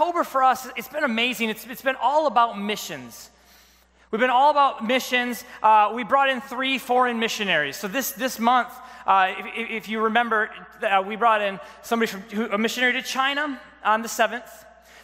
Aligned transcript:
October 0.00 0.22
for 0.22 0.44
us, 0.44 0.68
it's 0.76 0.86
been 0.86 1.02
amazing. 1.02 1.48
It's, 1.48 1.66
it's 1.66 1.82
been 1.82 1.96
all 2.00 2.28
about 2.28 2.56
missions. 2.56 3.30
We've 4.12 4.20
been 4.20 4.30
all 4.30 4.52
about 4.52 4.86
missions. 4.86 5.42
Uh, 5.60 5.90
we 5.92 6.04
brought 6.04 6.28
in 6.28 6.40
three 6.40 6.78
foreign 6.78 7.18
missionaries. 7.18 7.76
So 7.76 7.88
this, 7.88 8.12
this 8.12 8.38
month, 8.38 8.68
uh, 9.08 9.34
if, 9.56 9.70
if, 9.70 9.88
you 9.88 9.98
remember, 10.02 10.50
uh, 10.82 11.02
we 11.04 11.16
brought 11.16 11.42
in 11.42 11.58
somebody 11.82 12.12
from 12.12 12.20
who, 12.30 12.48
a 12.48 12.56
missionary 12.56 12.92
to 12.92 13.02
China 13.02 13.60
on 13.84 14.02
the 14.02 14.08
7th. 14.08 14.48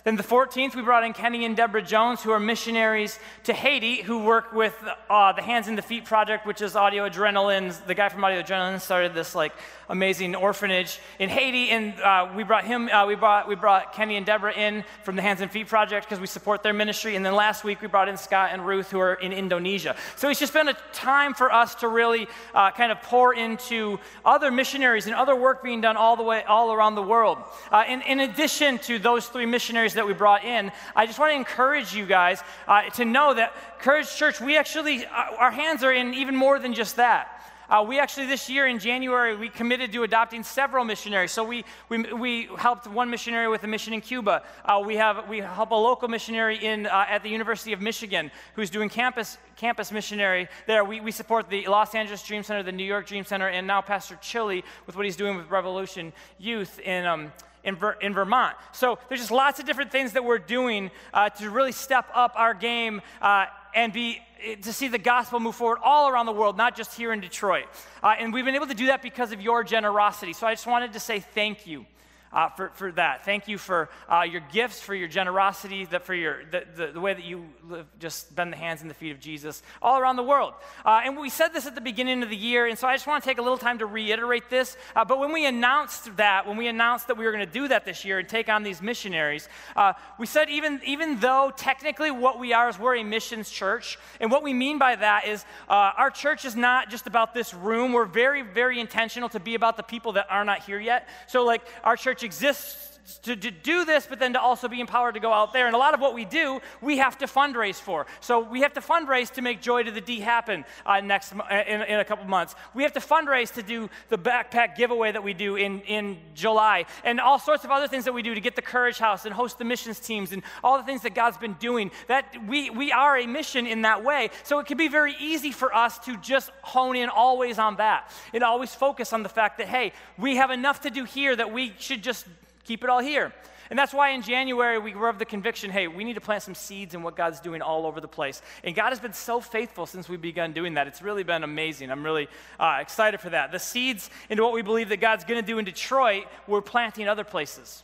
Then 0.05 0.17
the 0.17 0.23
14th, 0.23 0.75
we 0.75 0.83
brought 0.83 1.03
in 1.03 1.15
Kenny 1.15 1.47
and 1.47 1.57
Deborah 1.57 1.81
Jones, 1.81 2.23
who 2.23 2.31
are 2.31 2.39
missionaries 2.39 3.19
to 3.45 3.55
Haiti, 3.55 4.03
who 4.03 4.23
work 4.23 4.53
with 4.53 4.77
uh, 5.09 5.33
the 5.33 5.41
Hands 5.41 5.67
and 5.67 5.79
the 5.79 5.83
Feet 5.83 6.05
Project, 6.05 6.47
which 6.47 6.61
is 6.61 6.77
Audio 6.77 7.09
Adrenaline. 7.09 7.75
The 7.87 7.95
guy 7.95 8.11
from 8.11 8.23
Audio 8.23 8.43
Adrenaline 8.43 8.83
started 8.83 9.15
this 9.15 9.35
like 9.35 9.55
amazing 9.89 10.35
orphanage 10.35 11.01
in 11.19 11.31
Haiti, 11.31 11.71
and 11.71 11.99
uh, 12.01 12.31
we 12.37 12.43
brought 12.43 12.67
him. 12.67 12.91
Uh, 12.91 13.07
we 13.07 13.15
brought 13.15 13.49
we 13.49 13.55
brought 13.55 13.95
Kenny 13.95 14.19
and 14.19 14.27
Deborah 14.27 14.53
in 14.53 14.85
from 15.05 15.17
the 15.17 15.23
Hands 15.23 15.41
and 15.41 15.51
Feet 15.51 15.69
Project 15.69 16.05
because 16.05 16.21
we 16.21 16.27
support 16.27 16.63
their 16.63 16.75
ministry. 16.75 17.17
And 17.17 17.25
then 17.25 17.35
last 17.35 17.65
week 17.65 17.81
we 17.81 17.89
brought 17.89 18.11
in 18.11 18.19
Scott 18.19 18.51
and 18.53 18.67
Ruth, 18.67 18.91
who 18.91 18.99
are 18.99 19.15
in 19.15 19.33
Indonesia. 19.33 19.97
So 20.17 20.29
it's 20.29 20.39
just 20.39 20.53
been 20.53 20.69
a 20.69 20.77
time 20.93 21.33
for 21.33 21.51
us 21.51 21.77
to 21.77 21.89
really 21.89 22.29
uh, 22.55 22.73
kind 22.73 22.93
of 22.93 23.01
pour 23.01 23.33
into 23.33 23.99
other 24.23 24.51
missionaries 24.51 25.07
and 25.07 25.15
other 25.15 25.35
work 25.35 25.63
being 25.63 25.81
done 25.81 25.97
all 25.97 26.17
the 26.17 26.25
way 26.25 26.43
all 26.45 26.75
around 26.75 26.95
the 26.95 27.03
world. 27.03 27.39
Uh, 27.73 27.85
in, 27.89 28.03
in 28.03 28.21
addition 28.21 28.79
to 28.81 28.99
those 28.99 29.29
three 29.29 29.47
missionaries 29.47 29.94
that 29.95 30.07
we 30.07 30.13
brought 30.13 30.45
in, 30.45 30.71
I 30.95 31.07
just 31.07 31.19
want 31.19 31.33
to 31.33 31.37
encourage 31.37 31.95
you 31.95 32.07
guys 32.07 32.43
uh, 32.69 32.83
to 32.91 33.05
know 33.05 33.35
that 33.35 33.55
Courage 33.79 34.15
Church, 34.15 34.41
we 34.41 34.57
actually, 34.57 35.07
uh, 35.07 35.37
our 35.39 35.51
hands 35.51 35.83
are 35.83 35.93
in 35.93 36.15
even 36.15 36.37
more 36.37 36.59
than 36.59 36.75
just 36.75 36.97
that. 36.97 37.35
Uh, 37.69 37.83
we 37.83 37.99
actually, 37.99 38.27
this 38.27 38.49
year 38.51 38.67
in 38.67 38.79
January, 38.79 39.35
we 39.37 39.49
committed 39.49 39.91
to 39.93 40.03
adopting 40.03 40.43
several 40.43 40.85
missionaries. 40.85 41.33
So 41.33 41.43
we, 41.43 41.65
we, 41.89 42.13
we 42.13 42.49
helped 42.59 42.87
one 42.87 43.09
missionary 43.09 43.49
with 43.49 43.65
a 43.65 43.67
mission 43.67 43.95
in 43.95 44.01
Cuba. 44.01 44.43
Uh, 44.65 44.83
we, 44.85 44.97
have, 44.97 45.29
we 45.29 45.39
help 45.39 45.71
a 45.71 45.75
local 45.75 46.09
missionary 46.09 46.63
in, 46.63 46.87
uh, 46.87 47.07
at 47.09 47.23
the 47.23 47.31
University 47.31 47.73
of 47.73 47.81
Michigan 47.81 48.31
who's 48.55 48.71
doing 48.71 48.89
campus, 48.89 49.39
campus 49.57 49.91
missionary 49.93 50.49
there. 50.67 50.85
We, 50.85 51.01
we 51.01 51.11
support 51.11 51.49
the 51.49 51.67
Los 51.67 51.95
Angeles 51.95 52.23
Dream 52.23 52.43
Center, 52.43 52.63
the 52.63 52.73
New 52.73 52.85
York 52.85 53.07
Dream 53.07 53.25
Center, 53.25 53.49
and 53.49 53.67
now 53.67 53.81
Pastor 53.81 54.19
Chili 54.21 54.63
with 54.87 54.97
what 54.97 55.05
he's 55.05 55.17
doing 55.17 55.37
with 55.37 55.51
Revolution 55.51 56.13
Youth 56.39 56.79
in. 56.81 57.07
Um, 57.07 57.33
in, 57.65 57.77
Ver, 57.77 57.93
in 58.01 58.15
Vermont. 58.15 58.57
So 58.73 58.99
there's 59.09 59.21
just 59.21 59.31
lots 59.31 59.59
of 59.59 59.67
different 59.67 59.91
things 59.91 60.13
that 60.13 60.25
we're 60.25 60.39
doing 60.39 60.91
uh, 61.13 61.31
to 61.31 61.51
really 61.51 61.73
step 61.73 62.07
up 62.15 62.33
our 62.37 62.55
game 62.55 63.03
uh, 63.21 63.47
and 63.75 63.93
be 63.93 64.21
to 64.63 64.73
see 64.73 64.89
the 64.89 64.99
gospel 64.99 65.41
move 65.41 65.55
forward 65.55 65.79
all 65.83 66.09
around 66.09 66.27
the 66.27 66.33
world, 66.33 66.57
not 66.57 66.77
just 66.77 66.95
here 66.97 67.13
in 67.13 67.21
Detroit. 67.21 67.65
Uh, 68.03 68.15
and 68.19 68.33
we've 68.33 68.45
been 68.45 68.55
able 68.55 68.67
to 68.67 68.75
do 68.75 68.87
that 68.87 69.01
because 69.01 69.33
of 69.33 69.41
your 69.41 69.65
generosity. 69.65 70.35
So 70.35 70.47
I 70.47 70.53
just 70.53 70.67
wanted 70.67 70.93
to 70.93 71.01
say 71.01 71.21
thank 71.21 71.67
you 71.67 71.87
uh, 72.35 72.49
for, 72.51 72.71
for 72.75 72.93
that. 72.93 73.25
Thank 73.25 73.49
you 73.49 73.57
for 73.57 73.89
uh, 74.09 74.23
your 74.23 74.43
gifts, 74.53 74.81
for 74.81 74.95
your 74.95 75.09
generosity, 75.09 75.85
that 75.87 76.05
for 76.05 76.15
your, 76.15 76.45
the, 76.51 76.65
the, 76.77 76.87
the, 76.89 77.01
way 77.01 77.15
that 77.15 77.25
you 77.25 77.47
live, 77.69 77.87
just 78.01 78.35
bend 78.35 78.53
the 78.53 78.57
hands 78.57 78.83
and 78.83 78.91
the 78.91 78.95
feet 78.95 79.13
of 79.13 79.21
Jesus 79.21 79.63
all 79.81 79.99
around 79.99 80.17
the 80.17 80.23
world. 80.23 80.55
Uh, 80.85 81.03
and 81.05 81.17
we 81.17 81.31
said 81.31 81.49
this 81.49 81.67
at 81.67 81.75
the 81.75 81.81
beginning 81.81 82.23
of 82.23 82.31
the 82.31 82.37
year, 82.37 82.67
and 82.67 82.77
so 82.79 82.89
I 82.89 82.95
just 82.95 83.07
want 83.07 83.23
to 83.23 83.31
take 83.31 83.39
a 83.39 83.43
little 83.43 83.59
time 83.59 83.79
to 83.79 83.87
reiterate 83.87 84.51
this. 84.51 84.77
Uh, 84.97 85.05
but 85.05 85.21
when 85.21 85.33
we 85.33 85.47
announced 85.47 86.17
that, 86.17 86.47
when 86.47 86.57
we 86.57 86.67
announced 86.67 87.07
that 87.07 87.17
we 87.17 87.25
were 87.25 87.33
going 87.33 87.47
to 87.47 87.53
do 87.53 87.69
that 87.69 87.85
this 87.85 88.05
year 88.05 88.19
and 88.19 88.29
take 88.29 88.49
on 88.49 88.65
these 88.65 88.83
missionaries, 88.83 89.49
uh, 89.77 89.93
we 90.19 90.27
said 90.27 90.51
even, 90.51 90.81
even 90.85 91.21
though 91.21 91.53
technically 91.57 92.11
what 92.11 92.41
we 92.41 92.53
are 92.53 92.69
is 92.69 92.79
we're 92.79 92.97
a 92.97 93.05
missions 93.05 93.49
church, 93.49 93.97
and 94.21 94.31
what 94.31 94.43
we 94.43 94.53
mean 94.53 94.79
by 94.79 94.97
that 94.97 95.29
is 95.29 95.45
uh, 95.69 95.93
our 95.97 96.11
church 96.11 96.45
is 96.45 96.57
not 96.57 96.91
just 96.91 97.07
about 97.07 97.33
this 97.33 97.55
room. 97.55 97.93
We're 97.93 98.05
very, 98.07 98.43
very 98.43 98.81
intentional 98.81 99.29
to 99.31 99.41
be 99.41 99.55
about 99.55 99.77
the 99.77 99.83
people 99.85 100.13
that 100.13 100.27
are 100.31 100.45
not 100.45 100.65
here 100.65 100.81
yet. 100.81 101.09
So, 101.29 101.45
like, 101.45 101.63
our 101.85 101.97
church 101.97 102.24
exists 102.25 102.94
to, 103.23 103.37
to, 103.37 103.51
do 103.51 103.85
this, 103.85 104.07
but 104.07 104.19
then 104.19 104.33
to 104.33 104.41
also 104.41 104.69
be 104.69 104.81
empowered 104.81 105.15
to 105.15 105.21
go 105.21 105.33
out 105.33 105.53
there. 105.53 105.67
And 105.67 105.75
a 105.75 105.79
lot 105.79 105.95
of 105.95 106.01
what 106.01 106.15
we 106.15 106.25
do, 106.25 106.61
we 106.81 106.99
have 106.99 107.19
to 107.19 107.27
fundraise 107.27 107.81
for. 107.81 108.07
So 108.21 108.41
we 108.41 108.61
have 108.63 108.73
to 108.75 108.81
fundraise 108.81 109.31
to 109.35 109.43
make 109.43 109.61
Joy 109.61 109.83
to 109.83 109.91
the 109.91 110.01
D 110.01 110.21
happen 110.21 110.65
uh, 110.87 111.01
next 111.01 111.33
uh, 111.35 111.43
in, 111.67 111.83
in 111.83 112.01
a 112.01 112.05
couple 112.05 112.25
months. 112.25 112.55
We 112.73 112.83
have 112.83 112.93
to 112.95 113.01
fundraise 113.01 113.53
to 113.55 113.63
do 113.63 113.91
the 114.09 114.17
backpack 114.19 114.77
giveaway 114.77 115.13
that 115.13 115.23
we 115.23 115.35
do 115.35 115.57
in, 115.57 115.81
in 115.83 116.19
July, 116.35 116.87
and 117.05 117.21
all 117.21 117.39
sorts 117.39 117.65
of 117.65 117.71
other 117.71 117.89
things 117.89 118.05
that 118.07 118.15
we 118.15 118.23
do 118.23 118.35
to 118.35 118.41
get 118.41 118.57
the 118.57 118.63
Courage 118.63 118.99
House 118.99 119.27
and 119.27 119.35
host 119.35 119.59
the 119.59 119.65
missions 119.65 120.01
teams 120.01 120.33
and 120.33 120.43
all 120.63 120.79
the 120.79 120.85
things 120.85 121.03
that 121.03 121.15
God's 121.15 121.37
been 121.37 121.55
doing. 121.55 121.91
That 122.09 122.35
we 122.47 122.71
we 122.71 122.91
are 122.93 123.19
a 123.19 123.27
mission 123.27 123.67
in 123.67 123.83
that 123.83 124.03
way. 124.03 124.31
So 124.45 124.59
it 124.61 124.67
can 124.67 124.79
be 124.79 124.89
very 124.89 125.15
easy 125.21 125.53
for 125.53 125.75
us 125.75 125.99
to 126.01 126.17
just 126.17 126.51
hone 126.63 126.97
in 126.97 127.11
always 127.11 127.59
on 127.59 127.77
that 127.77 128.11
and 128.33 128.43
always 128.43 128.75
focus 128.75 129.13
on 129.13 129.23
the 129.23 129.29
fact 129.29 129.59
that 129.59 129.69
hey, 129.69 129.93
we 130.19 130.37
have 130.37 130.51
enough 130.51 130.81
to 130.83 130.91
do 130.91 131.05
here 131.05 131.37
that 131.37 131.53
we 131.53 131.75
should 131.79 132.03
just 132.03 132.27
keep 132.65 132.83
it 132.83 132.91
all 132.91 133.01
here. 133.01 133.33
And 133.71 133.79
that's 133.79 133.95
why 133.95 134.11
in 134.11 134.23
January 134.23 134.79
we 134.79 134.95
were 134.95 135.09
of 135.09 135.19
the 135.19 135.25
conviction 135.25 135.71
hey, 135.71 135.89
we 135.89 136.05
need 136.05 136.15
to 136.15 136.21
plant 136.21 136.43
some 136.43 136.55
seeds 136.55 136.95
in 136.95 137.03
what 137.03 137.17
God's 137.17 137.41
doing 137.41 137.63
all 137.63 137.87
over 137.87 138.01
the 138.01 138.09
place. 138.09 138.43
And 138.63 138.75
God 138.75 138.91
has 138.91 139.01
been 139.01 139.13
so 139.13 139.41
faithful 139.41 139.87
since 139.87 140.09
we've 140.09 140.21
begun 140.21 140.53
doing 140.53 140.75
that. 140.75 140.87
It's 140.87 141.03
really 141.03 141.23
been 141.23 141.45
amazing. 141.45 141.91
I'm 141.91 142.05
really 142.05 142.29
uh, 142.61 142.79
excited 142.81 143.21
for 143.21 143.31
that. 143.31 143.53
The 143.53 143.59
seeds 143.59 144.11
into 144.29 144.43
what 144.43 144.53
we 144.53 144.63
believe 144.63 144.91
that 144.91 145.01
God's 145.01 145.25
going 145.25 145.41
to 145.41 145.47
do 145.47 145.59
in 145.59 145.65
Detroit, 145.65 146.25
we're 146.47 146.61
planting 146.61 147.09
other 147.09 147.25
places. 147.25 147.83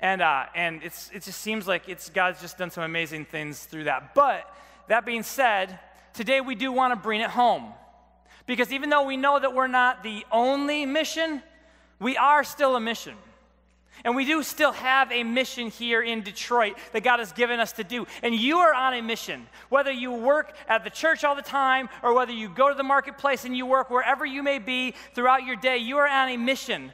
And, 0.00 0.22
uh, 0.22 0.46
and 0.54 0.82
it's, 0.82 1.10
it 1.12 1.22
just 1.22 1.40
seems 1.40 1.68
like 1.68 1.88
it's, 1.88 2.08
God's 2.08 2.40
just 2.40 2.56
done 2.56 2.70
some 2.70 2.84
amazing 2.84 3.26
things 3.26 3.64
through 3.64 3.84
that. 3.84 4.14
But 4.14 4.50
that 4.88 5.04
being 5.04 5.22
said, 5.22 5.78
today 6.14 6.40
we 6.40 6.54
do 6.54 6.72
want 6.72 6.92
to 6.92 6.96
bring 6.96 7.20
it 7.20 7.30
home. 7.30 7.74
Because 8.46 8.72
even 8.72 8.88
though 8.88 9.04
we 9.04 9.18
know 9.18 9.38
that 9.38 9.54
we're 9.54 9.66
not 9.66 10.02
the 10.02 10.24
only 10.32 10.86
mission, 10.86 11.42
we 12.00 12.16
are 12.16 12.42
still 12.42 12.74
a 12.74 12.80
mission. 12.80 13.14
And 14.04 14.16
we 14.16 14.24
do 14.24 14.42
still 14.42 14.72
have 14.72 15.12
a 15.12 15.24
mission 15.24 15.68
here 15.68 16.02
in 16.02 16.22
Detroit 16.22 16.78
that 16.92 17.02
God 17.02 17.18
has 17.18 17.32
given 17.32 17.60
us 17.60 17.72
to 17.72 17.84
do. 17.84 18.06
And 18.22 18.34
you 18.34 18.58
are 18.58 18.74
on 18.74 18.94
a 18.94 19.02
mission. 19.02 19.46
Whether 19.68 19.92
you 19.92 20.12
work 20.12 20.54
at 20.68 20.84
the 20.84 20.90
church 20.90 21.24
all 21.24 21.34
the 21.34 21.42
time 21.42 21.88
or 22.02 22.14
whether 22.14 22.32
you 22.32 22.48
go 22.48 22.68
to 22.68 22.74
the 22.74 22.82
marketplace 22.82 23.44
and 23.44 23.56
you 23.56 23.66
work 23.66 23.90
wherever 23.90 24.24
you 24.24 24.42
may 24.42 24.58
be 24.58 24.94
throughout 25.14 25.44
your 25.44 25.56
day, 25.56 25.78
you 25.78 25.98
are 25.98 26.08
on 26.08 26.30
a 26.30 26.36
mission 26.36 26.92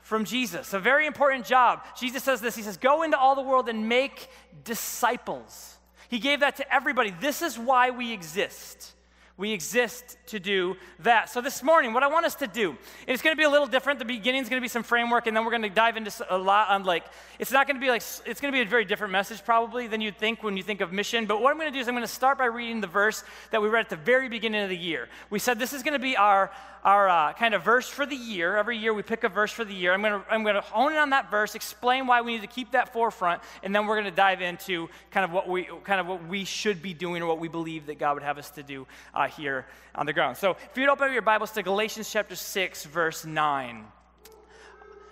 from 0.00 0.24
Jesus. 0.24 0.72
A 0.72 0.78
very 0.78 1.06
important 1.06 1.44
job. 1.44 1.82
Jesus 1.98 2.22
says 2.22 2.40
this 2.40 2.56
He 2.56 2.62
says, 2.62 2.76
Go 2.76 3.02
into 3.02 3.18
all 3.18 3.34
the 3.34 3.42
world 3.42 3.68
and 3.68 3.88
make 3.88 4.28
disciples. 4.64 5.78
He 6.08 6.18
gave 6.18 6.40
that 6.40 6.56
to 6.56 6.74
everybody. 6.74 7.10
This 7.20 7.42
is 7.42 7.58
why 7.58 7.90
we 7.90 8.12
exist. 8.12 8.94
We 9.38 9.52
exist 9.52 10.16
to 10.28 10.40
do 10.40 10.76
that. 11.00 11.28
So, 11.28 11.42
this 11.42 11.62
morning, 11.62 11.92
what 11.92 12.02
I 12.02 12.06
want 12.06 12.24
us 12.24 12.34
to 12.36 12.46
do, 12.46 12.74
it's 13.06 13.20
going 13.20 13.36
to 13.36 13.38
be 13.38 13.44
a 13.44 13.50
little 13.50 13.66
different. 13.66 13.98
The 13.98 14.06
beginning 14.06 14.40
is 14.40 14.48
going 14.48 14.60
to 14.60 14.64
be 14.64 14.68
some 14.68 14.82
framework, 14.82 15.26
and 15.26 15.36
then 15.36 15.44
we're 15.44 15.50
going 15.50 15.62
to 15.62 15.68
dive 15.68 15.98
into 15.98 16.10
a 16.30 16.38
lot 16.38 16.70
on 16.70 16.84
like, 16.84 17.04
it's 17.38 17.52
not 17.52 17.66
going 17.66 17.76
to 17.76 17.80
be 17.80 17.90
like, 17.90 18.02
it's 18.24 18.40
going 18.40 18.50
to 18.50 18.56
be 18.56 18.62
a 18.62 18.64
very 18.64 18.86
different 18.86 19.12
message 19.12 19.44
probably 19.44 19.88
than 19.88 20.00
you'd 20.00 20.16
think 20.16 20.42
when 20.42 20.56
you 20.56 20.62
think 20.62 20.80
of 20.80 20.90
mission. 20.90 21.26
But 21.26 21.42
what 21.42 21.50
I'm 21.50 21.58
going 21.58 21.70
to 21.70 21.76
do 21.76 21.80
is 21.80 21.86
I'm 21.86 21.94
going 21.94 22.02
to 22.02 22.08
start 22.08 22.38
by 22.38 22.46
reading 22.46 22.80
the 22.80 22.86
verse 22.86 23.24
that 23.50 23.60
we 23.60 23.68
read 23.68 23.80
at 23.80 23.90
the 23.90 23.96
very 23.96 24.30
beginning 24.30 24.62
of 24.62 24.70
the 24.70 24.76
year. 24.76 25.06
We 25.28 25.38
said 25.38 25.58
this 25.58 25.74
is 25.74 25.82
going 25.82 25.92
to 25.92 25.98
be 25.98 26.16
our, 26.16 26.50
our 26.86 27.08
uh, 27.08 27.32
kind 27.32 27.52
of 27.52 27.62
verse 27.64 27.88
for 27.88 28.06
the 28.06 28.16
year. 28.16 28.56
Every 28.56 28.78
year 28.78 28.94
we 28.94 29.02
pick 29.02 29.24
a 29.24 29.28
verse 29.28 29.52
for 29.52 29.64
the 29.64 29.74
year. 29.74 29.92
I'm 29.92 30.00
going 30.00 30.22
to 30.22 30.32
I'm 30.32 30.44
going 30.44 30.54
to 30.54 30.60
hone 30.60 30.92
in 30.92 30.98
on 30.98 31.10
that 31.10 31.30
verse, 31.30 31.56
explain 31.56 32.06
why 32.06 32.22
we 32.22 32.34
need 32.34 32.42
to 32.42 32.46
keep 32.46 32.70
that 32.72 32.92
forefront, 32.92 33.42
and 33.64 33.74
then 33.74 33.86
we're 33.86 33.96
going 33.96 34.04
to 34.04 34.16
dive 34.16 34.40
into 34.40 34.88
kind 35.10 35.24
of 35.24 35.32
what 35.32 35.48
we 35.48 35.68
kind 35.82 36.00
of 36.00 36.06
what 36.06 36.26
we 36.26 36.44
should 36.44 36.80
be 36.80 36.94
doing 36.94 37.22
or 37.22 37.26
what 37.26 37.40
we 37.40 37.48
believe 37.48 37.86
that 37.86 37.98
God 37.98 38.14
would 38.14 38.22
have 38.22 38.38
us 38.38 38.50
to 38.50 38.62
do. 38.62 38.86
Uh, 39.12 39.25
uh, 39.26 39.28
here 39.28 39.66
on 39.94 40.06
the 40.06 40.12
ground. 40.12 40.36
So 40.36 40.52
if 40.52 40.76
you'd 40.76 40.88
open 40.88 41.12
your 41.12 41.22
Bibles 41.22 41.50
to 41.52 41.62
Galatians 41.62 42.10
chapter 42.10 42.36
6, 42.36 42.84
verse 42.84 43.24
9. 43.24 43.84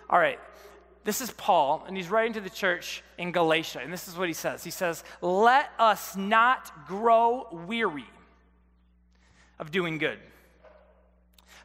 All 0.09 0.19
right. 0.19 0.39
This 1.03 1.21
is 1.21 1.31
Paul, 1.33 1.85
and 1.87 1.97
he's 1.97 2.09
writing 2.09 2.33
to 2.35 2.41
the 2.41 2.49
church 2.49 3.03
in 3.19 3.31
Galatia, 3.31 3.81
and 3.83 3.93
this 3.93 4.09
is 4.09 4.17
what 4.17 4.27
he 4.27 4.33
says. 4.33 4.65
He 4.65 4.71
says, 4.71 5.05
Let 5.21 5.69
us 5.79 6.17
not 6.17 6.87
grow 6.87 7.47
weary 7.67 8.07
of 9.59 9.71
doing 9.71 9.99
good, 9.99 10.19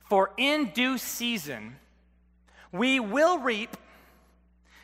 for 0.10 0.32
in 0.36 0.72
due 0.72 0.98
season 0.98 1.78
we 2.74 3.00
will 3.00 3.40
reap 3.40 3.78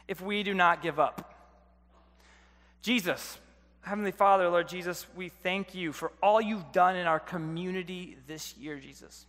if 0.07 0.21
we 0.21 0.41
do 0.43 0.53
not 0.53 0.81
give 0.81 1.01
up. 1.01 1.33
Jesus, 2.81 3.37
Heavenly 3.85 4.11
Father, 4.11 4.49
Lord 4.49 4.67
Jesus, 4.67 5.05
we 5.15 5.29
thank 5.29 5.75
you 5.75 5.93
for 5.93 6.11
all 6.21 6.41
you've 6.41 6.71
done 6.71 6.95
in 6.95 7.05
our 7.05 7.19
community 7.19 8.17
this 8.25 8.57
year, 8.57 8.79
Jesus. 8.79 9.27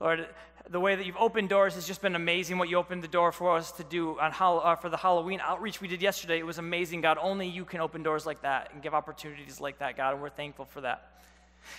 Lord, 0.00 0.26
the 0.68 0.78
way 0.78 0.96
that 0.96 1.06
you've 1.06 1.16
opened 1.16 1.48
doors 1.48 1.74
has 1.74 1.86
just 1.86 2.02
been 2.02 2.14
amazing. 2.14 2.58
What 2.58 2.68
you 2.68 2.76
opened 2.76 3.02
the 3.02 3.08
door 3.08 3.32
for 3.32 3.56
us 3.56 3.72
to 3.72 3.84
do 3.84 4.20
on 4.20 4.34
uh, 4.38 4.76
for 4.76 4.90
the 4.90 4.98
Halloween 4.98 5.40
outreach 5.42 5.80
we 5.80 5.88
did 5.88 6.02
yesterday, 6.02 6.38
it 6.38 6.44
was 6.44 6.58
amazing, 6.58 7.00
God. 7.00 7.16
Only 7.18 7.48
you 7.48 7.64
can 7.64 7.80
open 7.80 8.02
doors 8.02 8.26
like 8.26 8.42
that 8.42 8.68
and 8.74 8.82
give 8.82 8.92
opportunities 8.92 9.62
like 9.62 9.78
that, 9.78 9.96
God, 9.96 10.12
and 10.12 10.20
we're 10.20 10.28
thankful 10.28 10.66
for 10.66 10.82
that. 10.82 11.22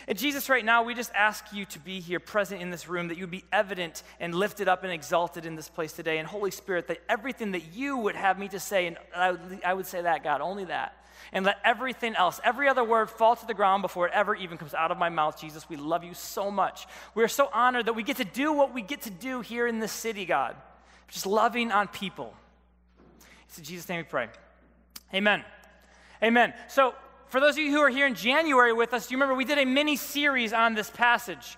And 0.08 0.18
Jesus, 0.18 0.50
right 0.50 0.66
now, 0.66 0.82
we 0.82 0.96
just 0.96 1.12
ask 1.14 1.54
you 1.54 1.66
to 1.66 1.78
be 1.78 2.00
here, 2.00 2.20
present 2.20 2.64
in 2.64 2.72
this 2.72 2.90
room, 2.90 3.10
that 3.10 3.18
you 3.18 3.24
would 3.24 3.32
be 3.32 3.46
evident 3.54 4.02
and 4.20 4.34
lifted 4.34 4.68
up 4.68 4.84
and 4.84 4.92
exalted 4.92 5.46
in 5.46 5.56
this 5.56 5.70
place 5.70 5.94
today. 5.94 6.18
And 6.18 6.28
Holy 6.28 6.52
Spirit, 6.52 6.88
that 6.88 7.00
everything 7.08 7.52
that 7.52 7.76
you 7.76 7.96
would 7.96 8.16
have 8.16 8.40
me 8.40 8.48
to 8.48 8.60
say, 8.60 8.88
and 8.88 8.98
I 9.16 9.32
would, 9.32 9.62
I 9.64 9.74
would 9.76 9.86
say 9.86 10.02
that, 10.02 10.24
God, 10.24 10.42
only 10.42 10.66
that 10.66 10.96
and 11.32 11.46
let 11.46 11.58
everything 11.64 12.16
else, 12.16 12.40
every 12.44 12.68
other 12.68 12.84
word, 12.84 13.10
fall 13.10 13.36
to 13.36 13.46
the 13.46 13.54
ground 13.54 13.82
before 13.82 14.08
it 14.08 14.14
ever 14.14 14.36
even 14.36 14.58
comes 14.58 14.74
out 14.74 14.92
of 14.92 14.98
my 14.98 15.10
mouth. 15.10 15.40
Jesus, 15.40 15.70
we 15.70 15.76
love 15.76 16.04
you 16.04 16.14
so 16.14 16.50
much. 16.52 16.88
We 17.16 17.24
are 17.24 17.28
so 17.30 17.50
honored 17.54 17.86
that 17.86 17.94
we 17.94 18.04
get 18.04 18.18
to 18.18 18.26
do 18.26 18.54
what 18.54 18.74
we 18.74 18.82
get 18.82 19.02
to 19.04 19.10
do 19.10 19.42
here 19.42 19.68
in 19.68 19.80
this 19.80 19.92
city, 19.92 20.26
God, 20.26 20.56
just 21.08 21.26
loving 21.26 21.72
on 21.72 21.88
people. 21.88 22.34
It's 23.48 23.58
in 23.58 23.64
Jesus' 23.64 23.90
name 23.90 23.98
we 23.98 24.04
pray. 24.04 24.30
Amen. 25.14 25.44
Amen. 26.22 26.54
So, 26.68 26.94
for 27.28 27.40
those 27.40 27.56
of 27.56 27.60
you 27.60 27.72
who 27.72 27.80
are 27.80 27.90
here 27.90 28.08
in 28.08 28.16
January 28.16 28.74
with 28.74 28.94
us, 28.94 29.12
you 29.12 29.18
remember 29.18 29.36
we 29.36 29.46
did 29.46 29.60
a 29.60 29.66
mini 29.66 29.96
series 29.96 30.52
on 30.52 30.74
this 30.74 30.90
passage? 30.90 31.58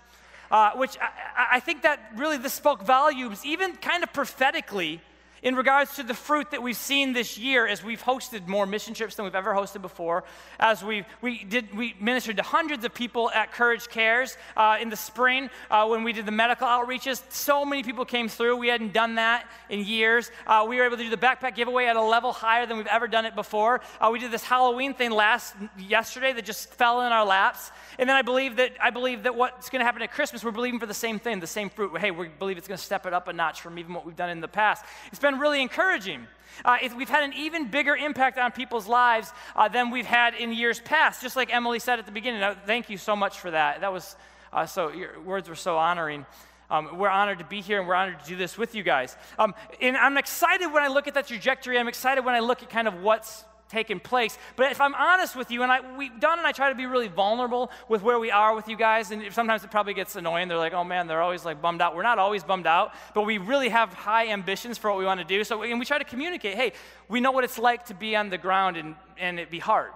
Uh, 0.50 0.72
which 0.72 0.98
I, 1.00 1.56
I 1.56 1.60
think 1.60 1.82
that 1.82 2.12
really 2.16 2.36
this 2.36 2.52
spoke 2.52 2.82
volumes, 2.82 3.44
even 3.44 3.74
kind 3.76 4.02
of 4.02 4.12
prophetically, 4.12 5.00
in 5.42 5.56
regards 5.56 5.96
to 5.96 6.02
the 6.02 6.14
fruit 6.14 6.50
that 6.52 6.62
we've 6.62 6.76
seen 6.76 7.12
this 7.12 7.36
year 7.36 7.66
as 7.66 7.82
we've 7.82 8.02
hosted 8.02 8.46
more 8.46 8.64
mission 8.64 8.94
trips 8.94 9.16
than 9.16 9.24
we've 9.24 9.34
ever 9.34 9.52
hosted 9.52 9.82
before, 9.82 10.22
as 10.60 10.84
we, 10.84 11.04
we, 11.20 11.42
did, 11.44 11.74
we 11.76 11.94
ministered 12.00 12.36
to 12.36 12.42
hundreds 12.42 12.84
of 12.84 12.94
people 12.94 13.30
at 13.32 13.52
Courage 13.52 13.88
Cares 13.88 14.36
uh, 14.56 14.78
in 14.80 14.88
the 14.88 14.96
spring 14.96 15.50
uh, 15.70 15.86
when 15.86 16.04
we 16.04 16.12
did 16.12 16.26
the 16.26 16.32
medical 16.32 16.66
outreaches. 16.66 17.22
So 17.30 17.64
many 17.64 17.82
people 17.82 18.04
came 18.04 18.28
through. 18.28 18.56
We 18.56 18.68
hadn't 18.68 18.92
done 18.92 19.16
that 19.16 19.46
in 19.68 19.80
years. 19.80 20.30
Uh, 20.46 20.64
we 20.68 20.76
were 20.76 20.84
able 20.84 20.96
to 20.96 21.02
do 21.02 21.10
the 21.10 21.16
backpack 21.16 21.56
giveaway 21.56 21.86
at 21.86 21.96
a 21.96 22.02
level 22.02 22.32
higher 22.32 22.64
than 22.64 22.76
we've 22.76 22.86
ever 22.86 23.08
done 23.08 23.26
it 23.26 23.34
before. 23.34 23.80
Uh, 24.00 24.10
we 24.12 24.20
did 24.20 24.30
this 24.30 24.44
Halloween 24.44 24.94
thing 24.94 25.10
last 25.10 25.54
yesterday 25.76 26.32
that 26.32 26.44
just 26.44 26.72
fell 26.74 27.00
in 27.02 27.10
our 27.10 27.26
laps. 27.26 27.72
And 27.98 28.08
then 28.08 28.16
I 28.16 28.22
believe 28.22 28.56
that 28.56 28.72
I 28.80 28.90
believe 28.90 29.24
that 29.24 29.34
what's 29.34 29.70
going 29.70 29.80
to 29.80 29.84
happen 29.84 30.02
at 30.02 30.12
Christmas, 30.12 30.44
we're 30.44 30.52
believing 30.52 30.78
for 30.78 30.86
the 30.86 30.94
same 30.94 31.18
thing, 31.18 31.40
the 31.40 31.46
same 31.46 31.68
fruit. 31.68 31.96
Hey, 31.98 32.10
we 32.10 32.28
believe 32.28 32.58
it's 32.58 32.68
going 32.68 32.78
to 32.78 32.84
step 32.84 33.06
it 33.06 33.12
up 33.12 33.28
a 33.28 33.32
notch 33.32 33.60
from 33.60 33.78
even 33.78 33.92
what 33.92 34.06
we've 34.06 34.16
done 34.16 34.30
in 34.30 34.40
the 34.40 34.48
past. 34.48 34.84
It's 35.08 35.18
been 35.18 35.31
really 35.38 35.62
encouraging. 35.62 36.26
Uh, 36.64 36.78
we've 36.96 37.08
had 37.08 37.24
an 37.24 37.32
even 37.32 37.68
bigger 37.68 37.96
impact 37.96 38.38
on 38.38 38.52
people's 38.52 38.86
lives 38.86 39.32
uh, 39.56 39.68
than 39.68 39.90
we've 39.90 40.06
had 40.06 40.34
in 40.34 40.52
years 40.52 40.80
past. 40.80 41.22
Just 41.22 41.36
like 41.36 41.52
Emily 41.52 41.78
said 41.78 41.98
at 41.98 42.06
the 42.06 42.12
beginning. 42.12 42.42
Uh, 42.42 42.54
thank 42.66 42.90
you 42.90 42.98
so 42.98 43.16
much 43.16 43.38
for 43.38 43.50
that. 43.50 43.80
That 43.80 43.92
was 43.92 44.16
uh, 44.52 44.66
so. 44.66 44.92
Your 44.92 45.20
words 45.20 45.48
were 45.48 45.54
so 45.54 45.76
honoring. 45.76 46.26
Um, 46.70 46.96
we're 46.96 47.10
honored 47.10 47.38
to 47.38 47.44
be 47.44 47.60
here 47.60 47.78
and 47.78 47.86
we're 47.86 47.94
honored 47.94 48.20
to 48.20 48.26
do 48.26 48.36
this 48.36 48.56
with 48.56 48.74
you 48.74 48.82
guys. 48.82 49.16
Um, 49.38 49.54
and 49.82 49.94
I'm 49.94 50.16
excited 50.16 50.72
when 50.72 50.82
I 50.82 50.88
look 50.88 51.06
at 51.06 51.14
that 51.14 51.26
trajectory. 51.28 51.78
I'm 51.78 51.88
excited 51.88 52.24
when 52.24 52.34
I 52.34 52.40
look 52.40 52.62
at 52.62 52.70
kind 52.70 52.88
of 52.88 53.02
what's 53.02 53.44
taken 53.72 53.98
place. 53.98 54.38
But 54.54 54.70
if 54.70 54.80
I'm 54.80 54.94
honest 54.94 55.34
with 55.34 55.50
you, 55.50 55.62
and 55.62 55.72
I, 55.72 55.96
we, 55.96 56.10
Don 56.10 56.38
and 56.38 56.46
I 56.46 56.52
try 56.52 56.68
to 56.68 56.74
be 56.74 56.86
really 56.86 57.08
vulnerable 57.08 57.70
with 57.88 58.02
where 58.02 58.18
we 58.18 58.30
are 58.30 58.54
with 58.54 58.68
you 58.68 58.76
guys, 58.76 59.10
and 59.10 59.32
sometimes 59.32 59.64
it 59.64 59.70
probably 59.70 59.94
gets 59.94 60.14
annoying. 60.14 60.48
They're 60.48 60.58
like, 60.58 60.74
oh 60.74 60.84
man, 60.84 61.06
they're 61.06 61.22
always 61.22 61.44
like 61.44 61.62
bummed 61.62 61.80
out. 61.80 61.96
We're 61.96 62.02
not 62.02 62.18
always 62.18 62.44
bummed 62.44 62.66
out, 62.66 62.92
but 63.14 63.22
we 63.22 63.38
really 63.38 63.70
have 63.70 63.92
high 63.94 64.28
ambitions 64.28 64.76
for 64.76 64.90
what 64.90 64.98
we 64.98 65.06
want 65.06 65.20
to 65.20 65.26
do. 65.26 65.42
So, 65.42 65.62
and 65.62 65.78
we 65.78 65.86
try 65.86 65.98
to 65.98 66.04
communicate, 66.04 66.54
hey, 66.54 66.72
we 67.08 67.20
know 67.20 67.32
what 67.32 67.44
it's 67.44 67.58
like 67.58 67.86
to 67.86 67.94
be 67.94 68.14
on 68.14 68.28
the 68.28 68.38
ground 68.38 68.76
and, 68.76 68.94
and 69.16 69.40
it 69.40 69.50
be 69.50 69.58
hard. 69.58 69.90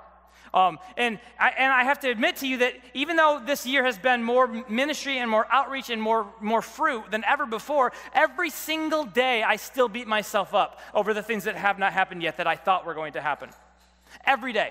Um, 0.54 0.78
and, 0.96 1.18
I, 1.38 1.50
and 1.58 1.70
I 1.70 1.84
have 1.84 2.00
to 2.00 2.10
admit 2.10 2.36
to 2.36 2.46
you 2.46 2.58
that 2.58 2.72
even 2.94 3.16
though 3.16 3.42
this 3.44 3.66
year 3.66 3.84
has 3.84 3.98
been 3.98 4.22
more 4.22 4.46
ministry 4.70 5.18
and 5.18 5.30
more 5.30 5.46
outreach 5.52 5.90
and 5.90 6.00
more, 6.00 6.32
more 6.40 6.62
fruit 6.62 7.10
than 7.10 7.24
ever 7.24 7.44
before, 7.44 7.92
every 8.14 8.48
single 8.48 9.04
day 9.04 9.42
I 9.42 9.56
still 9.56 9.88
beat 9.88 10.06
myself 10.06 10.54
up 10.54 10.80
over 10.94 11.12
the 11.12 11.22
things 11.22 11.44
that 11.44 11.56
have 11.56 11.78
not 11.78 11.92
happened 11.92 12.22
yet 12.22 12.38
that 12.38 12.46
I 12.46 12.56
thought 12.56 12.86
were 12.86 12.94
going 12.94 13.12
to 13.14 13.20
happen 13.20 13.50
every 14.24 14.52
day. 14.52 14.70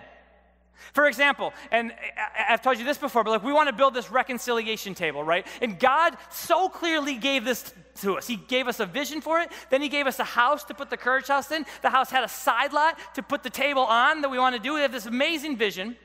For 0.93 1.07
example, 1.07 1.53
and 1.71 1.93
I've 2.49 2.61
told 2.61 2.77
you 2.77 2.85
this 2.85 2.97
before, 2.97 3.23
but 3.23 3.31
like 3.31 3.43
we 3.43 3.53
want 3.53 3.69
to 3.69 3.73
build 3.73 3.93
this 3.93 4.11
reconciliation 4.11 4.93
table, 4.93 5.23
right? 5.23 5.45
And 5.61 5.79
God 5.79 6.17
so 6.29 6.69
clearly 6.69 7.15
gave 7.15 7.45
this 7.45 7.73
to 8.01 8.17
us. 8.17 8.27
He 8.27 8.35
gave 8.35 8.67
us 8.67 8.79
a 8.79 8.85
vision 8.85 9.21
for 9.21 9.39
it. 9.39 9.51
Then 9.69 9.81
He 9.81 9.89
gave 9.89 10.07
us 10.07 10.19
a 10.19 10.23
house 10.23 10.63
to 10.65 10.73
put 10.73 10.89
the 10.89 10.97
Courage 10.97 11.27
House 11.27 11.51
in. 11.51 11.65
The 11.81 11.89
house 11.89 12.09
had 12.09 12.23
a 12.23 12.29
side 12.29 12.73
lot 12.73 12.99
to 13.15 13.23
put 13.23 13.43
the 13.43 13.49
table 13.49 13.83
on 13.83 14.21
that 14.21 14.29
we 14.29 14.37
want 14.37 14.55
to 14.55 14.61
do. 14.61 14.73
We 14.73 14.81
have 14.81 14.91
this 14.91 15.05
amazing 15.05 15.57
vision. 15.57 15.95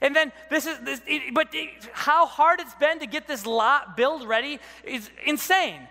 And 0.00 0.16
then 0.16 0.32
this 0.50 0.66
is, 0.66 0.78
this, 0.80 1.00
but 1.32 1.48
how 1.92 2.26
hard 2.26 2.60
it's 2.60 2.74
been 2.76 3.00
to 3.00 3.06
get 3.06 3.26
this 3.26 3.44
lot 3.46 3.96
build 3.96 4.26
ready 4.26 4.58
is 4.84 5.10
insane. 5.26 5.88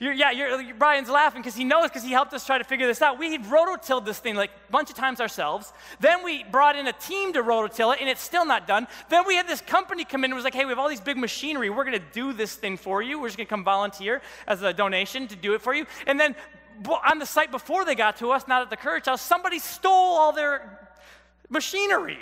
You're, 0.00 0.12
yeah, 0.12 0.30
you're, 0.30 0.74
Brian's 0.74 1.10
laughing 1.10 1.42
because 1.42 1.56
he 1.56 1.64
knows 1.64 1.84
because 1.84 2.04
he 2.04 2.12
helped 2.12 2.32
us 2.32 2.46
try 2.46 2.56
to 2.56 2.62
figure 2.62 2.86
this 2.86 3.02
out. 3.02 3.18
We 3.18 3.36
rototilled 3.38 4.04
this 4.04 4.20
thing 4.20 4.36
like 4.36 4.50
a 4.68 4.72
bunch 4.72 4.90
of 4.90 4.96
times 4.96 5.20
ourselves. 5.20 5.72
Then 5.98 6.22
we 6.22 6.44
brought 6.44 6.76
in 6.76 6.86
a 6.86 6.92
team 6.92 7.32
to 7.32 7.42
rototill 7.42 7.94
it, 7.94 8.00
and 8.00 8.08
it's 8.08 8.22
still 8.22 8.46
not 8.46 8.68
done. 8.68 8.86
Then 9.08 9.26
we 9.26 9.34
had 9.34 9.48
this 9.48 9.60
company 9.60 10.04
come 10.04 10.22
in 10.22 10.30
and 10.30 10.36
was 10.36 10.44
like, 10.44 10.54
hey, 10.54 10.64
we 10.64 10.70
have 10.70 10.78
all 10.78 10.88
these 10.88 11.00
big 11.00 11.16
machinery. 11.16 11.68
We're 11.68 11.84
going 11.84 11.98
to 11.98 12.12
do 12.12 12.32
this 12.32 12.54
thing 12.54 12.76
for 12.76 13.02
you. 13.02 13.20
We're 13.20 13.26
just 13.26 13.38
going 13.38 13.46
to 13.48 13.50
come 13.50 13.64
volunteer 13.64 14.22
as 14.46 14.62
a 14.62 14.72
donation 14.72 15.26
to 15.28 15.36
do 15.36 15.54
it 15.54 15.62
for 15.62 15.74
you. 15.74 15.84
And 16.06 16.20
then 16.20 16.36
on 17.10 17.18
the 17.18 17.26
site 17.26 17.50
before 17.50 17.84
they 17.84 17.96
got 17.96 18.18
to 18.18 18.30
us, 18.30 18.46
not 18.46 18.62
at 18.62 18.70
the 18.70 18.76
Courage 18.76 19.06
House, 19.06 19.20
somebody 19.20 19.58
stole 19.58 19.92
all 19.92 20.32
their 20.32 20.78
machinery 21.48 22.18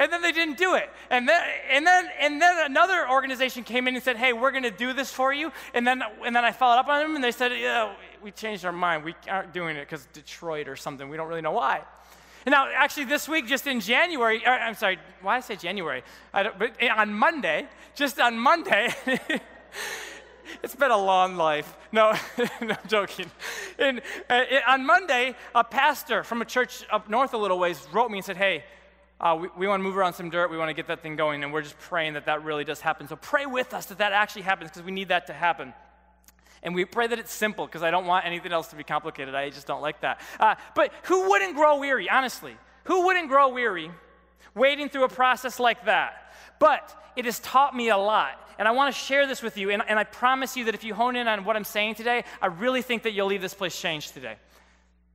and 0.00 0.10
then 0.10 0.22
they 0.22 0.32
didn't 0.32 0.56
do 0.56 0.74
it. 0.74 0.90
And 1.10 1.28
then, 1.28 1.42
and 1.70 1.86
then, 1.86 2.08
and 2.18 2.40
then 2.40 2.70
another 2.70 3.08
organization 3.08 3.62
came 3.62 3.86
in 3.86 3.94
and 3.94 4.02
said, 4.02 4.16
"Hey, 4.16 4.32
we're 4.32 4.50
going 4.50 4.64
to 4.64 4.70
do 4.70 4.94
this 4.94 5.12
for 5.12 5.32
you." 5.32 5.52
And 5.74 5.86
then, 5.86 6.02
and 6.24 6.34
then 6.34 6.44
I 6.44 6.52
followed 6.52 6.80
up 6.80 6.88
on 6.88 7.02
them, 7.02 7.14
and 7.14 7.22
they 7.22 7.30
said, 7.30 7.52
"Yeah, 7.52 7.94
we 8.22 8.30
changed 8.30 8.64
our 8.64 8.72
mind. 8.72 9.04
We 9.04 9.14
aren't 9.28 9.52
doing 9.52 9.76
it 9.76 9.84
because 9.84 10.06
Detroit 10.06 10.68
or 10.68 10.74
something. 10.74 11.08
We 11.08 11.18
don't 11.18 11.28
really 11.28 11.42
know 11.42 11.52
why." 11.52 11.82
And 12.46 12.52
now, 12.52 12.66
actually, 12.74 13.04
this 13.04 13.28
week, 13.28 13.46
just 13.46 13.66
in 13.66 13.80
January, 13.80 14.42
or, 14.46 14.52
I'm 14.52 14.74
sorry, 14.74 14.98
why 15.20 15.36
I 15.36 15.40
say 15.40 15.56
January? 15.56 16.02
I 16.32 16.44
don't, 16.44 16.58
but 16.58 16.82
on 16.82 17.12
Monday, 17.12 17.68
just 17.94 18.18
on 18.18 18.38
Monday. 18.38 18.88
it's 20.62 20.74
been 20.74 20.90
a 20.90 20.96
long 20.96 21.36
life. 21.36 21.76
No, 21.92 22.14
no 22.38 22.46
I'm 22.60 22.88
joking. 22.88 23.30
And, 23.78 24.00
uh, 24.30 24.44
on 24.66 24.86
Monday, 24.86 25.36
a 25.54 25.62
pastor 25.62 26.24
from 26.24 26.40
a 26.40 26.46
church 26.46 26.82
up 26.90 27.10
north 27.10 27.34
a 27.34 27.36
little 27.36 27.58
ways 27.58 27.86
wrote 27.92 28.10
me 28.10 28.18
and 28.18 28.24
said, 28.24 28.38
Hey, 28.38 28.64
uh, 29.20 29.36
we, 29.38 29.48
we 29.56 29.68
want 29.68 29.80
to 29.80 29.84
move 29.84 29.96
around 29.96 30.14
some 30.14 30.30
dirt. 30.30 30.50
We 30.50 30.56
want 30.56 30.70
to 30.70 30.74
get 30.74 30.86
that 30.86 31.02
thing 31.02 31.16
going. 31.16 31.44
And 31.44 31.52
we're 31.52 31.62
just 31.62 31.78
praying 31.78 32.14
that 32.14 32.26
that 32.26 32.42
really 32.42 32.64
does 32.64 32.80
happen. 32.80 33.06
So 33.06 33.16
pray 33.16 33.46
with 33.46 33.74
us 33.74 33.86
that 33.86 33.98
that 33.98 34.12
actually 34.12 34.42
happens 34.42 34.70
because 34.70 34.84
we 34.84 34.92
need 34.92 35.08
that 35.08 35.26
to 35.26 35.32
happen. 35.32 35.74
And 36.62 36.74
we 36.74 36.84
pray 36.84 37.06
that 37.06 37.18
it's 37.18 37.32
simple 37.32 37.66
because 37.66 37.82
I 37.82 37.90
don't 37.90 38.06
want 38.06 38.26
anything 38.26 38.52
else 38.52 38.68
to 38.68 38.76
be 38.76 38.84
complicated. 38.84 39.34
I 39.34 39.50
just 39.50 39.66
don't 39.66 39.82
like 39.82 40.00
that. 40.00 40.20
Uh, 40.38 40.54
but 40.74 40.92
who 41.04 41.28
wouldn't 41.28 41.54
grow 41.54 41.78
weary, 41.78 42.08
honestly? 42.08 42.56
Who 42.84 43.06
wouldn't 43.06 43.28
grow 43.28 43.48
weary 43.48 43.90
waiting 44.54 44.88
through 44.88 45.04
a 45.04 45.08
process 45.08 45.60
like 45.60 45.84
that? 45.84 46.32
But 46.58 46.96
it 47.16 47.24
has 47.24 47.40
taught 47.40 47.74
me 47.74 47.88
a 47.88 47.96
lot. 47.96 48.32
And 48.58 48.68
I 48.68 48.72
want 48.72 48.94
to 48.94 49.00
share 49.00 49.26
this 49.26 49.42
with 49.42 49.56
you. 49.56 49.70
And, 49.70 49.82
and 49.88 49.98
I 49.98 50.04
promise 50.04 50.56
you 50.56 50.66
that 50.66 50.74
if 50.74 50.84
you 50.84 50.92
hone 50.92 51.16
in 51.16 51.28
on 51.28 51.44
what 51.44 51.56
I'm 51.56 51.64
saying 51.64 51.94
today, 51.94 52.24
I 52.42 52.46
really 52.46 52.82
think 52.82 53.04
that 53.04 53.12
you'll 53.12 53.26
leave 53.26 53.40
this 53.40 53.54
place 53.54 53.78
changed 53.78 54.12
today. 54.12 54.36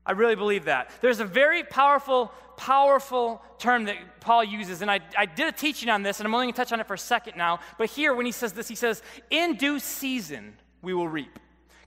I 0.06 0.12
really 0.12 0.36
believe 0.36 0.66
that. 0.66 0.92
There's 1.02 1.20
a 1.20 1.26
very 1.26 1.64
powerful, 1.64 2.32
powerful 2.58 3.42
term 3.58 3.86
that 3.86 4.20
Paul 4.20 4.44
uses, 4.44 4.82
and 4.82 4.92
I, 4.92 5.00
I 5.18 5.26
did 5.26 5.48
a 5.48 5.52
teaching 5.52 5.90
on 5.90 6.04
this, 6.04 6.20
and 6.20 6.28
I'm 6.28 6.34
only 6.34 6.46
going 6.46 6.54
to 6.54 6.58
touch 6.58 6.72
on 6.72 6.80
it 6.80 6.88
for 6.88 6.94
a 6.94 6.98
second 6.98 7.38
now. 7.38 7.60
But 7.78 7.90
here, 7.90 8.14
when 8.14 8.26
he 8.26 8.32
says 8.32 8.54
this, 8.54 8.68
he 8.68 8.76
says, 8.76 9.02
In 9.30 9.56
due 9.56 9.80
season 9.80 10.58
we 10.82 10.94
will 10.94 11.08
reap. 11.08 11.40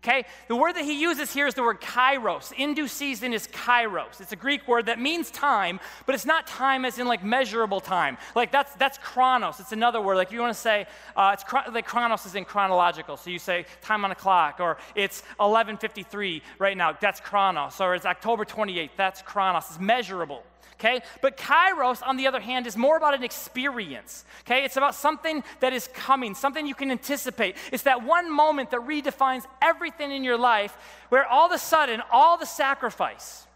Okay? 0.04 0.24
The 0.46 0.54
word 0.54 0.74
that 0.76 0.84
he 0.84 1.00
uses 1.00 1.32
here 1.32 1.46
is 1.46 1.54
the 1.54 1.62
word 1.62 1.80
kairos. 1.80 2.52
In 2.56 2.74
due 2.74 2.86
season 2.86 3.32
is 3.32 3.48
kairos. 3.48 4.20
It's 4.20 4.32
a 4.32 4.36
Greek 4.36 4.68
word 4.68 4.86
that 4.86 5.00
means 5.00 5.30
time, 5.30 5.80
but 6.06 6.14
it's 6.14 6.24
not 6.24 6.46
time 6.46 6.84
as 6.84 6.98
in 6.98 7.08
like 7.08 7.24
measurable 7.24 7.80
time. 7.80 8.16
Like 8.36 8.52
that's 8.52 8.72
that's 8.74 8.98
chronos. 8.98 9.58
It's 9.58 9.72
another 9.72 10.00
word. 10.00 10.16
Like 10.16 10.28
if 10.28 10.32
you 10.32 10.40
want 10.40 10.54
to 10.54 10.60
say, 10.60 10.86
uh, 11.16 11.34
it's 11.34 11.44
like 11.72 11.86
chronos 11.86 12.26
is 12.26 12.36
in 12.36 12.44
chronological. 12.44 13.16
So 13.16 13.30
you 13.30 13.40
say 13.40 13.66
time 13.82 14.04
on 14.04 14.12
a 14.12 14.14
clock, 14.14 14.60
or 14.60 14.78
it's 14.94 15.24
11:53 15.40 16.42
right 16.60 16.76
now. 16.76 16.92
That's 16.92 17.18
chronos. 17.18 17.80
Or 17.80 17.96
it's 17.96 18.06
October 18.06 18.44
28th. 18.44 18.90
That's 18.96 19.20
chronos. 19.22 19.64
It's 19.68 19.80
measurable 19.80 20.44
okay? 20.78 21.00
But 21.20 21.36
kairos, 21.36 22.02
on 22.06 22.16
the 22.16 22.26
other 22.26 22.40
hand, 22.40 22.66
is 22.66 22.76
more 22.76 22.96
about 22.96 23.14
an 23.14 23.24
experience, 23.24 24.24
okay? 24.42 24.64
It's 24.64 24.76
about 24.76 24.94
something 24.94 25.42
that 25.60 25.72
is 25.72 25.88
coming, 25.92 26.34
something 26.34 26.66
you 26.66 26.74
can 26.74 26.90
anticipate. 26.90 27.56
It's 27.72 27.82
that 27.82 28.04
one 28.04 28.32
moment 28.32 28.70
that 28.70 28.80
redefines 28.80 29.44
everything 29.60 30.12
in 30.12 30.24
your 30.24 30.38
life 30.38 30.76
where 31.08 31.26
all 31.26 31.46
of 31.46 31.52
a 31.52 31.58
sudden, 31.58 32.02
all 32.10 32.38
the 32.38 32.46
sacrifice, 32.46 33.46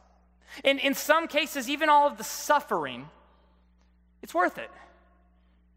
and 0.64 0.79
in 0.81 0.95
some 0.95 1.29
cases, 1.29 1.71
even 1.71 1.88
all 1.88 2.07
of 2.07 2.19
the 2.19 2.25
suffering, 2.25 3.09
it's 4.23 4.35
worth 4.35 4.59
it. 4.59 4.71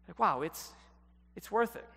Like, 0.06 0.18
wow, 0.18 0.42
it's, 0.42 0.72
it's 1.34 1.50
worth 1.50 1.76
it. 1.76 1.88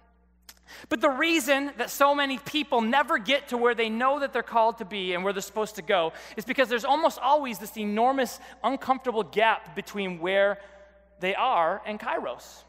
But 0.90 1.02
the 1.02 1.10
reason 1.10 1.72
that 1.78 1.90
so 1.90 2.16
many 2.16 2.38
people 2.38 2.82
never 2.82 3.18
get 3.18 3.50
to 3.50 3.58
where 3.58 3.76
they 3.76 3.90
know 3.90 4.20
that 4.20 4.34
they're 4.34 4.44
called 4.44 4.78
to 4.80 4.86
be 4.86 5.14
and 5.14 5.24
where 5.24 5.34
they're 5.34 5.42
supposed 5.42 5.76
to 5.76 5.82
go 5.82 6.14
is 6.38 6.46
because 6.46 6.70
there's 6.70 6.86
almost 6.86 7.20
always 7.20 7.60
this 7.60 7.78
enormous, 7.78 8.40
uncomfortable 8.64 9.24
gap 9.24 9.76
between 9.76 10.20
where 10.20 10.60
they 11.20 11.36
are 11.36 11.82
and 11.86 12.00
Kairos. 12.00 12.64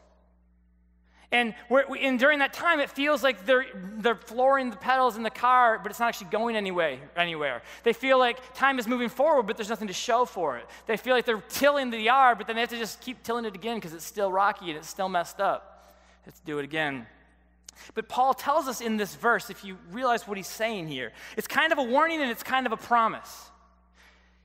And, 1.33 1.53
and 1.69 2.19
during 2.19 2.39
that 2.39 2.51
time, 2.51 2.81
it 2.81 2.89
feels 2.89 3.23
like 3.23 3.45
they're, 3.45 3.65
they're 3.73 4.15
flooring 4.15 4.69
the 4.69 4.75
pedals 4.75 5.15
in 5.15 5.23
the 5.23 5.29
car, 5.29 5.79
but 5.81 5.89
it's 5.89 5.99
not 5.99 6.09
actually 6.09 6.29
going 6.29 6.57
anyway, 6.57 6.99
anywhere. 7.15 7.61
They 7.83 7.93
feel 7.93 8.19
like 8.19 8.53
time 8.53 8.79
is 8.79 8.87
moving 8.87 9.07
forward, 9.07 9.43
but 9.43 9.55
there's 9.55 9.69
nothing 9.69 9.87
to 9.87 9.93
show 9.93 10.25
for 10.25 10.57
it. 10.57 10.65
They 10.87 10.97
feel 10.97 11.15
like 11.15 11.23
they're 11.23 11.41
tilling 11.47 11.89
the 11.89 11.99
yard, 11.99 12.37
but 12.37 12.47
then 12.47 12.57
they 12.57 12.61
have 12.61 12.69
to 12.71 12.77
just 12.77 12.99
keep 12.99 13.23
tilling 13.23 13.45
it 13.45 13.55
again 13.55 13.77
because 13.77 13.93
it's 13.93 14.05
still 14.05 14.29
rocky 14.29 14.71
and 14.71 14.77
it's 14.77 14.89
still 14.89 15.07
messed 15.07 15.39
up. 15.39 15.95
Let's 16.25 16.41
do 16.41 16.59
it 16.59 16.65
again. 16.65 17.07
But 17.93 18.07
Paul 18.07 18.33
tells 18.33 18.67
us 18.67 18.81
in 18.81 18.97
this 18.97 19.15
verse, 19.15 19.49
if 19.49 19.63
you 19.63 19.77
realize 19.91 20.27
what 20.27 20.37
he's 20.37 20.47
saying 20.47 20.87
here, 20.87 21.11
it's 21.35 21.47
kind 21.47 21.71
of 21.71 21.79
a 21.79 21.83
warning 21.83 22.21
and 22.21 22.29
it's 22.29 22.43
kind 22.43 22.65
of 22.65 22.71
a 22.71 22.77
promise. 22.77 23.49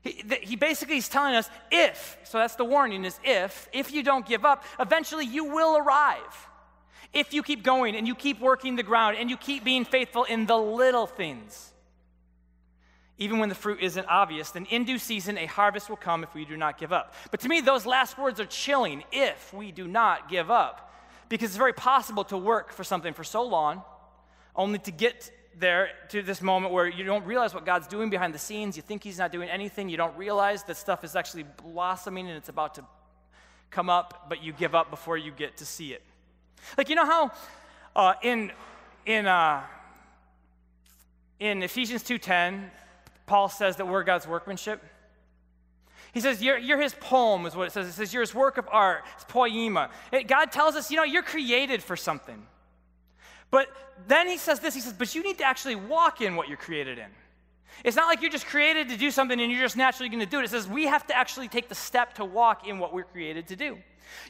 He, 0.01 0.23
he 0.41 0.55
basically 0.55 0.97
is 0.97 1.09
telling 1.09 1.35
us 1.35 1.49
if, 1.71 2.17
so 2.23 2.37
that's 2.37 2.55
the 2.55 2.65
warning 2.65 3.05
is 3.05 3.19
if, 3.23 3.69
if 3.73 3.91
you 3.91 4.03
don't 4.03 4.25
give 4.25 4.45
up, 4.45 4.63
eventually 4.79 5.25
you 5.25 5.45
will 5.45 5.77
arrive. 5.77 6.47
If 7.13 7.33
you 7.33 7.43
keep 7.43 7.63
going 7.63 7.95
and 7.95 8.07
you 8.07 8.15
keep 8.15 8.39
working 8.39 8.75
the 8.75 8.83
ground 8.83 9.17
and 9.19 9.29
you 9.29 9.37
keep 9.37 9.63
being 9.63 9.85
faithful 9.85 10.23
in 10.23 10.45
the 10.45 10.57
little 10.57 11.07
things. 11.07 11.73
even 13.17 13.39
when 13.39 13.49
the 13.49 13.55
fruit 13.55 13.79
isn't 13.81 14.05
obvious, 14.07 14.51
then 14.51 14.65
in 14.65 14.85
due 14.85 14.99
season 14.99 15.37
a 15.37 15.45
harvest 15.45 15.89
will 15.89 15.97
come 15.97 16.23
if 16.23 16.33
we 16.35 16.45
do 16.45 16.55
not 16.55 16.77
give 16.77 16.93
up. 16.93 17.13
But 17.31 17.39
to 17.41 17.49
me, 17.49 17.61
those 17.61 17.85
last 17.85 18.17
words 18.17 18.39
are 18.39 18.45
chilling 18.45 19.03
if 19.11 19.53
we 19.53 19.71
do 19.71 19.87
not 19.87 20.29
give 20.29 20.51
up. 20.51 20.86
Because 21.29 21.49
it's 21.49 21.57
very 21.57 21.73
possible 21.73 22.23
to 22.25 22.37
work 22.37 22.71
for 22.71 22.83
something 22.83 23.13
for 23.13 23.23
so 23.23 23.43
long, 23.43 23.83
only 24.55 24.79
to 24.79 24.91
get 24.91 25.31
there 25.59 25.89
to 26.09 26.21
this 26.21 26.41
moment 26.41 26.73
where 26.73 26.87
you 26.87 27.03
don't 27.03 27.25
realize 27.25 27.53
what 27.53 27.65
God's 27.65 27.87
doing 27.87 28.09
behind 28.09 28.33
the 28.33 28.39
scenes. 28.39 28.75
You 28.75 28.83
think 28.83 29.03
He's 29.03 29.17
not 29.17 29.31
doing 29.31 29.49
anything. 29.49 29.89
You 29.89 29.97
don't 29.97 30.15
realize 30.15 30.63
that 30.63 30.77
stuff 30.77 31.03
is 31.03 31.15
actually 31.15 31.45
blossoming 31.63 32.27
and 32.27 32.37
it's 32.37 32.49
about 32.49 32.75
to 32.75 32.85
come 33.69 33.89
up, 33.89 34.27
but 34.29 34.43
you 34.43 34.53
give 34.53 34.75
up 34.75 34.89
before 34.89 35.17
you 35.17 35.31
get 35.31 35.57
to 35.57 35.65
see 35.65 35.93
it. 35.93 36.01
Like, 36.77 36.89
you 36.89 36.95
know 36.95 37.05
how 37.05 37.31
uh, 37.95 38.13
in, 38.21 38.51
in, 39.05 39.25
uh, 39.25 39.63
in 41.39 41.63
Ephesians 41.63 42.03
2.10, 42.03 42.69
Paul 43.25 43.49
says 43.49 43.75
that 43.77 43.87
we're 43.87 44.03
God's 44.03 44.27
workmanship? 44.27 44.81
He 46.17 46.21
says, 46.21 46.41
you're, 46.41 46.57
you're, 46.57 46.81
his 46.81 46.95
poem, 46.95 47.45
is 47.45 47.55
what 47.55 47.67
it 47.67 47.73
says. 47.73 47.87
It 47.87 47.91
says, 47.91 48.11
you're 48.11 48.23
his 48.23 48.33
work 48.33 48.57
of 48.57 48.67
art. 48.71 49.03
It's 49.13 49.23
poema. 49.25 49.91
It, 50.11 50.27
God 50.27 50.51
tells 50.51 50.73
us, 50.73 50.89
you 50.89 50.97
know, 50.97 51.03
you're 51.03 51.21
created 51.21 51.83
for 51.83 51.95
something. 51.95 52.41
But 53.51 53.67
then 54.07 54.27
he 54.27 54.37
says 54.37 54.59
this 54.59 54.73
he 54.73 54.81
says, 54.81 54.93
but 54.93 55.13
you 55.13 55.21
need 55.21 55.37
to 55.37 55.43
actually 55.43 55.75
walk 55.75 56.19
in 56.21 56.35
what 56.35 56.47
you're 56.47 56.57
created 56.57 56.97
in. 56.97 57.05
It's 57.83 57.95
not 57.95 58.07
like 58.07 58.23
you're 58.23 58.31
just 58.31 58.47
created 58.47 58.89
to 58.89 58.97
do 58.97 59.11
something 59.11 59.39
and 59.39 59.51
you're 59.51 59.61
just 59.61 59.77
naturally 59.77 60.09
going 60.09 60.21
to 60.21 60.25
do 60.25 60.39
it. 60.39 60.45
It 60.45 60.49
says 60.49 60.67
we 60.67 60.85
have 60.85 61.05
to 61.05 61.15
actually 61.15 61.49
take 61.49 61.69
the 61.69 61.75
step 61.75 62.15
to 62.15 62.25
walk 62.25 62.67
in 62.67 62.79
what 62.79 62.95
we're 62.95 63.03
created 63.03 63.45
to 63.49 63.55
do. 63.55 63.77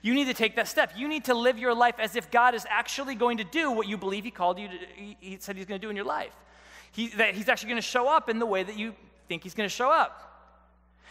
You 0.01 0.13
need 0.13 0.25
to 0.25 0.33
take 0.33 0.57
that 0.57 0.67
step. 0.67 0.91
You 0.97 1.07
need 1.07 1.23
to 1.23 1.33
live 1.33 1.57
your 1.57 1.73
life 1.73 1.95
as 1.99 2.17
if 2.17 2.29
God 2.31 2.53
is 2.53 2.65
actually 2.69 3.15
going 3.15 3.37
to 3.37 3.45
do 3.45 3.71
what 3.71 3.87
you 3.87 3.97
believe 3.97 4.25
He 4.25 4.31
called 4.31 4.59
you 4.59 4.67
to, 4.67 4.77
He 5.21 5.37
said 5.39 5.55
He's 5.55 5.67
going 5.67 5.79
to 5.79 5.85
do 5.85 5.89
in 5.89 5.95
your 5.95 6.03
life. 6.03 6.35
He, 6.91 7.07
that 7.15 7.33
He's 7.33 7.47
actually 7.47 7.69
going 7.69 7.81
to 7.81 7.87
show 7.87 8.09
up 8.09 8.27
in 8.27 8.39
the 8.39 8.45
way 8.45 8.63
that 8.63 8.77
you 8.77 8.93
think 9.29 9.43
He's 9.43 9.53
going 9.53 9.69
to 9.69 9.73
show 9.73 9.89
up. 9.89 10.26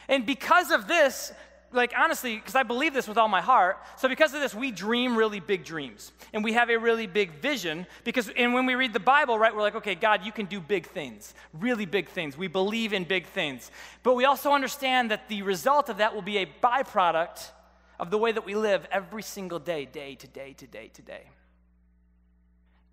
And 0.09 0.25
because 0.25 0.71
of 0.71 0.87
this, 0.87 1.33
like 1.73 1.93
honestly, 1.97 2.37
because 2.37 2.55
I 2.55 2.63
believe 2.63 2.95
this 2.95 3.09
with 3.09 3.19
all 3.19 3.29
my 3.29 3.41
heart. 3.41 3.79
So 3.97 4.09
because 4.09 4.35
of 4.35 4.41
this, 4.41 4.55
we 4.55 4.71
dream 4.71 5.17
really 5.17 5.41
big 5.41 5.65
dreams, 5.65 6.13
and 6.33 6.43
we 6.43 6.53
have 6.55 6.71
a 6.71 6.77
really 6.77 7.07
big 7.07 7.33
vision. 7.41 7.87
Because 8.05 8.29
and 8.37 8.55
when 8.55 8.67
we 8.67 8.75
read 8.75 8.93
the 8.93 9.01
Bible, 9.01 9.39
right, 9.39 9.55
we're 9.55 9.63
like, 9.63 9.77
okay, 9.77 9.95
God, 9.95 10.25
you 10.25 10.33
can 10.33 10.47
do 10.47 10.61
big 10.61 10.87
things, 10.87 11.35
really 11.53 11.87
big 11.87 12.09
things. 12.09 12.37
We 12.37 12.49
believe 12.49 12.93
in 12.93 13.05
big 13.05 13.27
things, 13.27 13.71
but 14.03 14.15
we 14.15 14.25
also 14.25 14.53
understand 14.53 15.11
that 15.11 15.29
the 15.29 15.43
result 15.43 15.89
of 15.89 15.99
that 15.99 16.15
will 16.15 16.23
be 16.23 16.39
a 16.39 16.47
byproduct 16.63 17.51
of 17.99 18.11
the 18.11 18.19
way 18.19 18.33
that 18.33 18.45
we 18.45 18.55
live 18.55 18.87
every 18.91 19.23
single 19.23 19.59
day, 19.59 19.85
day 19.87 20.15
to 20.17 20.27
day 20.27 20.53
to 20.55 20.67
day 20.67 20.91
to 20.95 21.03
day. 21.03 21.25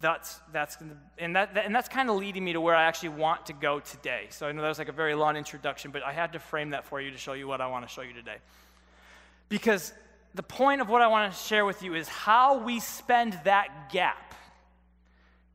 That's, 0.04 0.42
that's 0.52 0.78
and, 1.18 1.38
that, 1.38 1.56
and 1.56 1.74
that's 1.74 1.88
kind 1.88 2.10
of 2.10 2.18
leading 2.18 2.44
me 2.44 2.52
to 2.52 2.60
where 2.60 2.76
I 2.76 2.84
actually 2.84 3.10
want 3.10 3.46
to 3.46 3.54
go 3.54 3.80
today. 3.80 4.26
So 4.32 4.46
I 4.46 4.52
know 4.52 4.62
that 4.62 4.68
was 4.68 4.78
like 4.78 4.90
a 4.90 4.92
very 4.92 5.16
long 5.16 5.38
introduction, 5.38 5.92
but 5.92 6.04
I 6.04 6.12
had 6.12 6.34
to 6.34 6.40
frame 6.40 6.72
that 6.72 6.84
for 6.84 7.00
you 7.00 7.12
to 7.12 7.18
show 7.18 7.32
you 7.32 7.48
what 7.48 7.62
I 7.62 7.68
want 7.68 7.88
to 7.88 7.94
show 7.94 8.02
you 8.02 8.12
today. 8.12 8.36
Because 9.48 9.94
the 10.36 10.44
point 10.44 10.82
of 10.82 10.90
what 10.90 11.02
I 11.02 11.08
want 11.08 11.32
to 11.32 11.40
share 11.40 11.64
with 11.64 11.84
you 11.84 11.96
is 11.96 12.10
how 12.10 12.58
we 12.58 12.82
spend 12.82 13.40
that 13.46 13.94
gap. 13.94 14.36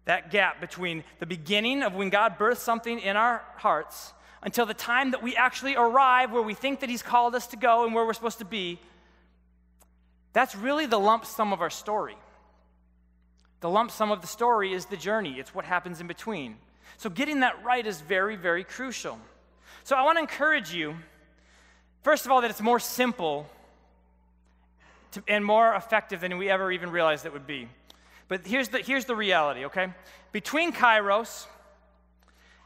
That 0.06 0.30
gap 0.30 0.62
between 0.62 1.04
the 1.18 1.26
beginning 1.26 1.82
of 1.82 1.94
when 1.94 2.08
God 2.08 2.38
birthed 2.38 2.56
something 2.56 2.98
in 3.00 3.18
our 3.18 3.44
hearts 3.56 4.14
until 4.42 4.64
the 4.64 4.72
time 4.72 5.10
that 5.10 5.22
we 5.22 5.36
actually 5.36 5.76
arrive 5.76 6.32
where 6.32 6.40
we 6.40 6.54
think 6.54 6.80
that 6.80 6.88
He's 6.88 7.02
called 7.02 7.34
us 7.34 7.48
to 7.48 7.58
go 7.58 7.84
and 7.84 7.94
where 7.94 8.06
we're 8.06 8.14
supposed 8.14 8.38
to 8.38 8.46
be. 8.46 8.80
That's 10.32 10.56
really 10.56 10.86
the 10.86 10.98
lump 10.98 11.26
sum 11.26 11.52
of 11.52 11.60
our 11.60 11.68
story. 11.68 12.16
The 13.60 13.68
lump 13.68 13.90
sum 13.90 14.10
of 14.10 14.20
the 14.20 14.26
story 14.26 14.72
is 14.72 14.86
the 14.86 14.96
journey, 14.96 15.38
it's 15.38 15.54
what 15.54 15.64
happens 15.64 16.00
in 16.00 16.06
between. 16.06 16.56
So, 16.96 17.10
getting 17.10 17.40
that 17.40 17.62
right 17.64 17.86
is 17.86 18.00
very, 18.00 18.36
very 18.36 18.64
crucial. 18.64 19.18
So, 19.84 19.96
I 19.96 20.02
want 20.02 20.16
to 20.16 20.20
encourage 20.20 20.72
you, 20.72 20.96
first 22.02 22.24
of 22.24 22.32
all, 22.32 22.40
that 22.40 22.50
it's 22.50 22.60
more 22.60 22.80
simple 22.80 23.48
to, 25.12 25.22
and 25.28 25.44
more 25.44 25.74
effective 25.74 26.20
than 26.20 26.38
we 26.38 26.50
ever 26.50 26.72
even 26.72 26.90
realized 26.90 27.26
it 27.26 27.32
would 27.32 27.46
be. 27.46 27.68
But 28.28 28.46
here's 28.46 28.68
the, 28.68 28.78
here's 28.78 29.06
the 29.06 29.16
reality, 29.16 29.64
okay? 29.66 29.88
Between 30.32 30.72
Kairos 30.72 31.46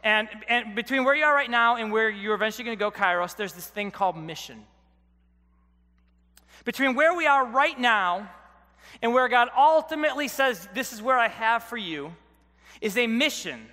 and, 0.02 0.28
and 0.48 0.74
between 0.74 1.04
where 1.04 1.14
you 1.14 1.24
are 1.24 1.34
right 1.34 1.50
now 1.50 1.76
and 1.76 1.92
where 1.92 2.10
you're 2.10 2.34
eventually 2.34 2.64
going 2.64 2.76
to 2.76 2.80
go, 2.80 2.90
Kairos, 2.90 3.36
there's 3.36 3.52
this 3.52 3.66
thing 3.66 3.90
called 3.90 4.16
mission. 4.16 4.64
Between 6.64 6.94
where 6.94 7.14
we 7.14 7.26
are 7.26 7.46
right 7.46 7.78
now 7.78 8.30
and 9.00 9.12
where 9.14 9.28
God 9.28 9.48
ultimately 9.56 10.28
says, 10.28 10.68
This 10.74 10.92
is 10.92 11.02
where 11.02 11.18
I 11.18 11.28
have 11.28 11.64
for 11.64 11.76
you, 11.76 12.14
is 12.80 12.96
a 12.96 13.06
mission. 13.06 13.66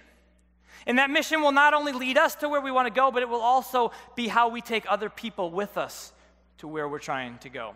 And 0.86 0.98
that 0.98 1.10
mission 1.10 1.42
will 1.42 1.52
not 1.52 1.74
only 1.74 1.92
lead 1.92 2.18
us 2.18 2.36
to 2.36 2.50
where 2.50 2.62
we 2.62 2.72
want 2.72 2.88
to 2.88 2.94
go, 2.94 3.12
but 3.12 3.22
it 3.22 3.30
will 3.30 3.42
also 3.42 3.92
be 4.16 4.28
how 4.28 4.50
we 4.50 4.62
take 4.62 4.86
other 4.90 5.10
people 5.10 5.52
with 5.52 5.78
us 5.78 6.14
to 6.60 6.68
where 6.68 6.88
we're 6.88 7.00
trying 7.00 7.38
to 7.40 7.50
go. 7.50 7.74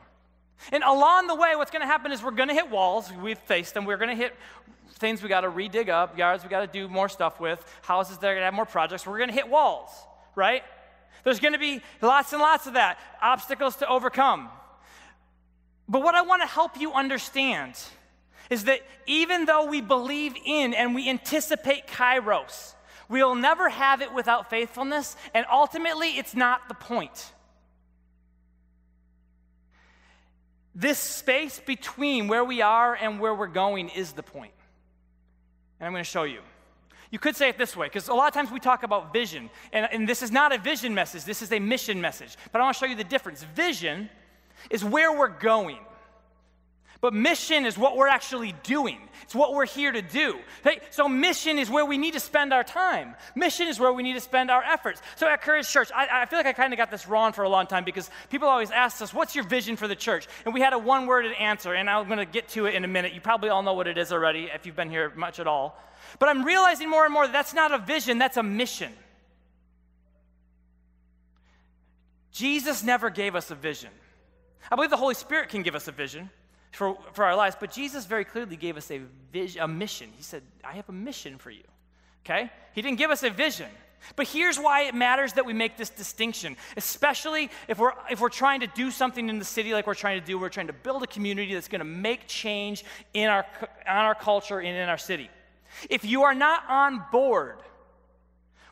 And 0.71 0.83
along 0.83 1.27
the 1.27 1.35
way, 1.35 1.55
what's 1.55 1.71
going 1.71 1.81
to 1.81 1.87
happen 1.87 2.11
is 2.11 2.23
we're 2.23 2.31
going 2.31 2.49
to 2.49 2.55
hit 2.55 2.69
walls. 2.69 3.11
We've 3.11 3.37
faced 3.37 3.73
them. 3.73 3.85
We're 3.85 3.97
going 3.97 4.09
to 4.09 4.15
hit 4.15 4.33
things 4.93 5.21
we 5.21 5.29
got 5.29 5.41
to 5.41 5.49
redig 5.49 5.89
up, 5.89 6.17
yards 6.17 6.43
we 6.43 6.49
got 6.49 6.61
to 6.61 6.67
do 6.67 6.87
more 6.87 7.09
stuff 7.09 7.39
with, 7.39 7.63
houses 7.81 8.17
that 8.19 8.27
are 8.27 8.33
going 8.33 8.41
to 8.41 8.45
have 8.45 8.53
more 8.53 8.65
projects. 8.65 9.05
We're 9.05 9.17
going 9.17 9.29
to 9.29 9.35
hit 9.35 9.49
walls, 9.49 9.89
right? 10.35 10.63
There's 11.23 11.39
going 11.39 11.53
to 11.53 11.59
be 11.59 11.81
lots 12.01 12.31
and 12.33 12.41
lots 12.41 12.67
of 12.67 12.73
that, 12.73 12.99
obstacles 13.21 13.75
to 13.77 13.87
overcome. 13.87 14.49
But 15.93 16.01
what 16.01 16.15
I 16.15 16.23
want 16.23 16.41
to 16.41 16.47
help 16.47 16.79
you 16.81 16.91
understand 16.93 17.79
is 18.49 18.63
that 18.63 18.79
even 19.05 19.45
though 19.45 19.67
we 19.67 19.79
believe 19.79 20.33
in 20.43 20.73
and 20.73 20.95
we 20.95 21.07
anticipate 21.07 21.85
kairos, 21.85 22.73
we'll 23.09 23.35
never 23.35 23.69
have 23.69 24.01
it 24.01 24.11
without 24.11 24.49
faithfulness, 24.49 25.15
and 25.35 25.45
ultimately, 25.51 26.17
it's 26.17 26.35
not 26.35 26.67
the 26.67 26.73
point. 26.73 27.31
This 30.73 30.97
space 30.97 31.61
between 31.63 32.27
where 32.27 32.43
we 32.43 32.63
are 32.63 32.95
and 32.95 33.19
where 33.19 33.35
we're 33.35 33.45
going 33.45 33.89
is 33.89 34.13
the 34.13 34.23
point. 34.23 34.53
And 35.79 35.85
I'm 35.85 35.93
going 35.93 36.03
to 36.03 36.09
show 36.09 36.23
you. 36.23 36.39
You 37.11 37.19
could 37.19 37.35
say 37.35 37.49
it 37.49 37.59
this 37.59 37.77
way, 37.77 37.85
because 37.85 38.07
a 38.07 38.15
lot 38.15 38.27
of 38.29 38.33
times 38.33 38.49
we 38.49 38.59
talk 38.59 38.81
about 38.81 39.13
vision, 39.13 39.51
and, 39.71 39.87
and 39.91 40.09
this 40.09 40.23
is 40.23 40.31
not 40.31 40.51
a 40.51 40.57
vision 40.57 40.95
message, 40.95 41.23
this 41.23 41.43
is 41.43 41.51
a 41.51 41.59
mission 41.59 42.01
message. 42.01 42.35
But 42.51 42.61
I 42.61 42.63
want 42.63 42.77
to 42.77 42.79
show 42.79 42.89
you 42.89 42.95
the 42.95 43.03
difference. 43.03 43.43
Vision 43.43 44.09
is 44.69 44.83
where 44.83 45.17
we're 45.17 45.27
going. 45.27 45.79
But 47.01 47.13
mission 47.13 47.65
is 47.65 47.77
what 47.77 47.97
we're 47.97 48.07
actually 48.07 48.55
doing. 48.63 48.97
It's 49.23 49.35
what 49.35 49.53
we're 49.53 49.65
here 49.65 49.91
to 49.91 50.01
do. 50.01 50.39
So 50.91 51.09
mission 51.09 51.59
is 51.59 51.69
where 51.69 51.85
we 51.85 51.97
need 51.97 52.13
to 52.13 52.19
spend 52.21 52.53
our 52.53 52.63
time. 52.63 53.15
Mission 53.35 53.67
is 53.67 53.77
where 53.77 53.91
we 53.91 54.03
need 54.03 54.13
to 54.13 54.21
spend 54.21 54.49
our 54.49 54.63
efforts. 54.63 55.01
So 55.17 55.27
at 55.27 55.41
Courage 55.41 55.67
Church, 55.69 55.89
I, 55.93 56.21
I 56.21 56.25
feel 56.27 56.39
like 56.39 56.45
I 56.45 56.53
kind 56.53 56.71
of 56.71 56.77
got 56.77 56.91
this 56.91 57.05
wrong 57.05 57.33
for 57.33 57.43
a 57.43 57.49
long 57.49 57.67
time 57.67 57.83
because 57.83 58.09
people 58.29 58.47
always 58.47 58.71
ask 58.71 59.01
us, 59.01 59.13
what's 59.13 59.35
your 59.35 59.43
vision 59.43 59.75
for 59.75 59.89
the 59.89 59.97
church? 59.97 60.29
And 60.45 60.53
we 60.53 60.61
had 60.61 60.71
a 60.71 60.79
one-worded 60.79 61.33
answer, 61.33 61.73
and 61.73 61.89
I'm 61.89 62.07
going 62.07 62.19
to 62.19 62.25
get 62.25 62.47
to 62.49 62.67
it 62.67 62.75
in 62.75 62.85
a 62.85 62.87
minute. 62.87 63.13
You 63.13 63.19
probably 63.19 63.49
all 63.49 63.63
know 63.63 63.73
what 63.73 63.87
it 63.87 63.97
is 63.97 64.13
already 64.13 64.49
if 64.53 64.65
you've 64.65 64.77
been 64.77 64.89
here 64.89 65.11
much 65.13 65.41
at 65.41 65.47
all. 65.47 65.77
But 66.19 66.29
I'm 66.29 66.45
realizing 66.45 66.89
more 66.89 67.03
and 67.03 67.13
more 67.13 67.25
that 67.25 67.33
that's 67.33 67.53
not 67.53 67.73
a 67.73 67.79
vision, 67.79 68.17
that's 68.17 68.37
a 68.37 68.43
mission. 68.43 68.93
Jesus 72.31 72.81
never 72.81 73.09
gave 73.09 73.35
us 73.35 73.51
a 73.51 73.55
vision. 73.55 73.89
I 74.71 74.75
believe 74.75 74.89
the 74.89 74.97
Holy 74.97 75.15
Spirit 75.15 75.49
can 75.49 75.61
give 75.61 75.75
us 75.75 75.87
a 75.87 75.91
vision 75.91 76.29
for, 76.71 76.97
for 77.13 77.25
our 77.25 77.35
lives, 77.35 77.55
but 77.59 77.71
Jesus 77.71 78.05
very 78.05 78.25
clearly 78.25 78.55
gave 78.55 78.77
us 78.77 78.89
a, 78.91 79.01
vision, 79.31 79.61
a 79.61 79.67
mission. 79.67 80.09
He 80.15 80.23
said, 80.23 80.41
I 80.63 80.73
have 80.73 80.89
a 80.89 80.93
mission 80.93 81.37
for 81.37 81.51
you. 81.51 81.63
Okay? 82.25 82.51
He 82.73 82.81
didn't 82.81 82.97
give 82.97 83.11
us 83.11 83.23
a 83.23 83.29
vision. 83.29 83.67
But 84.15 84.27
here's 84.27 84.57
why 84.57 84.83
it 84.83 84.95
matters 84.95 85.33
that 85.33 85.45
we 85.45 85.53
make 85.53 85.77
this 85.77 85.89
distinction, 85.89 86.57
especially 86.75 87.49
if 87.67 87.79
we're, 87.79 87.93
if 88.09 88.19
we're 88.19 88.29
trying 88.29 88.59
to 88.61 88.67
do 88.67 88.91
something 88.91 89.29
in 89.29 89.39
the 89.39 89.45
city 89.45 89.73
like 89.73 89.87
we're 89.87 89.93
trying 89.93 90.19
to 90.19 90.25
do. 90.25 90.37
We're 90.37 90.49
trying 90.49 90.67
to 90.67 90.73
build 90.73 91.03
a 91.03 91.07
community 91.07 91.53
that's 91.53 91.69
going 91.69 91.79
to 91.79 91.85
make 91.85 92.27
change 92.27 92.83
in 93.13 93.29
our, 93.29 93.45
on 93.87 94.05
our 94.05 94.15
culture 94.15 94.59
and 94.59 94.75
in 94.75 94.89
our 94.89 94.97
city. 94.97 95.29
If 95.89 96.05
you 96.05 96.23
are 96.23 96.35
not 96.35 96.63
on 96.67 97.03
board 97.11 97.57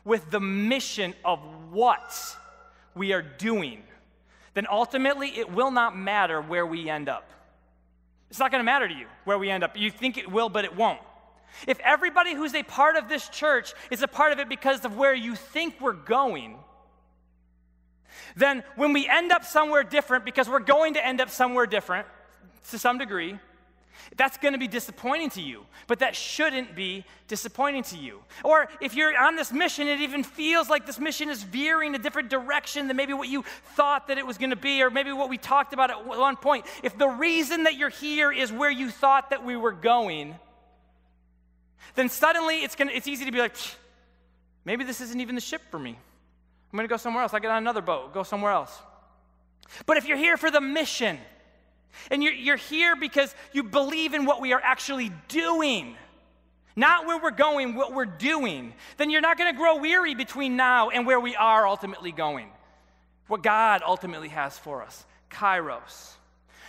with 0.04 0.30
the 0.30 0.40
mission 0.40 1.14
of 1.24 1.40
what 1.70 2.36
we 2.94 3.12
are 3.12 3.22
doing, 3.22 3.82
then 4.54 4.66
ultimately 4.70 5.28
it 5.28 5.50
will 5.50 5.70
not 5.70 5.96
matter 5.96 6.40
where 6.40 6.66
we 6.66 6.88
end 6.88 7.08
up. 7.08 7.30
It's 8.30 8.38
not 8.38 8.50
going 8.50 8.60
to 8.60 8.64
matter 8.64 8.88
to 8.88 8.94
you 8.94 9.06
where 9.24 9.38
we 9.38 9.50
end 9.50 9.62
up. 9.62 9.76
You 9.76 9.90
think 9.90 10.16
it 10.16 10.30
will, 10.30 10.48
but 10.48 10.64
it 10.64 10.74
won't. 10.74 11.00
If 11.66 11.78
everybody 11.80 12.34
who's 12.34 12.54
a 12.54 12.62
part 12.62 12.96
of 12.96 13.08
this 13.08 13.28
church 13.28 13.74
is 13.90 14.02
a 14.02 14.08
part 14.08 14.32
of 14.32 14.38
it 14.38 14.48
because 14.48 14.84
of 14.84 14.96
where 14.96 15.14
you 15.14 15.34
think 15.34 15.80
we're 15.80 15.92
going, 15.92 16.58
then 18.36 18.62
when 18.76 18.92
we 18.92 19.08
end 19.08 19.32
up 19.32 19.44
somewhere 19.44 19.82
different, 19.82 20.24
because 20.24 20.48
we're 20.48 20.60
going 20.60 20.94
to 20.94 21.06
end 21.06 21.20
up 21.20 21.30
somewhere 21.30 21.66
different 21.66 22.06
to 22.70 22.78
some 22.78 22.98
degree, 22.98 23.38
that's 24.16 24.36
going 24.38 24.52
to 24.52 24.58
be 24.58 24.68
disappointing 24.68 25.30
to 25.30 25.42
you, 25.42 25.64
but 25.86 26.00
that 26.00 26.14
shouldn't 26.14 26.74
be 26.74 27.04
disappointing 27.28 27.82
to 27.84 27.96
you. 27.96 28.20
Or 28.44 28.68
if 28.80 28.94
you're 28.94 29.18
on 29.18 29.36
this 29.36 29.52
mission, 29.52 29.88
it 29.88 30.00
even 30.00 30.22
feels 30.22 30.68
like 30.68 30.86
this 30.86 30.98
mission 30.98 31.28
is 31.28 31.42
veering 31.42 31.94
a 31.94 31.98
different 31.98 32.28
direction 32.28 32.88
than 32.88 32.96
maybe 32.96 33.12
what 33.12 33.28
you 33.28 33.44
thought 33.74 34.08
that 34.08 34.18
it 34.18 34.26
was 34.26 34.38
going 34.38 34.50
to 34.50 34.56
be, 34.56 34.82
or 34.82 34.90
maybe 34.90 35.12
what 35.12 35.28
we 35.28 35.38
talked 35.38 35.72
about 35.72 35.90
at 35.90 36.06
one 36.06 36.36
point. 36.36 36.66
If 36.82 36.96
the 36.98 37.08
reason 37.08 37.64
that 37.64 37.76
you're 37.76 37.88
here 37.88 38.32
is 38.32 38.52
where 38.52 38.70
you 38.70 38.90
thought 38.90 39.30
that 39.30 39.44
we 39.44 39.56
were 39.56 39.72
going, 39.72 40.34
then 41.94 42.08
suddenly 42.08 42.62
it's, 42.62 42.74
gonna, 42.74 42.92
it's 42.92 43.06
easy 43.06 43.24
to 43.24 43.32
be 43.32 43.38
like, 43.38 43.56
maybe 44.64 44.84
this 44.84 45.00
isn't 45.00 45.20
even 45.20 45.34
the 45.34 45.40
ship 45.40 45.62
for 45.70 45.78
me. 45.78 45.90
I'm 45.90 46.76
going 46.76 46.88
to 46.88 46.92
go 46.92 46.96
somewhere 46.96 47.22
else. 47.22 47.34
I 47.34 47.38
get 47.40 47.50
on 47.50 47.58
another 47.58 47.82
boat, 47.82 48.14
go 48.14 48.22
somewhere 48.22 48.52
else. 48.52 48.76
But 49.86 49.96
if 49.96 50.06
you're 50.06 50.16
here 50.16 50.36
for 50.36 50.50
the 50.50 50.60
mission, 50.60 51.18
and 52.10 52.22
you're, 52.22 52.32
you're 52.32 52.56
here 52.56 52.96
because 52.96 53.34
you 53.52 53.62
believe 53.62 54.14
in 54.14 54.24
what 54.24 54.40
we 54.40 54.52
are 54.52 54.60
actually 54.62 55.10
doing, 55.28 55.96
not 56.76 57.06
where 57.06 57.18
we're 57.18 57.30
going, 57.30 57.74
what 57.74 57.92
we're 57.92 58.04
doing, 58.04 58.74
then 58.96 59.10
you're 59.10 59.20
not 59.20 59.38
going 59.38 59.52
to 59.52 59.58
grow 59.58 59.76
weary 59.76 60.14
between 60.14 60.56
now 60.56 60.90
and 60.90 61.06
where 61.06 61.20
we 61.20 61.36
are 61.36 61.66
ultimately 61.66 62.12
going. 62.12 62.48
What 63.28 63.42
God 63.42 63.82
ultimately 63.86 64.28
has 64.28 64.58
for 64.58 64.82
us, 64.82 65.04
Kairos. 65.30 66.14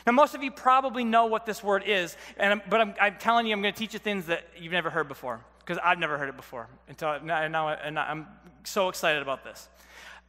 Now, 0.05 0.13
most 0.13 0.35
of 0.35 0.43
you 0.43 0.51
probably 0.51 1.03
know 1.03 1.25
what 1.25 1.45
this 1.45 1.63
word 1.63 1.83
is, 1.85 2.17
and 2.37 2.61
but 2.69 2.81
I'm, 2.81 2.93
I'm 2.99 3.15
telling 3.17 3.47
you, 3.47 3.53
I'm 3.53 3.61
going 3.61 3.73
to 3.73 3.79
teach 3.79 3.93
you 3.93 3.99
things 3.99 4.25
that 4.25 4.45
you've 4.57 4.73
never 4.73 4.89
heard 4.89 5.07
before, 5.07 5.39
because 5.59 5.77
I've 5.83 5.99
never 5.99 6.17
heard 6.17 6.29
it 6.29 6.35
before 6.35 6.67
until 6.89 7.19
now, 7.21 7.47
now 7.47 7.69
and 7.69 7.97
I'm 7.97 8.27
so 8.65 8.89
excited 8.89 9.21
about 9.21 9.43
this. 9.43 9.69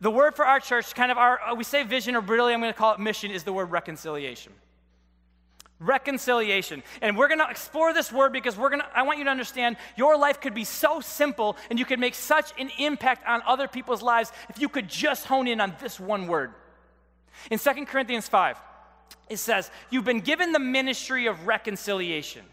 The 0.00 0.10
word 0.10 0.34
for 0.34 0.44
our 0.44 0.60
church, 0.60 0.94
kind 0.94 1.10
of 1.10 1.18
our, 1.18 1.40
uh, 1.40 1.54
we 1.54 1.64
say 1.64 1.82
vision, 1.82 2.16
or 2.16 2.20
really 2.20 2.52
I'm 2.52 2.60
going 2.60 2.72
to 2.72 2.78
call 2.78 2.94
it 2.94 3.00
mission, 3.00 3.30
is 3.30 3.44
the 3.44 3.52
word 3.52 3.70
reconciliation. 3.70 4.52
Reconciliation. 5.84 6.82
And 7.02 7.16
we're 7.16 7.28
going 7.28 7.40
to 7.40 7.50
explore 7.50 7.92
this 7.92 8.10
word 8.12 8.32
because 8.32 8.56
we're 8.56 8.70
going 8.70 8.82
to 8.82 8.88
I 8.94 9.02
want 9.02 9.18
you 9.18 9.24
to 9.24 9.30
understand 9.30 9.76
your 9.96 10.16
life 10.16 10.40
could 10.40 10.54
be 10.54 10.64
so 10.64 11.00
simple 11.00 11.56
and 11.70 11.78
you 11.78 11.84
could 11.84 11.98
make 11.98 12.14
such 12.14 12.52
an 12.58 12.70
impact 12.78 13.26
on 13.26 13.42
other 13.46 13.68
people's 13.68 14.02
lives 14.02 14.32
if 14.48 14.60
you 14.60 14.68
could 14.68 14.88
just 14.88 15.26
hone 15.26 15.46
in 15.46 15.60
on 15.60 15.74
this 15.80 16.00
one 16.00 16.26
word. 16.26 16.52
In 17.50 17.58
2 17.58 17.86
Corinthians 17.86 18.28
5, 18.28 18.58
it 19.28 19.38
says, 19.38 19.70
You've 19.90 20.04
been 20.04 20.20
given 20.20 20.52
the 20.52 20.58
ministry 20.58 21.26
of 21.26 21.46
reconciliation. 21.46 22.44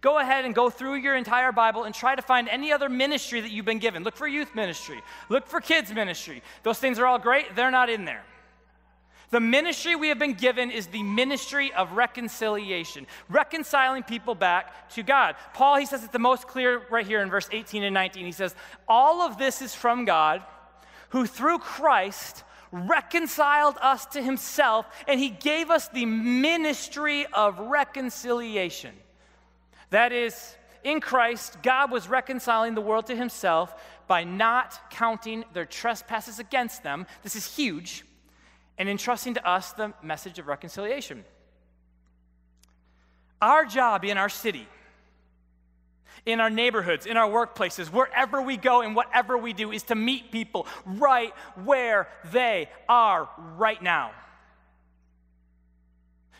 Go 0.00 0.18
ahead 0.18 0.44
and 0.44 0.54
go 0.54 0.70
through 0.70 0.96
your 0.96 1.16
entire 1.16 1.50
Bible 1.50 1.84
and 1.84 1.94
try 1.94 2.14
to 2.14 2.22
find 2.22 2.48
any 2.48 2.72
other 2.72 2.88
ministry 2.88 3.40
that 3.40 3.50
you've 3.50 3.64
been 3.64 3.80
given. 3.80 4.04
Look 4.04 4.16
for 4.16 4.28
youth 4.28 4.54
ministry, 4.54 5.02
look 5.28 5.46
for 5.46 5.60
kids 5.60 5.92
ministry. 5.92 6.42
Those 6.62 6.78
things 6.78 6.98
are 6.98 7.06
all 7.06 7.18
great, 7.18 7.56
they're 7.56 7.70
not 7.70 7.90
in 7.90 8.04
there. 8.04 8.24
The 9.30 9.40
ministry 9.40 9.94
we 9.94 10.08
have 10.08 10.18
been 10.18 10.34
given 10.34 10.70
is 10.70 10.86
the 10.86 11.02
ministry 11.02 11.72
of 11.74 11.92
reconciliation, 11.92 13.06
reconciling 13.28 14.02
people 14.02 14.34
back 14.34 14.88
to 14.90 15.02
God. 15.02 15.36
Paul, 15.52 15.76
he 15.76 15.86
says 15.86 16.02
it 16.02 16.12
the 16.12 16.18
most 16.18 16.48
clear 16.48 16.82
right 16.90 17.06
here 17.06 17.20
in 17.20 17.28
verse 17.28 17.48
18 17.52 17.82
and 17.82 17.92
19. 17.92 18.24
He 18.24 18.32
says, 18.32 18.54
All 18.86 19.20
of 19.20 19.36
this 19.36 19.60
is 19.60 19.74
from 19.74 20.06
God, 20.06 20.42
who 21.10 21.26
through 21.26 21.58
Christ 21.58 22.42
reconciled 22.72 23.76
us 23.80 24.06
to 24.06 24.22
himself, 24.22 24.86
and 25.06 25.20
he 25.20 25.28
gave 25.28 25.70
us 25.70 25.88
the 25.88 26.06
ministry 26.06 27.26
of 27.26 27.58
reconciliation. 27.58 28.94
That 29.90 30.12
is, 30.12 30.56
in 30.84 31.00
Christ, 31.00 31.58
God 31.62 31.90
was 31.90 32.08
reconciling 32.08 32.74
the 32.74 32.80
world 32.80 33.06
to 33.06 33.16
himself 33.16 33.74
by 34.06 34.24
not 34.24 34.90
counting 34.90 35.44
their 35.52 35.66
trespasses 35.66 36.38
against 36.38 36.82
them. 36.82 37.06
This 37.22 37.36
is 37.36 37.54
huge. 37.56 38.04
And 38.78 38.88
entrusting 38.88 39.34
to 39.34 39.46
us 39.48 39.72
the 39.72 39.92
message 40.02 40.38
of 40.38 40.46
reconciliation. 40.46 41.24
Our 43.42 43.64
job 43.64 44.04
in 44.04 44.16
our 44.16 44.28
city, 44.28 44.68
in 46.24 46.40
our 46.40 46.50
neighborhoods, 46.50 47.06
in 47.06 47.16
our 47.16 47.28
workplaces, 47.28 47.88
wherever 47.88 48.40
we 48.40 48.56
go 48.56 48.82
and 48.82 48.94
whatever 48.94 49.36
we 49.36 49.52
do, 49.52 49.72
is 49.72 49.82
to 49.84 49.94
meet 49.94 50.30
people 50.30 50.66
right 50.86 51.32
where 51.64 52.08
they 52.32 52.68
are 52.88 53.28
right 53.56 53.82
now. 53.82 54.12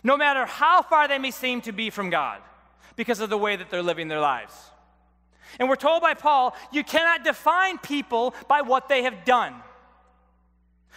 No 0.04 0.16
matter 0.16 0.46
how 0.46 0.82
far 0.82 1.08
they 1.08 1.18
may 1.18 1.32
seem 1.32 1.60
to 1.62 1.72
be 1.72 1.90
from 1.90 2.08
God 2.08 2.40
because 2.94 3.20
of 3.20 3.30
the 3.30 3.38
way 3.38 3.56
that 3.56 3.70
they're 3.70 3.82
living 3.82 4.08
their 4.08 4.20
lives. 4.20 4.54
And 5.58 5.68
we're 5.68 5.76
told 5.76 6.02
by 6.02 6.14
Paul, 6.14 6.54
you 6.72 6.84
cannot 6.84 7.24
define 7.24 7.78
people 7.78 8.34
by 8.48 8.62
what 8.62 8.88
they 8.88 9.02
have 9.04 9.24
done. 9.24 9.54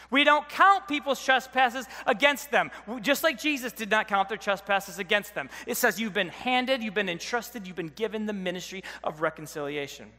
We 0.09 0.23
don't 0.23 0.47
count 0.49 0.87
people's 0.87 1.23
trespasses 1.23 1.85
against 2.05 2.51
them, 2.51 2.71
just 3.01 3.23
like 3.23 3.39
Jesus 3.39 3.71
did 3.71 3.89
not 3.89 4.07
count 4.07 4.29
their 4.29 4.37
trespasses 4.37 4.99
against 4.99 5.35
them. 5.35 5.49
It 5.67 5.77
says 5.77 5.99
you've 5.99 6.13
been 6.13 6.29
handed, 6.29 6.81
you've 6.83 6.93
been 6.93 7.09
entrusted, 7.09 7.67
you've 7.67 7.75
been 7.75 7.87
given 7.87 8.25
the 8.25 8.33
ministry 8.33 8.83
of 9.03 9.21
reconciliation. 9.21 10.09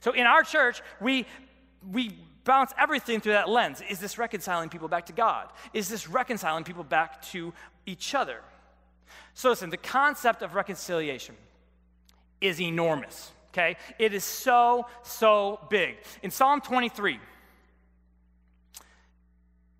So 0.00 0.12
in 0.12 0.26
our 0.26 0.42
church, 0.42 0.82
we, 1.00 1.26
we 1.92 2.16
bounce 2.44 2.72
everything 2.78 3.20
through 3.20 3.32
that 3.32 3.48
lens. 3.48 3.82
Is 3.88 4.00
this 4.00 4.18
reconciling 4.18 4.70
people 4.70 4.88
back 4.88 5.06
to 5.06 5.12
God? 5.12 5.48
Is 5.74 5.88
this 5.88 6.08
reconciling 6.08 6.64
people 6.64 6.84
back 6.84 7.22
to 7.30 7.52
each 7.86 8.14
other? 8.14 8.40
So, 9.34 9.50
listen, 9.50 9.70
the 9.70 9.76
concept 9.76 10.42
of 10.42 10.54
reconciliation 10.54 11.36
is 12.40 12.60
enormous, 12.60 13.30
okay? 13.52 13.76
It 13.98 14.12
is 14.14 14.24
so, 14.24 14.86
so 15.02 15.60
big. 15.70 15.96
In 16.22 16.30
Psalm 16.30 16.60
23, 16.60 17.20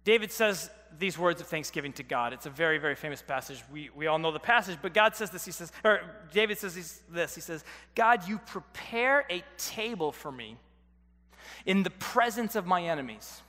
David 0.09 0.33
says 0.33 0.71
these 0.99 1.18
words 1.18 1.38
of 1.42 1.49
thanksgiving 1.49 1.92
to 1.92 2.03
God. 2.03 2.33
It's 2.33 2.47
a 2.47 2.51
very, 2.51 2.79
very 2.79 2.94
famous 2.94 3.21
passage. 3.21 3.62
We, 3.71 3.90
we 3.94 4.07
all 4.07 4.18
know 4.18 4.33
the 4.33 4.38
passage, 4.38 4.79
but 4.81 4.94
God 4.94 5.14
says 5.14 5.29
this. 5.29 5.44
He 5.44 5.53
says, 5.53 5.71
or 5.85 6.01
David 6.33 6.57
says 6.57 7.03
this. 7.11 7.35
He 7.35 7.42
says, 7.42 7.62
God, 7.94 8.27
you 8.27 8.38
prepare 8.38 9.27
a 9.29 9.44
table 9.59 10.11
for 10.11 10.33
me 10.33 10.57
in 11.66 11.83
the 11.83 11.90
presence 11.90 12.57
of 12.57 12.64
my 12.64 12.85
enemies. 12.85 13.42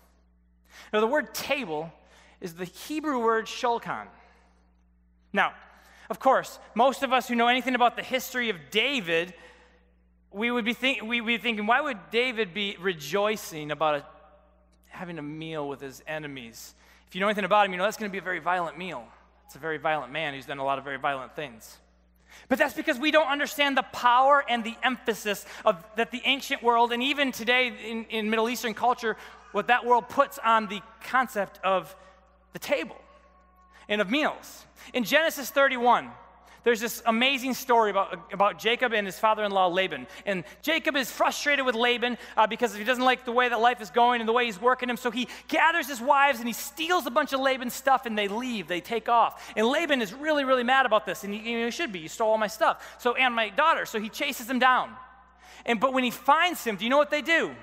Now, 0.91 0.99
the 0.99 1.07
word 1.07 1.33
table 1.33 1.93
is 2.41 2.55
the 2.55 2.65
Hebrew 2.65 3.23
word 3.23 3.45
shulchan. 3.45 4.07
Now, 5.31 5.53
of 6.09 6.19
course, 6.19 6.59
most 6.75 7.03
of 7.03 7.13
us 7.13 7.29
who 7.29 7.35
know 7.35 7.47
anything 7.47 7.73
about 7.73 7.95
the 7.95 8.03
history 8.03 8.49
of 8.49 8.57
David, 8.69 9.33
we 10.29 10.51
would 10.51 10.65
be, 10.65 10.73
think, 10.73 11.03
we 11.03 11.21
would 11.21 11.27
be 11.27 11.37
thinking, 11.37 11.67
why 11.67 11.79
would 11.79 11.99
David 12.11 12.53
be 12.53 12.75
rejoicing 12.81 13.71
about 13.71 13.95
a, 13.95 14.05
having 14.89 15.17
a 15.17 15.21
meal 15.21 15.67
with 15.67 15.81
his 15.81 16.03
enemies? 16.07 16.75
If 17.07 17.15
you 17.15 17.21
know 17.21 17.27
anything 17.27 17.45
about 17.45 17.65
him, 17.65 17.71
you 17.71 17.77
know 17.77 17.85
that's 17.85 17.97
going 17.97 18.09
to 18.09 18.11
be 18.11 18.19
a 18.19 18.23
very 18.23 18.39
violent 18.39 18.77
meal. 18.77 19.07
It's 19.45 19.55
a 19.55 19.59
very 19.59 19.77
violent 19.77 20.11
man 20.11 20.33
who's 20.33 20.45
done 20.45 20.59
a 20.59 20.63
lot 20.63 20.77
of 20.77 20.83
very 20.83 20.99
violent 20.99 21.35
things. 21.35 21.77
But 22.47 22.59
that's 22.59 22.73
because 22.73 22.99
we 22.99 23.11
don't 23.11 23.27
understand 23.27 23.75
the 23.75 23.83
power 23.83 24.43
and 24.47 24.63
the 24.63 24.75
emphasis 24.83 25.45
of 25.65 25.83
that 25.95 26.11
the 26.11 26.21
ancient 26.25 26.61
world, 26.61 26.91
and 26.91 27.01
even 27.01 27.31
today 27.31 27.73
in, 27.83 28.05
in 28.05 28.29
Middle 28.29 28.49
Eastern 28.49 28.73
culture, 28.73 29.17
what 29.51 29.67
that 29.67 29.85
world 29.85 30.09
puts 30.09 30.37
on 30.39 30.67
the 30.67 30.81
concept 31.03 31.59
of 31.63 31.95
the 32.53 32.59
table 32.59 32.97
and 33.87 34.01
of 34.01 34.09
meals. 34.09 34.65
In 34.93 35.03
Genesis 35.03 35.49
31, 35.49 36.09
there's 36.63 36.79
this 36.79 37.01
amazing 37.05 37.53
story 37.53 37.91
about, 37.91 38.33
about 38.33 38.59
Jacob 38.59 38.93
and 38.93 39.05
his 39.05 39.17
father 39.17 39.43
in 39.43 39.51
law 39.51 39.67
Laban. 39.67 40.07
And 40.25 40.43
Jacob 40.61 40.95
is 40.95 41.11
frustrated 41.11 41.65
with 41.65 41.75
Laban 41.75 42.17
uh, 42.35 42.47
because 42.47 42.75
he 42.75 42.83
doesn't 42.83 43.03
like 43.03 43.25
the 43.25 43.31
way 43.31 43.47
that 43.49 43.59
life 43.59 43.81
is 43.81 43.89
going 43.89 44.21
and 44.21 44.27
the 44.27 44.33
way 44.33 44.45
he's 44.45 44.61
working 44.61 44.89
him. 44.89 44.97
So 44.97 45.11
he 45.11 45.27
gathers 45.47 45.87
his 45.87 46.01
wives 46.01 46.39
and 46.39 46.47
he 46.47 46.53
steals 46.53 47.05
a 47.05 47.11
bunch 47.11 47.33
of 47.33 47.39
Laban's 47.39 47.73
stuff 47.73 48.05
and 48.05 48.17
they 48.17 48.27
leave, 48.27 48.67
they 48.67 48.81
take 48.81 49.09
off. 49.09 49.51
And 49.55 49.67
Laban 49.67 50.01
is 50.01 50.13
really, 50.13 50.43
really 50.43 50.63
mad 50.63 50.85
about 50.85 51.05
this. 51.05 51.23
And 51.23 51.33
he, 51.33 51.51
you 51.51 51.71
should 51.71 51.91
be. 51.91 51.99
You 51.99 52.09
stole 52.09 52.31
all 52.31 52.37
my 52.37 52.47
stuff. 52.47 52.97
So, 52.99 53.15
and 53.15 53.33
my 53.33 53.49
daughter. 53.49 53.85
So 53.85 53.99
he 53.99 54.09
chases 54.09 54.49
him 54.49 54.59
down. 54.59 54.91
And 55.65 55.79
but 55.79 55.93
when 55.93 56.03
he 56.03 56.11
finds 56.11 56.63
him, 56.63 56.75
do 56.75 56.83
you 56.83 56.89
know 56.89 56.97
what 56.97 57.11
they 57.11 57.21
do? 57.21 57.55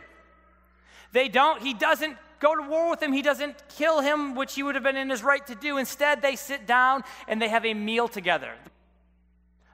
They 1.12 1.28
don't, 1.28 1.62
he 1.62 1.74
doesn't 1.74 2.16
go 2.40 2.54
to 2.54 2.62
war 2.62 2.90
with 2.90 3.02
him. 3.02 3.12
He 3.12 3.22
doesn't 3.22 3.56
kill 3.76 4.00
him, 4.00 4.34
which 4.34 4.54
he 4.54 4.62
would 4.62 4.74
have 4.74 4.84
been 4.84 4.96
in 4.96 5.08
his 5.08 5.22
right 5.22 5.46
to 5.46 5.54
do. 5.54 5.78
Instead, 5.78 6.22
they 6.22 6.36
sit 6.36 6.66
down 6.66 7.04
and 7.28 7.40
they 7.40 7.48
have 7.48 7.64
a 7.64 7.74
meal 7.74 8.08
together. 8.08 8.52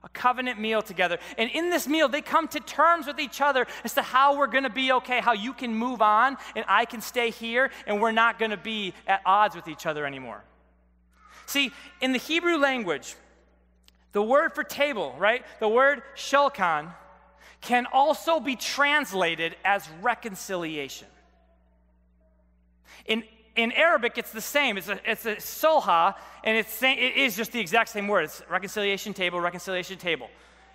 A 0.04 0.08
covenant 0.08 0.58
meal 0.58 0.82
together. 0.82 1.18
And 1.38 1.48
in 1.50 1.70
this 1.70 1.86
meal, 1.86 2.08
they 2.08 2.22
come 2.22 2.48
to 2.48 2.60
terms 2.60 3.06
with 3.06 3.20
each 3.20 3.40
other 3.40 3.66
as 3.84 3.94
to 3.94 4.02
how 4.02 4.36
we're 4.36 4.48
going 4.48 4.64
to 4.64 4.70
be 4.70 4.90
okay, 4.92 5.20
how 5.20 5.32
you 5.32 5.52
can 5.52 5.74
move 5.74 6.02
on 6.02 6.36
and 6.56 6.64
I 6.66 6.84
can 6.86 7.00
stay 7.00 7.30
here, 7.30 7.70
and 7.86 8.00
we're 8.00 8.10
not 8.12 8.38
going 8.38 8.50
to 8.50 8.56
be 8.56 8.94
at 9.06 9.22
odds 9.24 9.54
with 9.54 9.68
each 9.68 9.86
other 9.86 10.04
anymore. 10.04 10.42
See, 11.46 11.70
in 12.00 12.12
the 12.12 12.18
Hebrew 12.18 12.56
language, 12.56 13.14
the 14.12 14.22
word 14.22 14.54
for 14.54 14.64
table, 14.64 15.14
right? 15.18 15.44
The 15.60 15.68
word 15.68 16.02
shulchan 16.16 16.92
can 17.60 17.86
also 17.92 18.40
be 18.40 18.56
translated 18.56 19.56
as 19.64 19.88
reconciliation. 20.02 21.08
In, 23.06 23.24
in 23.54 23.72
Arabic, 23.72 24.16
it's 24.16 24.32
the 24.32 24.40
same. 24.40 24.78
It's 24.78 24.88
a, 24.88 24.98
it's 25.04 25.26
a 25.26 25.36
solha, 25.36 26.14
and 26.42 26.56
it's, 26.56 26.82
it 26.82 27.16
is 27.16 27.36
just 27.36 27.52
the 27.52 27.60
exact 27.60 27.90
same 27.90 28.08
word. 28.08 28.24
It's 28.24 28.42
reconciliation 28.48 29.12
table, 29.12 29.40
reconciliation 29.40 29.98
table. 29.98 30.28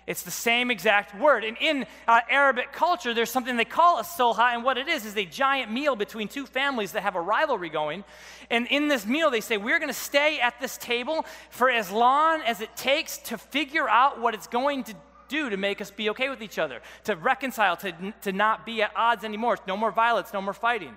It's 0.06 0.22
the 0.22 0.30
same 0.30 0.70
exact 0.70 1.14
word. 1.20 1.44
And 1.44 1.58
in 1.60 1.84
uh, 2.06 2.20
Arabic 2.30 2.72
culture, 2.72 3.12
there's 3.12 3.30
something 3.30 3.58
they 3.58 3.66
call 3.66 3.98
a 3.98 4.04
solha, 4.04 4.54
and 4.54 4.64
what 4.64 4.78
it 4.78 4.88
is 4.88 5.04
is 5.04 5.16
a 5.16 5.26
giant 5.26 5.70
meal 5.70 5.96
between 5.96 6.28
two 6.28 6.46
families 6.46 6.92
that 6.92 7.02
have 7.02 7.14
a 7.14 7.20
rivalry 7.20 7.68
going. 7.68 8.04
And 8.48 8.66
in 8.68 8.88
this 8.88 9.04
meal, 9.04 9.30
they 9.30 9.42
say, 9.42 9.58
We're 9.58 9.78
going 9.78 9.90
to 9.90 9.94
stay 9.94 10.40
at 10.40 10.58
this 10.60 10.78
table 10.78 11.26
for 11.50 11.68
as 11.68 11.90
long 11.90 12.40
as 12.42 12.62
it 12.62 12.74
takes 12.74 13.18
to 13.18 13.36
figure 13.36 13.88
out 13.88 14.18
what 14.18 14.32
it's 14.32 14.46
going 14.46 14.84
to 14.84 14.94
do 15.28 15.50
to 15.50 15.58
make 15.58 15.82
us 15.82 15.90
be 15.90 16.08
okay 16.10 16.30
with 16.30 16.40
each 16.40 16.58
other, 16.58 16.80
to 17.04 17.14
reconcile, 17.14 17.76
to, 17.76 17.92
to 18.22 18.32
not 18.32 18.64
be 18.64 18.82
at 18.82 18.92
odds 18.96 19.24
anymore. 19.24 19.58
No 19.66 19.76
more 19.76 19.90
violence, 19.90 20.32
no 20.32 20.40
more 20.40 20.54
fighting. 20.54 20.96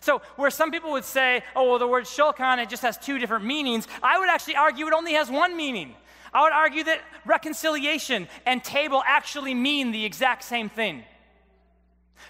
So, 0.00 0.22
where 0.36 0.50
some 0.50 0.70
people 0.70 0.92
would 0.92 1.04
say, 1.04 1.42
oh, 1.54 1.70
well, 1.70 1.78
the 1.78 1.86
word 1.86 2.04
shulchan, 2.04 2.58
it 2.58 2.68
just 2.68 2.82
has 2.82 2.98
two 2.98 3.18
different 3.18 3.44
meanings, 3.44 3.86
I 4.02 4.18
would 4.18 4.28
actually 4.28 4.56
argue 4.56 4.86
it 4.86 4.92
only 4.92 5.12
has 5.14 5.30
one 5.30 5.56
meaning. 5.56 5.94
I 6.32 6.42
would 6.42 6.52
argue 6.52 6.84
that 6.84 7.00
reconciliation 7.24 8.28
and 8.44 8.62
table 8.62 9.02
actually 9.06 9.54
mean 9.54 9.92
the 9.92 10.04
exact 10.04 10.44
same 10.44 10.68
thing. 10.68 11.04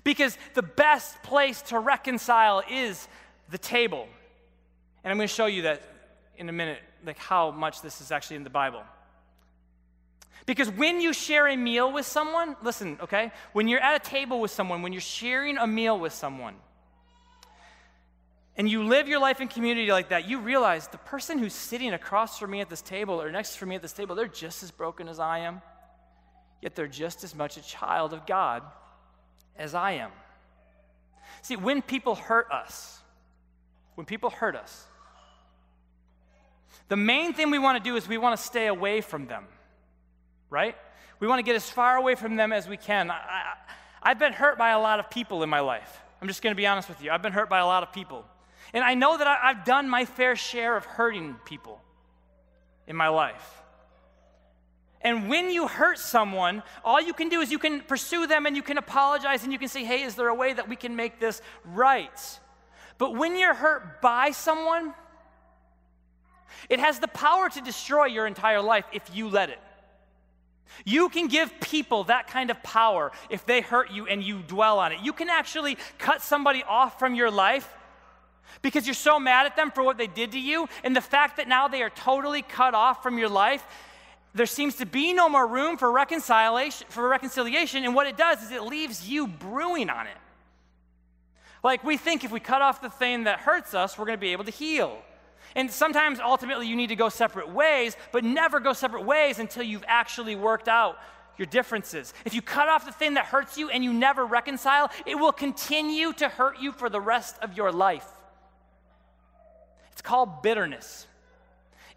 Because 0.05 0.37
the 0.55 0.62
best 0.62 1.23
place 1.23 1.62
to 1.62 1.79
reconcile 1.79 2.62
is 2.71 3.09
the 3.51 3.59
table. 3.59 4.07
And 5.03 5.11
I'm 5.11 5.16
going 5.16 5.29
to 5.29 5.35
show 5.35 5.47
you 5.47 5.62
that 5.62 5.83
in 6.37 6.49
a 6.49 6.53
minute, 6.53 6.79
like 7.05 7.19
how 7.19 7.51
much 7.51 7.83
this 7.83 8.01
is 8.01 8.11
actually 8.11 8.37
in 8.37 8.45
the 8.45 8.51
Bible. 8.51 8.83
Because 10.45 10.71
when 10.71 11.01
you 11.01 11.12
share 11.12 11.49
a 11.49 11.57
meal 11.57 11.92
with 11.92 12.07
someone, 12.07 12.57
listen, 12.62 12.99
okay? 13.03 13.33
When 13.53 13.66
you're 13.66 13.81
at 13.81 14.07
a 14.07 14.11
table 14.11 14.40
with 14.40 14.53
someone, 14.53 14.83
when 14.83 14.92
you're 14.92 15.01
sharing 15.01 15.59
a 15.59 15.66
meal 15.66 15.99
with 15.99 16.12
someone, 16.12 16.55
and 18.57 18.71
you 18.71 18.85
live 18.85 19.07
your 19.07 19.21
life 19.21 19.40
in 19.40 19.49
community 19.49 19.90
like 19.92 20.09
that, 20.09 20.29
you 20.29 20.40
realize 20.40 20.88
the 20.88 20.99
person 20.99 21.38
who's 21.38 21.53
sitting 21.53 21.92
across 21.92 22.38
from 22.38 22.51
me 22.51 22.61
at 22.61 22.71
this 22.71 22.81
table 22.81 23.21
or 23.21 23.31
next 23.31 23.59
to 23.59 23.66
me 23.66 23.75
at 23.77 23.83
this 23.83 23.92
table, 23.92 24.14
they're 24.14 24.27
just 24.27 24.62
as 24.62 24.71
broken 24.71 25.09
as 25.09 25.19
I 25.19 25.40
am, 25.40 25.61
yet 26.62 26.75
they're 26.75 26.87
just 26.87 27.23
as 27.23 27.35
much 27.35 27.59
a 27.59 27.62
child 27.62 28.14
of 28.14 28.27
God 28.27 28.62
as 29.59 29.75
I 29.75 29.92
am. 29.92 30.11
See, 31.42 31.57
when 31.57 31.83
people 31.83 32.14
hurt 32.14 32.51
us, 32.51 32.99
when 33.95 34.07
people 34.07 34.31
hurt 34.31 34.57
us, 34.57 34.87
the 36.88 36.97
main 36.97 37.35
thing 37.35 37.51
we 37.51 37.59
want 37.59 37.83
to 37.83 37.90
do 37.90 37.97
is 37.97 38.09
we 38.09 38.19
want 38.19 38.38
to 38.38 38.42
stay 38.42 38.69
away 38.69 39.01
from 39.01 39.27
them, 39.27 39.45
right? 40.49 40.77
We 41.21 41.27
want 41.27 41.40
to 41.40 41.42
get 41.42 41.57
as 41.57 41.69
far 41.69 41.97
away 41.97 42.14
from 42.14 42.37
them 42.37 42.53
as 42.53 42.69
we 42.69 42.77
can. 42.77 43.11
I, 43.11 43.55
have 44.03 44.19
been 44.19 44.33
hurt 44.33 44.57
by 44.57 44.71
a 44.71 44.79
lot 44.79 45.01
of 45.01 45.11
people 45.11 45.42
in 45.42 45.51
my 45.51 45.61
life. 45.61 46.01
I'm 46.23 46.29
just 46.29 46.42
going 46.42 46.53
to 46.53 46.57
be 46.57 46.66
honest 46.66 46.88
with 46.88 47.03
you. 47.03 47.11
I've 47.11 47.23
been 47.23 47.33
hurt 47.33 47.51
by 47.51 47.59
a 47.59 47.66
lot 47.66 47.83
of 47.83 47.92
people. 47.92 48.25
And 48.72 48.85
I 48.85 48.94
know 48.94 49.16
that 49.16 49.26
I've 49.26 49.64
done 49.64 49.88
my 49.88 50.05
fair 50.05 50.37
share 50.37 50.76
of 50.76 50.85
hurting 50.85 51.37
people 51.44 51.81
in 52.87 52.96
my 52.96 53.09
life. 53.09 53.62
And 55.00 55.29
when 55.29 55.50
you 55.50 55.68
hurt 55.68 55.98
someone, 55.98 56.62
all 56.85 57.00
you 57.00 57.12
can 57.12 57.29
do 57.29 57.40
is 57.40 57.52
you 57.52 57.59
can 57.59 57.81
pursue 57.81 58.26
them 58.26 58.46
and 58.46 58.57
you 58.57 58.62
can 58.62 58.79
apologize 58.79 59.44
and 59.44 59.52
you 59.52 59.59
can 59.59 59.68
say, 59.68 59.85
hey, 59.85 60.02
is 60.02 60.16
there 60.16 60.29
a 60.29 60.35
way 60.35 60.52
that 60.52 60.68
we 60.68 60.74
can 60.74 60.96
make 60.96 61.20
this 61.20 61.42
right? 61.64 62.40
But 62.98 63.14
when 63.14 63.38
you're 63.38 63.55
hurt 63.55 64.00
by 64.00 64.31
someone, 64.31 64.94
it 66.68 66.81
has 66.81 66.98
the 66.98 67.09
power 67.09 67.48
to 67.48 67.61
destroy 67.61 68.07
your 68.07 68.26
entire 68.26 68.61
life 68.61 68.85
if 68.92 69.02
you 69.14 69.29
let 69.29 69.50
it. 69.50 69.61
You 70.85 71.09
can 71.09 71.29
give 71.29 71.52
people 71.61 72.05
that 72.05 72.26
kind 72.26 72.50
of 72.50 72.62
power 72.62 73.12
if 73.31 73.46
they 73.46 73.61
hurt 73.61 73.92
you 73.92 74.07
and 74.07 74.22
you 74.22 74.40
dwell 74.42 74.79
on 74.79 74.92
it. 74.92 75.00
You 75.02 75.12
can 75.12 75.29
actually 75.29 75.79
cut 75.98 76.22
somebody 76.22 76.64
off 76.64 76.98
from 76.98 77.14
your 77.14 77.31
life 77.31 77.72
because 78.63 78.87
you're 78.87 78.95
so 78.95 79.19
mad 79.19 79.47
at 79.47 79.57
them 79.57 79.71
for 79.71 79.83
what 79.83 79.99
they 79.99 80.07
did 80.07 80.33
to 80.33 80.41
you. 80.41 80.69
And 80.85 80.95
the 80.95 81.01
fact 81.01 81.37
that 81.37 81.49
now 81.49 81.69
they 81.69 81.83
are 81.83 81.91
totally 81.91 82.43
cut 82.43 82.75
off 82.75 83.03
from 83.03 83.19
your 83.19 83.29
life, 83.29 83.65
there 84.35 84.47
seems 84.47 84.77
to 84.77 84.87
be 84.87 85.13
no 85.13 85.29
more 85.29 85.47
room 85.47 85.77
for 85.77 85.91
reconciliation, 85.91 86.87
for 86.91 87.09
reconciliation. 87.09 87.85
And 87.85 87.95
what 87.95 88.07
it 88.07 88.17
does 88.17 88.43
is 88.43 88.51
it 88.51 88.63
leaves 88.63 89.09
you 89.09 89.27
brewing 89.27 89.89
on 89.91 90.07
it. 90.07 90.17
Like 91.63 91.83
we 91.83 91.97
think 91.97 92.23
if 92.23 92.31
we 92.31 92.41
cut 92.41 92.63
off 92.63 92.83
the 92.83 92.91
thing 92.91 93.25
that 93.25 93.41
hurts 93.41 93.75
us, 93.75 93.99
we're 93.99 94.05
going 94.05 94.19
to 94.19 94.21
be 94.21 94.33
able 94.33 94.45
to 94.45 94.51
heal. 94.51 94.99
And 95.55 95.71
sometimes 95.71 96.21
ultimately 96.21 96.69
you 96.69 96.77
need 96.77 96.89
to 96.89 96.97
go 96.97 97.09
separate 97.09 97.49
ways, 97.49 97.97
but 98.13 98.25
never 98.25 98.61
go 98.61 98.73
separate 98.73 99.05
ways 99.05 99.39
until 99.39 99.63
you've 99.63 99.85
actually 99.87 100.37
worked 100.37 100.69
out 100.69 100.99
your 101.39 101.47
differences. 101.47 102.13
If 102.25 102.35
you 102.35 102.43
cut 102.43 102.69
off 102.69 102.85
the 102.85 102.93
thing 102.93 103.15
that 103.15 103.27
hurts 103.27 103.59
you 103.59 103.71
and 103.71 103.83
you 103.83 103.93
never 103.93 104.25
reconcile, 104.25 104.91
it 105.05 105.17
will 105.17 105.33
continue 105.33 106.13
to 106.15 106.29
hurt 106.29 106.61
you 106.61 106.73
for 106.73 106.89
the 106.89 107.01
rest 107.01 107.37
of 107.43 107.57
your 107.57 107.73
life. 107.73 108.07
It's 109.97 110.03
called 110.03 110.43
bitterness. 110.43 111.07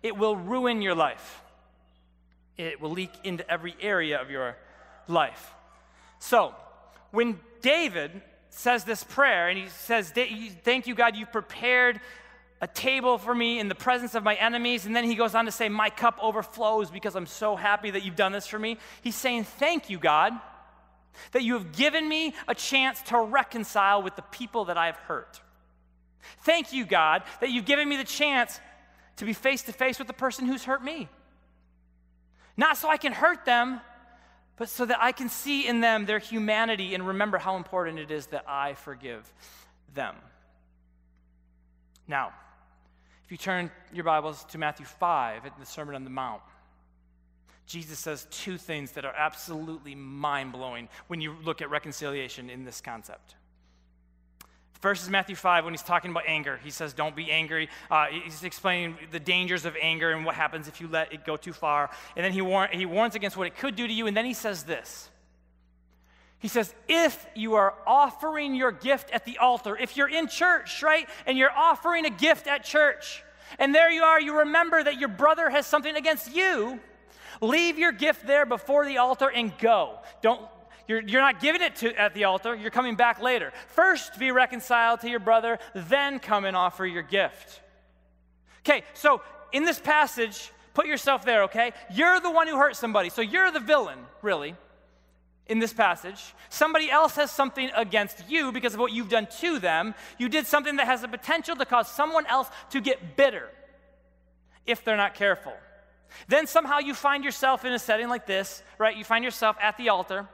It 0.02 0.16
will 0.16 0.38
ruin 0.38 0.82
your 0.82 0.96
life, 0.96 1.42
it 2.56 2.80
will 2.80 2.92
leak 2.92 3.12
into 3.26 3.50
every 3.52 3.76
area 3.82 4.22
of 4.22 4.32
your 4.32 4.56
life. 5.10 5.52
So, 6.20 6.56
when 7.12 7.42
David 7.62 8.22
says 8.52 8.86
this 8.86 9.04
prayer 9.04 9.50
and 9.50 9.60
he 9.60 9.68
says, 9.68 10.14
Thank 10.64 10.88
you, 10.88 10.96
God, 10.96 11.18
you've 11.18 11.34
prepared 11.34 12.00
a 12.62 12.68
table 12.68 13.18
for 13.18 13.36
me 13.36 13.60
in 13.60 13.68
the 13.68 13.76
presence 13.76 14.16
of 14.16 14.24
my 14.24 14.36
enemies. 14.36 14.86
And 14.86 14.96
then 14.96 15.04
he 15.04 15.16
goes 15.16 15.36
on 15.36 15.44
to 15.44 15.52
say, 15.52 15.68
My 15.68 15.90
cup 15.90 16.18
overflows 16.22 16.90
because 16.90 17.18
I'm 17.18 17.26
so 17.26 17.58
happy 17.58 17.92
that 17.92 18.06
you've 18.06 18.16
done 18.16 18.32
this 18.32 18.48
for 18.48 18.60
me. 18.60 18.78
He's 19.02 19.16
saying, 19.16 19.44
Thank 19.44 19.90
you, 19.90 20.00
God, 20.00 20.32
that 21.34 21.44
you 21.44 21.56
have 21.56 21.74
given 21.74 22.08
me 22.08 22.34
a 22.48 22.56
chance 22.56 23.02
to 23.04 23.20
reconcile 23.20 24.02
with 24.02 24.16
the 24.16 24.22
people 24.22 24.64
that 24.66 24.78
I 24.78 24.86
have 24.86 24.96
hurt. 24.96 25.42
Thank 26.43 26.73
you, 26.73 26.86
God, 26.86 27.23
that 27.41 27.49
you've 27.49 27.65
given 27.65 27.88
me 27.88 27.97
the 27.97 28.03
chance 28.03 28.60
to 29.17 29.25
be 29.25 29.34
face 29.34 29.63
to 29.63 29.73
face 29.73 29.99
with 29.99 30.08
the 30.08 30.13
person 30.13 30.45
who's 30.45 30.63
hurt 30.63 30.84
me. 30.84 31.10
Not 32.58 32.77
so 32.77 32.89
I 32.89 32.97
can 32.97 33.13
hurt 33.13 33.45
them, 33.45 33.82
but 34.58 34.69
so 34.69 34.86
that 34.86 34.97
I 35.01 35.13
can 35.13 35.29
see 35.29 35.67
in 35.67 35.79
them 35.79 36.05
their 36.05 36.19
humanity 36.19 36.93
and 36.93 37.08
remember 37.08 37.38
how 37.38 37.55
important 37.55 37.99
it 37.99 38.12
is 38.12 38.27
that 38.27 38.43
I 38.47 38.73
forgive 38.73 39.32
them. 39.93 40.15
Now, 42.08 42.34
if 43.25 43.32
you 43.32 43.38
turn 43.38 43.71
your 43.93 44.03
Bibles 44.03 44.43
to 44.45 44.58
Matthew 44.58 44.86
5 44.86 45.45
at 45.45 45.60
the 45.60 45.65
Sermon 45.65 45.95
on 45.95 46.03
the 46.03 46.10
Mount, 46.10 46.41
Jesus 47.65 47.99
says 47.99 48.25
two 48.32 48.58
things 48.58 48.93
that 48.93 49.05
are 49.05 49.13
absolutely 49.15 49.93
mind 49.93 50.51
blowing 50.51 50.89
when 51.08 51.21
you 51.21 51.36
look 51.43 51.62
at 51.62 51.69
reconciliation 51.69 52.49
in 52.49 52.65
this 52.65 52.82
concept. 52.82 53.36
Is 54.86 55.10
Matthew 55.10 55.36
5 55.36 55.65
when 55.65 55.74
he's 55.74 55.84
talking 55.84 56.12
about 56.12 56.24
anger. 56.26 56.60
He 56.63 56.72
says, 56.72 56.94
Don't 56.94 57.15
be 57.15 57.30
angry. 57.30 57.70
Uh, 57.92 58.08
he's 58.08 58.44
explaining 58.44 58.98
the 59.12 59.20
dangers 59.20 59.65
of 59.65 59.76
anger 59.82 60.12
and 60.12 60.26
what 60.26 60.36
happens 60.36 60.68
if 60.68 60.80
you 60.80 60.88
let 60.88 61.12
it 61.12 61.26
go 61.26 61.36
too 61.36 61.52
far. 61.52 61.89
And 62.15 62.24
then 62.24 62.32
he, 62.32 62.42
war- 62.42 62.70
he 62.72 62.86
warns 62.86 63.15
against 63.15 63.36
what 63.36 63.46
it 63.46 63.58
could 63.58 63.76
do 63.76 63.86
to 63.86 63.94
you. 63.94 64.08
And 64.08 64.15
then 64.15 64.26
he 64.26 64.34
says 64.34 64.63
this 64.63 65.10
He 66.39 66.48
says, 66.48 66.74
If 66.88 67.28
you 67.36 67.56
are 67.56 67.74
offering 67.86 68.56
your 68.56 68.72
gift 68.72 69.12
at 69.12 69.26
the 69.26 69.38
altar, 69.39 69.76
if 69.76 69.98
you're 69.98 70.10
in 70.10 70.28
church, 70.28 70.82
right, 70.82 71.08
and 71.26 71.38
you're 71.38 71.52
offering 71.52 72.06
a 72.06 72.10
gift 72.10 72.48
at 72.48 72.63
church, 72.63 73.24
and 73.58 73.76
there 73.76 73.92
you 73.92 74.04
are, 74.04 74.22
you 74.22 74.39
remember 74.39 74.82
that 74.82 74.98
your 74.98 75.10
brother 75.10 75.50
has 75.50 75.68
something 75.68 75.96
against 75.96 76.34
you, 76.34 76.80
leave 77.42 77.78
your 77.78 77.92
gift 77.92 78.26
there 78.26 78.46
before 78.46 78.86
the 78.86 78.98
altar 78.98 79.30
and 79.30 79.58
go. 79.58 80.00
Don't 80.22 80.42
you're, 80.89 81.02
you're 81.02 81.21
not 81.21 81.39
giving 81.39 81.62
it 81.62 81.75
to, 81.78 81.95
at 82.02 82.15
the 82.15 82.23
altar, 82.23 82.56
you're 82.56 82.71
coming 82.71 82.95
back 82.95 83.21
later. 83.21 83.54
First, 83.67 84.17
be 84.17 84.32
reconciled 84.32 85.02
to 85.02 85.10
your 85.10 85.19
brother, 85.19 85.60
then 85.75 86.17
come 86.17 86.45
and 86.45 86.58
offer 86.58 86.84
your 86.84 87.04
gift. 87.04 87.62
Okay, 88.62 88.84
so 88.95 89.21
in 89.52 89.65
this 89.65 89.80
passage, 89.80 90.52
put 90.73 90.88
yourself 90.88 91.23
there, 91.23 91.43
okay? 91.43 91.73
You're 91.93 92.19
the 92.19 92.32
one 92.32 92.47
who 92.47 92.58
hurt 92.58 92.75
somebody, 92.75 93.10
so 93.10 93.21
you're 93.21 93.52
the 93.52 93.60
villain, 93.60 93.99
really, 94.23 94.56
in 95.45 95.60
this 95.60 95.73
passage. 95.73 96.34
Somebody 96.49 96.89
else 96.89 97.15
has 97.17 97.30
something 97.30 97.69
against 97.75 98.28
you 98.28 98.52
because 98.52 98.73
of 98.73 98.80
what 98.80 98.91
you've 98.91 99.10
done 99.10 99.28
to 99.41 99.60
them. 99.60 99.93
You 100.17 100.28
did 100.28 100.47
something 100.47 100.78
that 100.78 100.88
has 100.88 101.02
the 101.02 101.08
potential 101.08 101.56
to 101.56 101.65
cause 101.65 101.88
someone 101.88 102.25
else 102.25 102.49
to 102.71 102.82
get 102.82 103.15
bitter 103.15 103.47
if 104.65 104.84
they're 104.84 104.97
not 104.97 105.13
careful. 105.13 105.54
Then 106.28 106.47
somehow 106.47 106.80
you 106.80 106.95
find 106.95 107.23
yourself 107.23 107.63
in 107.63 107.73
a 107.73 107.80
setting 107.80 108.10
like 108.10 108.25
this, 108.25 108.63
right? 108.80 108.97
You 108.97 109.04
find 109.04 109.23
yourself 109.23 109.56
at 109.62 109.78
the 109.78 109.89
altar 109.89 110.28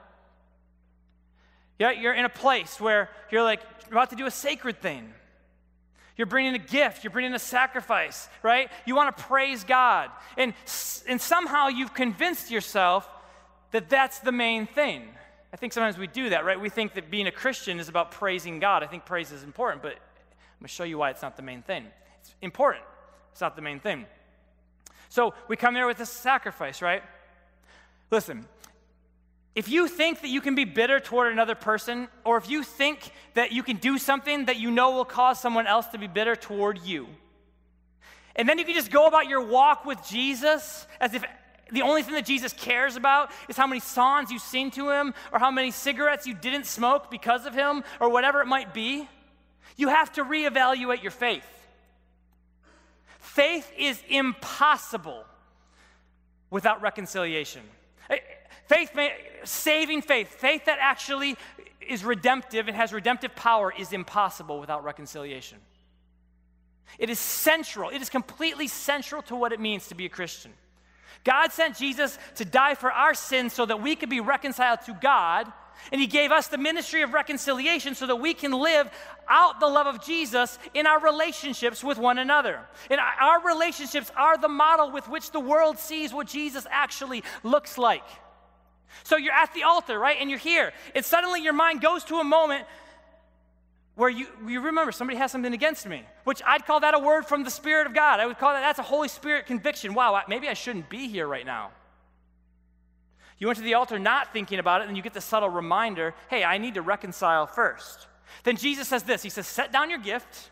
yeah, 1.80 1.92
you're 1.92 2.14
in 2.14 2.26
a 2.26 2.30
place 2.30 2.80
where 2.80 3.10
you're 3.32 3.44
like 3.44 3.62
about 3.92 4.10
to 4.12 4.16
do 4.16 4.26
a 4.26 4.32
sacred 4.32 4.82
thing. 4.82 5.14
You're 6.18 6.28
bringing 6.28 6.56
a 6.56 6.60
gift, 6.60 7.04
you're 7.04 7.12
bringing 7.12 7.34
a 7.34 7.40
sacrifice, 7.40 8.30
right? 8.42 8.72
You 8.86 8.96
want 8.96 9.16
to 9.16 9.24
praise 9.24 9.66
God. 9.66 10.10
And, 10.38 10.54
and 11.08 11.20
somehow 11.20 11.68
you've 11.68 11.94
convinced 11.94 12.50
yourself 12.50 13.10
that 13.72 13.90
that's 13.90 14.20
the 14.20 14.32
main 14.32 14.66
thing. 14.66 15.10
I 15.52 15.58
think 15.58 15.74
sometimes 15.74 15.98
we 15.98 16.08
do 16.08 16.30
that, 16.30 16.46
right? 16.46 16.60
We 16.60 16.70
think 16.70 16.94
that 16.94 17.12
being 17.12 17.28
a 17.28 17.32
Christian 17.32 17.80
is 17.80 17.90
about 17.90 18.12
praising 18.12 18.60
God. 18.60 18.84
I 18.84 18.88
think 18.88 19.06
praise 19.06 19.32
is 19.32 19.44
important, 19.44 19.82
but 19.82 19.92
I'm 19.92 20.60
going 20.60 20.68
to 20.68 20.74
show 20.74 20.86
you 20.86 20.98
why 20.98 21.10
it's 21.10 21.22
not 21.22 21.36
the 21.36 21.44
main 21.44 21.62
thing. 21.62 21.86
It's 22.22 22.34
important, 22.42 22.86
it's 23.34 23.42
not 23.42 23.58
the 23.58 23.62
main 23.62 23.82
thing. 23.82 24.06
So 25.10 25.34
we 25.48 25.58
come 25.58 25.74
there 25.74 25.88
with 25.88 26.00
a 26.00 26.06
sacrifice, 26.06 26.82
right? 26.82 27.04
Listen, 28.12 28.46
if 29.56 29.70
you 29.70 29.88
think 29.88 30.22
that 30.22 30.28
you 30.28 30.42
can 30.42 30.54
be 30.54 30.66
bitter 30.66 31.00
toward 31.00 31.32
another 31.32 31.56
person, 31.56 32.10
or 32.26 32.38
if 32.38 32.50
you 32.50 32.62
think 32.62 33.12
that 33.36 33.54
you 33.54 33.64
can 33.64 33.78
do 33.78 33.98
something 33.98 34.46
that 34.46 34.58
you 34.58 34.70
know 34.70 34.92
will 34.92 35.06
cause 35.06 35.40
someone 35.40 35.66
else 35.66 35.88
to 35.88 35.98
be 35.98 36.08
bitter 36.08 36.36
toward 36.36 36.80
you, 36.82 37.08
and 38.36 38.50
then 38.50 38.60
you 38.60 38.66
can 38.66 38.74
just 38.74 38.92
go 38.92 39.08
about 39.08 39.30
your 39.30 39.42
walk 39.42 39.86
with 39.86 40.06
Jesus 40.06 40.86
as 41.00 41.14
if 41.14 41.24
the 41.72 41.82
only 41.82 42.04
thing 42.04 42.14
that 42.16 42.26
Jesus 42.26 42.52
cares 42.54 42.98
about 42.98 43.32
is 43.48 43.56
how 43.56 43.66
many 43.66 43.80
songs 43.80 44.30
you 44.30 44.40
sing 44.40 44.72
to 44.72 44.90
him, 44.90 45.14
or 45.32 45.40
how 45.40 45.52
many 45.52 45.72
cigarettes 45.72 46.28
you 46.28 46.34
didn't 46.34 46.66
smoke 46.66 47.10
because 47.10 47.46
of 47.46 47.56
him, 47.56 47.84
or 48.02 48.10
whatever 48.10 48.42
it 48.42 48.46
might 48.46 48.74
be, 48.74 49.08
you 49.78 49.88
have 49.88 50.12
to 50.14 50.24
reevaluate 50.24 51.02
your 51.02 51.12
faith. 51.12 51.46
Faith 53.20 53.72
is 53.78 54.02
impossible 54.10 55.24
without 56.50 56.82
reconciliation. 56.82 57.62
Faith, 58.68 58.92
saving 59.44 60.02
faith, 60.02 60.30
faith 60.30 60.66
that 60.66 60.78
actually 60.82 61.38
is 61.82 62.04
redemptive 62.04 62.68
and 62.68 62.76
has 62.76 62.92
redemptive 62.92 63.36
power, 63.36 63.74
is 63.78 63.94
impossible 63.94 64.60
without 64.60 64.84
reconciliation. 64.84 65.60
It 66.98 67.10
is 67.10 67.20
central, 67.20 67.90
it 67.90 68.02
is 68.02 68.10
completely 68.10 68.68
central 68.68 69.22
to 69.24 69.36
what 69.36 69.52
it 69.52 69.60
means 69.60 69.88
to 69.90 69.96
be 69.96 70.06
a 70.06 70.10
Christian. 70.10 70.54
God 71.24 71.52
sent 71.52 71.78
Jesus 71.78 72.18
to 72.36 72.46
die 72.46 72.76
for 72.76 72.92
our 72.92 73.14
sins 73.14 73.54
so 73.54 73.66
that 73.66 73.82
we 73.82 73.96
could 73.96 74.10
be 74.10 74.20
reconciled 74.20 74.82
to 74.86 74.94
God 74.94 75.52
And 75.92 76.02
He 76.02 76.08
gave 76.08 76.32
us 76.32 76.48
the 76.48 76.58
ministry 76.58 77.02
of 77.02 77.14
reconciliation 77.14 77.96
so 77.96 78.08
that 78.08 78.18
we 78.18 78.34
can 78.34 78.52
live 78.52 78.90
out 79.28 79.60
the 79.60 79.68
love 79.68 79.88
of 79.88 80.04
Jesus 80.04 80.58
in 80.74 80.88
our 80.88 81.00
relationships 81.00 81.84
with 81.84 81.98
one 81.98 82.18
another. 82.18 82.60
And 82.90 83.00
our 83.00 83.44
relationships 83.46 84.12
are 84.16 84.38
the 84.38 84.48
model 84.48 84.92
with 84.92 85.08
which 85.08 85.32
the 85.32 85.40
world 85.40 85.78
sees 85.78 86.14
what 86.14 86.28
Jesus 86.28 86.66
actually 86.70 87.24
looks 87.44 87.78
like. 87.78 88.04
So 89.04 89.18
you're 89.18 89.34
at 89.34 89.54
the 89.54 89.64
altar, 89.64 90.00
right? 90.00 90.18
And 90.20 90.30
you're 90.30 90.40
here. 90.40 90.74
And 90.94 91.04
suddenly 91.04 91.42
your 91.42 91.54
mind 91.54 91.82
goes 91.82 92.04
to 92.06 92.18
a 92.18 92.24
moment 92.24 92.66
where 93.96 94.10
you, 94.10 94.28
you 94.48 94.62
remember 94.62 94.92
somebody 94.92 95.18
has 95.18 95.32
something 95.32 95.54
against 95.54 95.86
me, 95.86 96.04
which 96.26 96.42
I'd 96.46 96.66
call 96.66 96.82
that 96.82 96.94
a 96.94 97.00
word 97.00 97.26
from 97.26 97.44
the 97.44 97.52
Spirit 97.52 97.88
of 97.88 97.94
God. 97.94 98.20
I 98.20 98.26
would 98.26 98.38
call 98.38 98.54
that 98.54 98.62
that's 98.62 98.80
a 98.80 98.84
Holy 98.84 99.08
Spirit 99.08 99.46
conviction. 99.46 99.94
Wow, 99.94 100.22
maybe 100.28 100.50
I 100.50 100.54
shouldn't 100.54 100.90
be 100.90 101.08
here 101.08 101.28
right 101.28 101.46
now. 101.46 101.72
You 103.38 103.48
went 103.48 103.58
to 103.58 103.64
the 103.64 103.74
altar 103.74 104.00
not 104.00 104.32
thinking 104.34 104.60
about 104.60 104.82
it, 104.82 104.88
and 104.88 104.96
you 104.96 105.04
get 105.04 105.14
the 105.14 105.22
subtle 105.22 105.50
reminder 105.50 106.14
hey, 106.30 106.44
I 106.44 106.58
need 106.58 106.76
to 106.76 106.82
reconcile 106.82 107.48
first. 107.48 108.08
Then 108.44 108.58
Jesus 108.58 108.88
says 108.88 109.04
this 109.04 109.24
He 109.24 109.30
says, 109.30 109.48
Set 109.48 109.72
down 109.72 109.90
your 109.90 110.00
gift, 110.00 110.52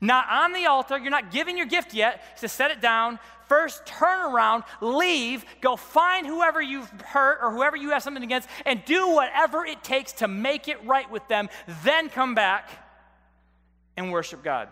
not 0.00 0.28
on 0.28 0.52
the 0.52 0.66
altar. 0.66 0.98
You're 0.98 1.10
not 1.10 1.30
giving 1.30 1.56
your 1.56 1.66
gift 1.66 1.94
yet. 1.94 2.22
Says, 2.38 2.52
Set 2.52 2.70
it 2.70 2.80
down. 2.80 3.18
First, 3.48 3.84
turn 3.84 4.32
around, 4.32 4.64
leave, 4.80 5.44
go 5.60 5.76
find 5.76 6.26
whoever 6.26 6.62
you've 6.62 6.88
hurt 7.02 7.38
or 7.42 7.50
whoever 7.50 7.76
you 7.76 7.90
have 7.90 8.02
something 8.02 8.22
against, 8.22 8.48
and 8.64 8.82
do 8.86 9.10
whatever 9.10 9.66
it 9.66 9.84
takes 9.84 10.12
to 10.14 10.28
make 10.28 10.68
it 10.68 10.82
right 10.86 11.10
with 11.10 11.26
them. 11.28 11.50
Then 11.84 12.08
come 12.08 12.34
back 12.34 12.70
and 13.96 14.10
worship 14.10 14.42
God. 14.42 14.68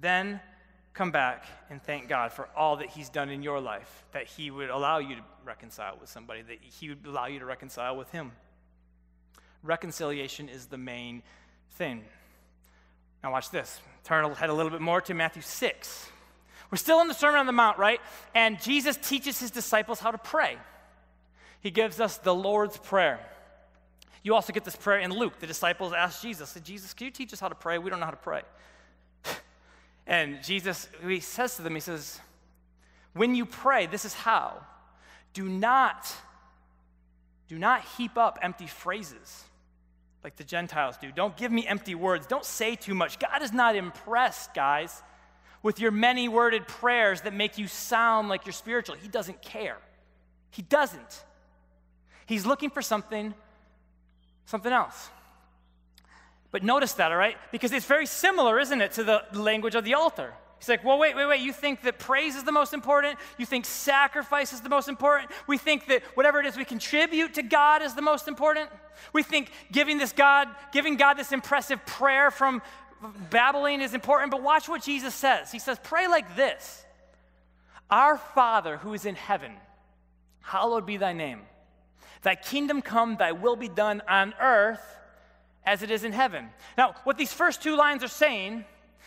Then 0.00 0.40
come 0.92 1.12
back 1.12 1.46
and 1.70 1.82
thank 1.82 2.08
God 2.08 2.32
for 2.32 2.48
all 2.56 2.76
that 2.78 2.88
He's 2.88 3.08
done 3.08 3.30
in 3.30 3.42
your 3.42 3.60
life, 3.60 4.04
that 4.12 4.26
He 4.26 4.50
would 4.50 4.70
allow 4.70 4.98
you 4.98 5.16
to 5.16 5.22
reconcile 5.44 5.96
with 6.00 6.10
somebody, 6.10 6.42
that 6.42 6.58
He 6.60 6.88
would 6.88 7.06
allow 7.06 7.26
you 7.26 7.38
to 7.38 7.44
reconcile 7.44 7.96
with 7.96 8.10
Him. 8.10 8.32
Reconciliation 9.62 10.48
is 10.48 10.66
the 10.66 10.78
main 10.78 11.22
thing. 11.70 12.04
Now, 13.22 13.32
watch 13.32 13.50
this. 13.50 13.80
Turn 14.04 14.24
ahead 14.24 14.50
a 14.50 14.54
little 14.54 14.70
bit 14.70 14.80
more 14.80 15.00
to 15.02 15.14
Matthew 15.14 15.42
6. 15.42 16.08
We're 16.70 16.78
still 16.78 17.00
in 17.00 17.08
the 17.08 17.14
Sermon 17.14 17.38
on 17.38 17.46
the 17.46 17.52
Mount, 17.52 17.78
right? 17.78 18.00
And 18.34 18.60
Jesus 18.60 18.96
teaches 18.96 19.38
His 19.38 19.50
disciples 19.50 20.00
how 20.00 20.10
to 20.10 20.18
pray. 20.18 20.56
He 21.60 21.70
gives 21.70 22.00
us 22.00 22.16
the 22.18 22.34
Lord's 22.34 22.76
Prayer. 22.78 23.20
You 24.22 24.34
also 24.34 24.52
get 24.52 24.64
this 24.64 24.76
prayer 24.76 25.00
in 25.00 25.10
Luke. 25.10 25.38
The 25.38 25.46
disciples 25.46 25.92
ask 25.92 26.22
Jesus, 26.22 26.56
Jesus, 26.64 26.94
can 26.94 27.06
you 27.06 27.10
teach 27.10 27.32
us 27.32 27.40
how 27.40 27.48
to 27.48 27.54
pray? 27.54 27.78
We 27.78 27.90
don't 27.90 28.00
know 28.00 28.06
how 28.06 28.12
to 28.12 28.16
pray. 28.16 28.42
And 30.04 30.42
Jesus, 30.42 30.88
he 31.06 31.20
says 31.20 31.54
to 31.56 31.62
them, 31.62 31.74
he 31.74 31.80
says, 31.80 32.18
when 33.12 33.36
you 33.36 33.46
pray, 33.46 33.86
this 33.86 34.04
is 34.04 34.14
how. 34.14 34.56
Do 35.32 35.48
not, 35.48 36.12
do 37.48 37.56
not 37.56 37.84
heap 37.96 38.18
up 38.18 38.38
empty 38.42 38.66
phrases 38.66 39.44
like 40.24 40.36
the 40.36 40.44
Gentiles 40.44 40.96
do. 41.00 41.10
Don't 41.10 41.36
give 41.36 41.50
me 41.50 41.66
empty 41.66 41.94
words. 41.94 42.26
Don't 42.26 42.44
say 42.44 42.76
too 42.76 42.94
much. 42.94 43.18
God 43.18 43.42
is 43.42 43.52
not 43.52 43.76
impressed, 43.76 44.54
guys, 44.54 45.02
with 45.62 45.80
your 45.80 45.90
many 45.90 46.28
worded 46.28 46.66
prayers 46.66 47.22
that 47.22 47.34
make 47.34 47.58
you 47.58 47.66
sound 47.66 48.28
like 48.28 48.46
you're 48.46 48.52
spiritual. 48.52 48.96
He 48.96 49.08
doesn't 49.08 49.42
care. 49.42 49.78
He 50.50 50.62
doesn't. 50.62 51.24
He's 52.26 52.46
looking 52.46 52.70
for 52.70 52.82
something, 52.82 53.34
something 54.46 54.72
else. 54.72 55.10
But 56.50 56.62
notice 56.62 56.92
that, 56.94 57.10
all 57.10 57.18
right? 57.18 57.36
Because 57.50 57.72
it's 57.72 57.86
very 57.86 58.06
similar, 58.06 58.58
isn't 58.60 58.80
it, 58.80 58.92
to 58.92 59.04
the 59.04 59.24
language 59.32 59.74
of 59.74 59.84
the 59.84 59.94
altar. 59.94 60.34
He's 60.62 60.68
like, 60.68 60.84
well, 60.84 60.96
wait, 60.96 61.16
wait, 61.16 61.26
wait. 61.26 61.40
You 61.40 61.52
think 61.52 61.82
that 61.82 61.98
praise 61.98 62.36
is 62.36 62.44
the 62.44 62.52
most 62.52 62.72
important? 62.72 63.18
You 63.36 63.44
think 63.44 63.64
sacrifice 63.64 64.52
is 64.52 64.60
the 64.60 64.68
most 64.68 64.88
important? 64.88 65.32
We 65.48 65.58
think 65.58 65.86
that 65.88 66.04
whatever 66.14 66.38
it 66.38 66.46
is 66.46 66.56
we 66.56 66.64
contribute 66.64 67.34
to 67.34 67.42
God 67.42 67.82
is 67.82 67.96
the 67.96 68.00
most 68.00 68.28
important? 68.28 68.70
We 69.12 69.24
think 69.24 69.50
giving 69.72 69.98
this 69.98 70.12
God, 70.12 70.46
giving 70.70 70.94
God 70.94 71.14
this 71.14 71.32
impressive 71.32 71.84
prayer 71.84 72.30
from 72.30 72.62
babbling 73.28 73.80
is 73.80 73.92
important, 73.92 74.30
but 74.30 74.40
watch 74.40 74.68
what 74.68 74.84
Jesus 74.84 75.16
says. 75.16 75.50
He 75.50 75.58
says, 75.58 75.80
pray 75.82 76.06
like 76.06 76.36
this 76.36 76.84
Our 77.90 78.16
Father 78.16 78.76
who 78.76 78.94
is 78.94 79.04
in 79.04 79.16
heaven, 79.16 79.54
hallowed 80.42 80.86
be 80.86 80.96
thy 80.96 81.12
name. 81.12 81.40
Thy 82.22 82.36
kingdom 82.36 82.82
come, 82.82 83.16
thy 83.16 83.32
will 83.32 83.56
be 83.56 83.68
done 83.68 84.00
on 84.08 84.32
earth 84.40 84.96
as 85.66 85.82
it 85.82 85.90
is 85.90 86.04
in 86.04 86.12
heaven. 86.12 86.50
Now, 86.78 86.94
what 87.02 87.18
these 87.18 87.32
first 87.32 87.64
two 87.64 87.74
lines 87.74 88.04
are 88.04 88.08
saying 88.08 88.64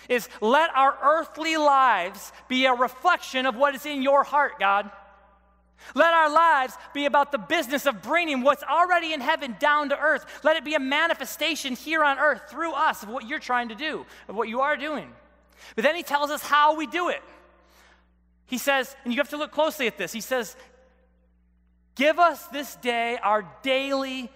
is 0.09 0.29
let 0.41 0.69
our 0.75 0.97
earthly 1.01 1.57
lives 1.57 2.31
be 2.47 2.65
a 2.65 2.73
reflection 2.73 3.45
of 3.45 3.55
what 3.55 3.75
is 3.75 3.85
in 3.85 4.01
your 4.01 4.23
heart, 4.23 4.59
God. 4.59 4.89
Let 5.93 6.13
our 6.13 6.29
lives 6.29 6.73
be 6.93 7.05
about 7.05 7.31
the 7.31 7.37
business 7.37 7.85
of 7.85 8.01
bringing 8.01 8.41
what's 8.41 8.63
already 8.63 9.13
in 9.13 9.21
heaven 9.21 9.55
down 9.59 9.89
to 9.89 9.99
earth. 9.99 10.25
Let 10.43 10.57
it 10.57 10.65
be 10.65 10.73
a 10.73 10.79
manifestation 10.79 11.75
here 11.75 12.03
on 12.03 12.17
earth 12.17 12.49
through 12.49 12.73
us 12.73 13.03
of 13.03 13.09
what 13.09 13.27
you're 13.27 13.39
trying 13.39 13.69
to 13.69 13.75
do, 13.75 14.05
of 14.27 14.35
what 14.35 14.49
you 14.49 14.61
are 14.61 14.77
doing. 14.77 15.11
But 15.75 15.83
then 15.83 15.95
he 15.95 16.03
tells 16.03 16.31
us 16.31 16.41
how 16.41 16.75
we 16.75 16.87
do 16.87 17.09
it. 17.09 17.21
He 18.47 18.57
says, 18.57 18.95
and 19.03 19.13
you 19.13 19.19
have 19.19 19.29
to 19.29 19.37
look 19.37 19.51
closely 19.51 19.87
at 19.87 19.97
this, 19.97 20.11
he 20.11 20.21
says, 20.21 20.55
Give 21.95 22.19
us 22.19 22.45
this 22.47 22.75
day 22.77 23.17
our 23.23 23.47
daily 23.63 24.29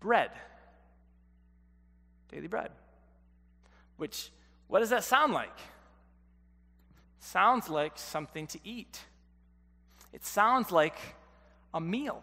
bread. 0.00 0.30
Daily 2.30 2.46
bread. 2.46 2.70
Which, 3.98 4.30
what 4.68 4.80
does 4.80 4.90
that 4.90 5.04
sound 5.04 5.34
like? 5.34 5.56
Sounds 7.20 7.68
like 7.68 7.98
something 7.98 8.46
to 8.46 8.58
eat. 8.64 8.98
It 10.14 10.24
sounds 10.24 10.72
like 10.72 10.96
a 11.74 11.80
meal. 11.80 12.22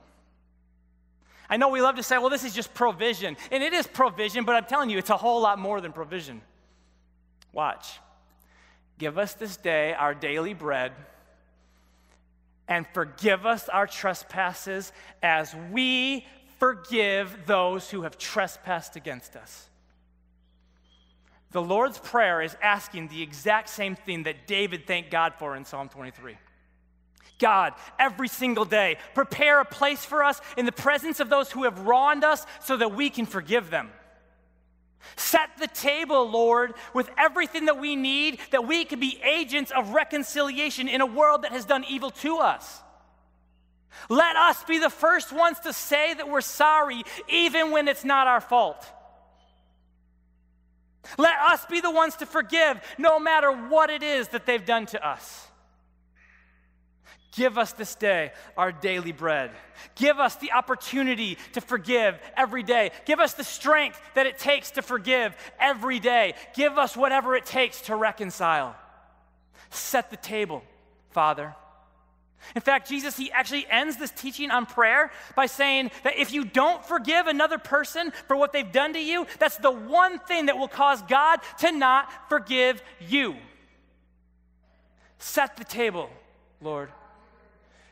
I 1.48 1.58
know 1.58 1.70
we 1.70 1.82
love 1.82 1.98
to 1.98 2.04
say, 2.04 2.18
well, 2.18 2.30
this 2.30 2.44
is 2.44 2.56
just 2.56 2.74
provision. 2.74 3.38
And 3.52 3.62
it 3.62 3.74
is 3.74 3.86
provision, 3.86 4.46
but 4.46 4.56
I'm 4.56 4.66
telling 4.66 4.90
you, 4.90 4.98
it's 4.98 5.12
a 5.12 5.18
whole 5.18 5.42
lot 5.42 5.60
more 5.60 5.80
than 5.80 5.92
provision. 5.92 6.42
Watch. 7.54 8.00
Give 8.98 9.18
us 9.18 9.34
this 9.34 9.58
day 9.58 9.94
our 9.94 10.16
daily 10.16 10.54
bread 10.54 10.94
and 12.68 12.88
forgive 12.94 13.46
us 13.46 13.70
our 13.70 13.86
trespasses 13.86 14.92
as 15.22 15.56
we 15.72 16.26
forgive 16.58 17.46
those 17.46 17.90
who 17.92 18.04
have 18.04 18.18
trespassed 18.18 18.96
against 18.96 19.36
us. 19.36 19.70
The 21.56 21.62
Lord's 21.62 22.00
Prayer 22.00 22.42
is 22.42 22.54
asking 22.62 23.08
the 23.08 23.22
exact 23.22 23.70
same 23.70 23.96
thing 23.96 24.24
that 24.24 24.46
David 24.46 24.86
thanked 24.86 25.10
God 25.10 25.36
for 25.40 25.56
in 25.56 25.64
Psalm 25.64 25.88
23. 25.88 26.36
God, 27.40 27.72
every 27.98 28.28
single 28.28 28.66
day, 28.66 28.98
prepare 29.14 29.62
a 29.62 29.66
place 29.66 30.04
for 30.04 30.22
us 30.22 30.42
in 30.58 30.66
the 30.66 30.74
presence 30.74 31.22
of 31.22 31.30
those 31.30 31.50
who 31.50 31.64
have 31.64 31.80
wronged 31.80 32.26
us 32.26 32.46
so 32.60 32.76
that 32.76 32.94
we 32.94 33.10
can 33.10 33.26
forgive 33.26 33.70
them. 33.70 33.90
Set 35.16 35.50
the 35.58 35.68
table, 35.68 36.30
Lord, 36.30 36.74
with 36.94 37.10
everything 37.18 37.68
that 37.68 37.80
we 37.80 37.96
need 37.96 38.40
that 38.52 38.68
we 38.68 38.84
can 38.84 39.00
be 39.00 39.18
agents 39.24 39.72
of 39.72 39.92
reconciliation 39.92 40.90
in 40.90 41.00
a 41.00 41.06
world 41.06 41.44
that 41.44 41.54
has 41.54 41.64
done 41.64 41.86
evil 41.88 42.12
to 42.12 42.40
us. 42.40 42.82
Let 44.10 44.36
us 44.36 44.62
be 44.66 44.78
the 44.78 44.90
first 44.90 45.32
ones 45.32 45.62
to 45.62 45.72
say 45.72 46.14
that 46.16 46.28
we're 46.28 46.42
sorry, 46.42 47.04
even 47.30 47.72
when 47.72 47.88
it's 47.88 48.04
not 48.04 48.28
our 48.28 48.42
fault. 48.42 48.86
Let 51.18 51.38
us 51.40 51.66
be 51.66 51.82
the 51.82 51.92
ones 51.92 52.16
to 52.18 52.26
forgive, 52.26 52.80
no 52.98 53.20
matter 53.20 53.52
what 53.52 53.90
it 53.90 54.04
is 54.04 54.30
that 54.30 54.46
they've 54.46 54.66
done 54.66 54.86
to 54.88 55.08
us. 55.08 55.48
Give 57.36 57.58
us 57.58 57.74
this 57.74 57.96
day 57.96 58.32
our 58.56 58.72
daily 58.72 59.12
bread. 59.12 59.52
Give 59.96 60.20
us 60.20 60.38
the 60.38 60.54
opportunity 60.54 61.38
to 61.54 61.62
forgive 61.62 62.18
every 62.38 62.64
day. 62.64 62.92
Give 63.04 63.20
us 63.20 63.34
the 63.34 63.44
strength 63.44 64.00
that 64.14 64.26
it 64.26 64.40
takes 64.40 64.72
to 64.72 64.82
forgive 64.82 65.36
every 65.60 66.00
day. 66.00 66.36
Give 66.56 66.78
us 66.78 66.96
whatever 66.96 67.36
it 67.36 67.46
takes 67.46 67.82
to 67.82 67.96
reconcile. 67.96 68.76
Set 69.70 70.12
the 70.12 70.18
table, 70.18 70.64
Father. 71.12 71.54
In 72.54 72.62
fact, 72.62 72.88
Jesus, 72.88 73.18
he 73.18 73.32
actually 73.32 73.66
ends 73.70 73.98
this 73.98 74.12
teaching 74.12 74.52
on 74.52 74.66
prayer 74.66 75.12
by 75.36 75.46
saying 75.46 75.92
that 76.04 76.18
if 76.18 76.32
you 76.32 76.46
don't 76.46 76.86
forgive 76.86 77.28
another 77.28 77.58
person 77.58 78.12
for 78.28 78.36
what 78.36 78.54
they've 78.54 78.72
done 78.72 78.94
to 78.94 79.00
you, 79.00 79.26
that's 79.40 79.58
the 79.58 79.72
one 79.72 80.20
thing 80.20 80.48
that 80.48 80.58
will 80.58 80.68
cause 80.68 81.02
God 81.04 81.40
to 81.60 81.72
not 81.72 82.30
forgive 82.30 82.84
you. 83.00 83.36
Set 85.18 85.58
the 85.58 85.64
table, 85.64 86.10
Lord, 86.62 86.90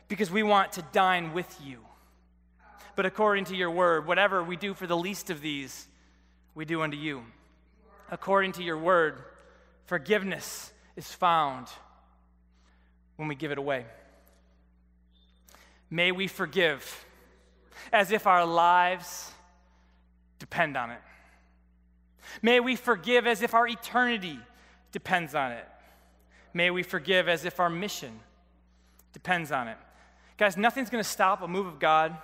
because 0.08 0.30
we 0.30 0.42
want 0.42 0.72
to 0.72 0.82
dine 0.92 1.32
with 1.32 1.58
you. 1.64 1.78
But 2.96 3.06
according 3.06 3.46
to 3.46 3.56
your 3.56 3.70
word, 3.70 4.06
whatever 4.06 4.42
we 4.44 4.56
do 4.56 4.74
for 4.74 4.86
the 4.86 4.96
least 4.96 5.30
of 5.30 5.40
these, 5.40 5.88
we 6.54 6.64
do 6.64 6.82
unto 6.82 6.96
you. 6.96 7.24
According 8.10 8.52
to 8.52 8.62
your 8.62 8.78
word, 8.78 9.24
forgiveness 9.86 10.72
is 10.96 11.10
found 11.10 11.66
when 13.16 13.28
we 13.28 13.34
give 13.34 13.50
it 13.50 13.58
away. 13.58 13.86
May 15.90 16.12
we 16.12 16.26
forgive 16.26 17.04
as 17.92 18.12
if 18.12 18.26
our 18.26 18.44
lives 18.44 19.32
depend 20.38 20.76
on 20.76 20.90
it. 20.90 21.00
May 22.42 22.60
we 22.60 22.76
forgive 22.76 23.26
as 23.26 23.42
if 23.42 23.54
our 23.54 23.66
eternity 23.66 24.38
depends 24.92 25.34
on 25.34 25.52
it. 25.52 25.66
May 26.52 26.70
we 26.70 26.82
forgive 26.82 27.28
as 27.28 27.44
if 27.44 27.60
our 27.60 27.70
mission 27.70 28.20
depends 29.12 29.52
on 29.52 29.68
it. 29.68 29.76
Guys, 30.36 30.56
nothing's 30.56 30.90
going 30.90 31.02
to 31.02 31.08
stop 31.08 31.42
a 31.42 31.48
move 31.48 31.66
of 31.66 31.78
God 31.78 32.16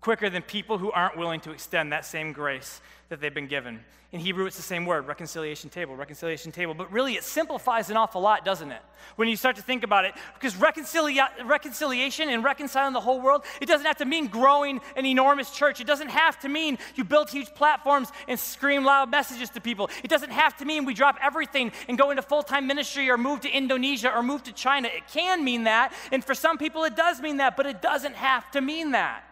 quicker 0.00 0.30
than 0.30 0.42
people 0.42 0.78
who 0.78 0.90
aren't 0.92 1.16
willing 1.16 1.40
to 1.40 1.50
extend 1.50 1.92
that 1.92 2.04
same 2.04 2.32
grace 2.32 2.80
that 3.08 3.20
they've 3.20 3.34
been 3.34 3.48
given. 3.48 3.80
In 4.10 4.20
Hebrew, 4.20 4.46
it's 4.46 4.56
the 4.56 4.62
same 4.62 4.86
word, 4.86 5.06
reconciliation 5.06 5.68
table, 5.68 5.94
reconciliation 5.94 6.50
table. 6.50 6.72
But 6.72 6.90
really, 6.90 7.14
it 7.14 7.24
simplifies 7.24 7.90
an 7.90 7.98
awful 7.98 8.22
lot, 8.22 8.42
doesn't 8.42 8.72
it? 8.72 8.80
When 9.16 9.28
you 9.28 9.36
start 9.36 9.56
to 9.56 9.62
think 9.62 9.84
about 9.84 10.06
it. 10.06 10.14
Because 10.32 10.54
reconcilia- 10.54 11.28
reconciliation 11.44 12.30
and 12.30 12.42
reconciling 12.42 12.94
the 12.94 13.00
whole 13.00 13.20
world, 13.20 13.44
it 13.60 13.66
doesn't 13.66 13.84
have 13.86 13.98
to 13.98 14.06
mean 14.06 14.28
growing 14.28 14.80
an 14.96 15.04
enormous 15.04 15.50
church. 15.50 15.82
It 15.82 15.86
doesn't 15.86 16.08
have 16.08 16.38
to 16.40 16.48
mean 16.48 16.78
you 16.94 17.04
build 17.04 17.28
huge 17.28 17.54
platforms 17.54 18.10
and 18.28 18.40
scream 18.40 18.82
loud 18.82 19.10
messages 19.10 19.50
to 19.50 19.60
people. 19.60 19.90
It 20.02 20.08
doesn't 20.08 20.30
have 20.30 20.56
to 20.56 20.64
mean 20.64 20.86
we 20.86 20.94
drop 20.94 21.18
everything 21.22 21.70
and 21.86 21.98
go 21.98 22.08
into 22.08 22.22
full 22.22 22.42
time 22.42 22.66
ministry 22.66 23.10
or 23.10 23.18
move 23.18 23.42
to 23.42 23.50
Indonesia 23.50 24.10
or 24.10 24.22
move 24.22 24.42
to 24.44 24.52
China. 24.52 24.88
It 24.88 25.06
can 25.08 25.44
mean 25.44 25.64
that. 25.64 25.92
And 26.12 26.24
for 26.24 26.34
some 26.34 26.56
people, 26.56 26.84
it 26.84 26.96
does 26.96 27.20
mean 27.20 27.36
that, 27.38 27.58
but 27.58 27.66
it 27.66 27.82
doesn't 27.82 28.14
have 28.14 28.50
to 28.52 28.62
mean 28.62 28.92
that. 28.92 29.27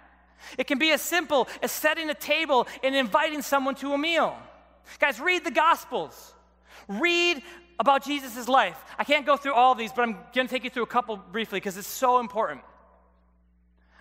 It 0.58 0.66
can 0.66 0.78
be 0.78 0.90
as 0.92 1.02
simple 1.02 1.48
as 1.62 1.72
setting 1.72 2.10
a 2.10 2.14
table 2.14 2.66
and 2.82 2.94
inviting 2.94 3.42
someone 3.42 3.74
to 3.76 3.92
a 3.92 3.98
meal. 3.98 4.36
Guys, 4.98 5.20
read 5.20 5.44
the 5.44 5.50
Gospels. 5.50 6.34
Read 6.88 7.42
about 7.78 8.04
Jesus' 8.04 8.48
life. 8.48 8.78
I 8.98 9.04
can't 9.04 9.26
go 9.26 9.36
through 9.36 9.54
all 9.54 9.72
of 9.72 9.78
these, 9.78 9.92
but 9.92 10.02
I'm 10.02 10.12
going 10.34 10.46
to 10.46 10.48
take 10.48 10.64
you 10.64 10.70
through 10.70 10.84
a 10.84 10.88
couple 10.88 11.16
briefly 11.16 11.58
because 11.58 11.76
it's 11.76 11.88
so 11.88 12.20
important. 12.20 12.62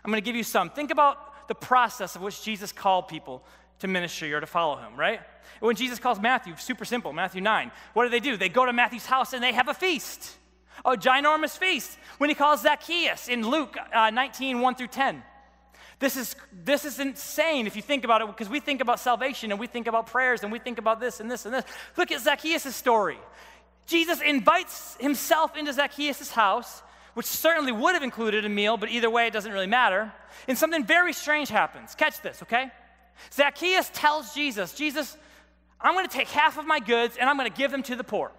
I'm 0.04 0.12
going 0.12 0.22
to 0.22 0.26
give 0.26 0.36
you 0.36 0.44
some. 0.44 0.70
Think 0.70 0.92
about 0.92 1.48
the 1.48 1.56
process 1.56 2.16
of 2.16 2.22
which 2.22 2.44
Jesus 2.44 2.72
called 2.72 3.08
people 3.08 3.44
to 3.80 3.88
ministry 3.88 4.34
or 4.34 4.40
to 4.40 4.46
follow 4.46 4.78
him, 4.78 4.96
right? 4.96 5.20
When 5.60 5.76
Jesus 5.76 6.00
calls 6.00 6.20
Matthew, 6.20 6.56
super 6.58 6.86
simple, 6.86 7.12
Matthew 7.12 7.42
9, 7.42 7.72
what 7.94 8.04
do 8.04 8.10
they 8.10 8.20
do? 8.20 8.38
They 8.38 8.50
go 8.50 8.66
to 8.66 8.74
Matthew's 8.74 9.06
house 9.06 9.34
and 9.34 9.44
they 9.44 9.54
have 9.54 9.68
a 9.68 9.74
feast, 9.74 10.38
a 10.86 10.92
ginormous 10.92 11.58
feast. 11.58 11.98
When 12.18 12.30
he 12.30 12.36
calls 12.36 12.62
Zacchaeus 12.62 13.28
in 13.28 13.48
Luke 13.48 13.76
uh, 13.94 14.10
19, 14.10 14.62
1 14.62 14.76
through 14.76 14.88
10, 14.88 15.24
this 16.00 16.18
is, 16.18 16.36
this 16.52 16.86
is 16.86 17.00
insane 17.00 17.68
if 17.68 17.76
you 17.76 17.82
think 17.82 18.04
about 18.04 18.22
it, 18.22 18.28
because 18.28 18.50
we 18.50 18.60
think 18.60 18.82
about 18.82 19.00
salvation 19.00 19.52
and 19.52 19.60
we 19.60 19.68
think 19.68 19.88
about 19.88 20.08
prayers 20.08 20.44
and 20.44 20.52
we 20.52 20.60
think 20.60 20.78
about 20.78 21.00
this 21.00 21.20
and 21.20 21.32
this 21.32 21.46
and 21.46 21.54
this. 21.54 21.66
Look 21.98 22.12
at 22.12 22.22
Zacchaeus' 22.22 22.76
story. 22.76 23.18
Jesus 23.86 24.22
invites 24.22 24.98
himself 25.00 25.56
into 25.56 25.72
Zacchaeus' 25.72 26.32
house, 26.32 26.82
which 27.14 27.26
certainly 27.26 27.72
would 27.72 27.94
have 27.94 28.04
included 28.04 28.44
a 28.44 28.50
meal, 28.50 28.78
but 28.78 28.90
either 28.90 29.10
way, 29.10 29.28
it 29.28 29.34
doesn't 29.34 29.52
really 29.52 29.68
matter. 29.68 30.12
And 30.48 30.58
something 30.58 30.84
very 30.84 31.14
strange 31.14 31.50
happens. 31.50 31.96
Catch 31.96 32.22
this, 32.22 32.42
okay? 32.44 32.72
Zacchaeus 33.32 33.90
tells 33.94 34.34
Jesus, 34.34 34.74
Jesus, 34.74 35.18
I'm 35.80 35.94
going 35.94 36.08
to 36.08 36.14
take 36.14 36.28
half 36.28 36.58
of 36.58 36.66
my 36.66 36.80
goods 36.80 37.16
and 37.18 37.30
I'm 37.30 37.38
going 37.38 37.50
to 37.50 37.58
give 37.58 37.72
them 37.72 37.84
to 37.84 37.96
the 37.96 38.04
poor. 38.04 38.32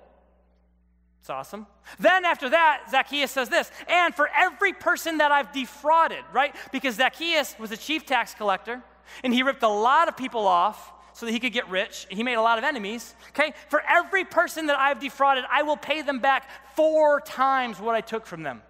It's 1.26 1.30
awesome. 1.30 1.66
Then 1.98 2.24
after 2.24 2.50
that, 2.50 2.84
Zacchaeus 2.88 3.32
says 3.32 3.48
this, 3.48 3.68
and 3.88 4.14
for 4.14 4.30
every 4.32 4.72
person 4.72 5.18
that 5.18 5.32
I've 5.32 5.50
defrauded, 5.50 6.22
right? 6.32 6.54
Because 6.70 6.94
Zacchaeus 6.94 7.56
was 7.58 7.72
a 7.72 7.76
chief 7.76 8.06
tax 8.06 8.32
collector 8.32 8.80
and 9.24 9.34
he 9.34 9.42
ripped 9.42 9.64
a 9.64 9.68
lot 9.68 10.06
of 10.06 10.16
people 10.16 10.46
off 10.46 10.92
so 11.14 11.26
that 11.26 11.32
he 11.32 11.40
could 11.40 11.52
get 11.52 11.68
rich. 11.68 12.06
He 12.10 12.22
made 12.22 12.34
a 12.34 12.42
lot 12.42 12.58
of 12.58 12.64
enemies. 12.64 13.16
Okay? 13.30 13.54
For 13.70 13.82
every 13.88 14.24
person 14.24 14.66
that 14.66 14.78
I've 14.78 15.00
defrauded, 15.00 15.42
I 15.50 15.64
will 15.64 15.76
pay 15.76 16.00
them 16.00 16.20
back 16.20 16.48
four 16.76 17.20
times 17.20 17.80
what 17.80 17.96
I 17.96 18.02
took 18.02 18.24
from 18.24 18.44
them. 18.44 18.62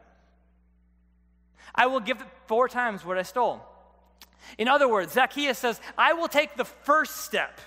I 1.74 1.88
will 1.88 2.00
give 2.00 2.24
four 2.46 2.70
times 2.70 3.04
what 3.04 3.18
I 3.18 3.22
stole. 3.22 3.60
In 4.56 4.66
other 4.66 4.88
words, 4.88 5.12
Zacchaeus 5.12 5.58
says, 5.58 5.78
I 5.98 6.14
will 6.14 6.28
take 6.28 6.56
the 6.56 6.64
first 6.64 7.16
step. 7.18 7.60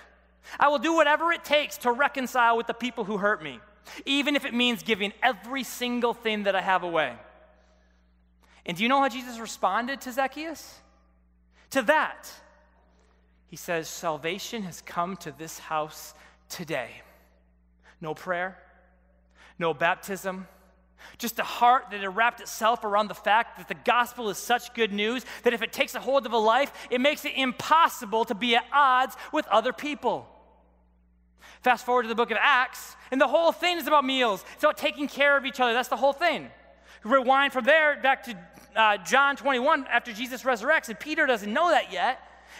I 0.60 0.70
will 0.70 0.80
do 0.80 0.96
whatever 0.96 1.32
it 1.32 1.46
takes 1.46 1.78
to 1.80 1.92
reconcile 1.92 2.58
with 2.58 2.66
the 2.66 2.74
people 2.74 3.04
who 3.04 3.20
hurt 3.20 3.44
me 3.44 3.60
even 4.06 4.36
if 4.36 4.46
it 4.46 4.54
means 4.54 4.84
giving 4.84 5.14
every 5.22 5.64
single 5.64 6.14
thing 6.14 6.44
that 6.44 6.56
I 6.56 6.62
have 6.62 6.84
away. 6.84 7.14
And 8.66 8.78
do 8.78 8.84
you 8.84 8.90
know 8.90 9.00
how 9.00 9.10
Jesus 9.10 9.40
responded 9.40 10.02
to 10.02 10.12
Zacchaeus? 10.12 10.80
To 11.72 11.82
that, 11.84 12.30
he 13.48 13.56
says, 13.56 13.88
Salvation 13.88 14.64
has 14.64 14.82
come 14.82 15.18
to 15.18 15.32
this 15.32 15.60
house 15.60 16.14
today. 16.50 17.02
No 18.02 18.14
prayer, 18.14 18.58
no 19.58 19.74
baptism, 19.74 20.48
just 21.18 21.40
a 21.40 21.44
heart 21.44 21.86
that 21.92 22.00
had 22.00 22.16
wrapped 22.16 22.42
itself 22.42 22.84
around 22.84 23.08
the 23.08 23.16
fact 23.16 23.58
that 23.58 23.68
the 23.68 23.74
gospel 23.74 24.30
is 24.30 24.38
such 24.38 24.74
good 24.74 24.92
news 24.92 25.26
that 25.44 25.54
if 25.54 25.62
it 25.62 25.74
takes 25.74 25.96
a 25.96 26.00
hold 26.00 26.26
of 26.26 26.34
a 26.34 26.38
life, 26.38 26.72
it 26.90 27.02
makes 27.02 27.26
it 27.26 27.34
impossible 27.36 28.26
to 28.26 28.36
be 28.36 28.56
at 28.56 28.66
odds 28.72 29.16
with 29.32 29.48
other 29.48 29.74
people. 29.74 30.28
Fast 31.62 31.86
forward 31.86 32.04
to 32.04 32.10
the 32.10 32.16
book 32.16 32.32
of 32.32 32.38
Acts, 32.40 32.96
and 33.12 33.20
the 33.20 33.28
whole 33.28 33.52
thing 33.52 33.78
is 33.78 33.88
about 33.88 34.06
meals. 34.06 34.44
It's 34.54 34.64
about 34.64 34.78
taking 34.78 35.08
care 35.08 35.36
of 35.36 35.46
each 35.46 35.60
other. 35.60 35.74
That's 35.74 35.90
the 35.90 35.98
whole 35.98 36.14
thing. 36.14 36.50
Rewind 37.04 37.54
from 37.54 37.66
there 37.66 38.00
back 38.02 38.24
to 38.24 38.38
uh, 38.76 38.98
John 38.98 39.36
21 39.36 39.88
after 39.88 40.14
Jesus 40.14 40.44
resurrects, 40.44 40.90
and 40.90 41.00
Peter 41.00 41.26
doesn't 41.26 41.52
know 41.52 41.70
that 41.70 41.92
yet. 41.92 42.20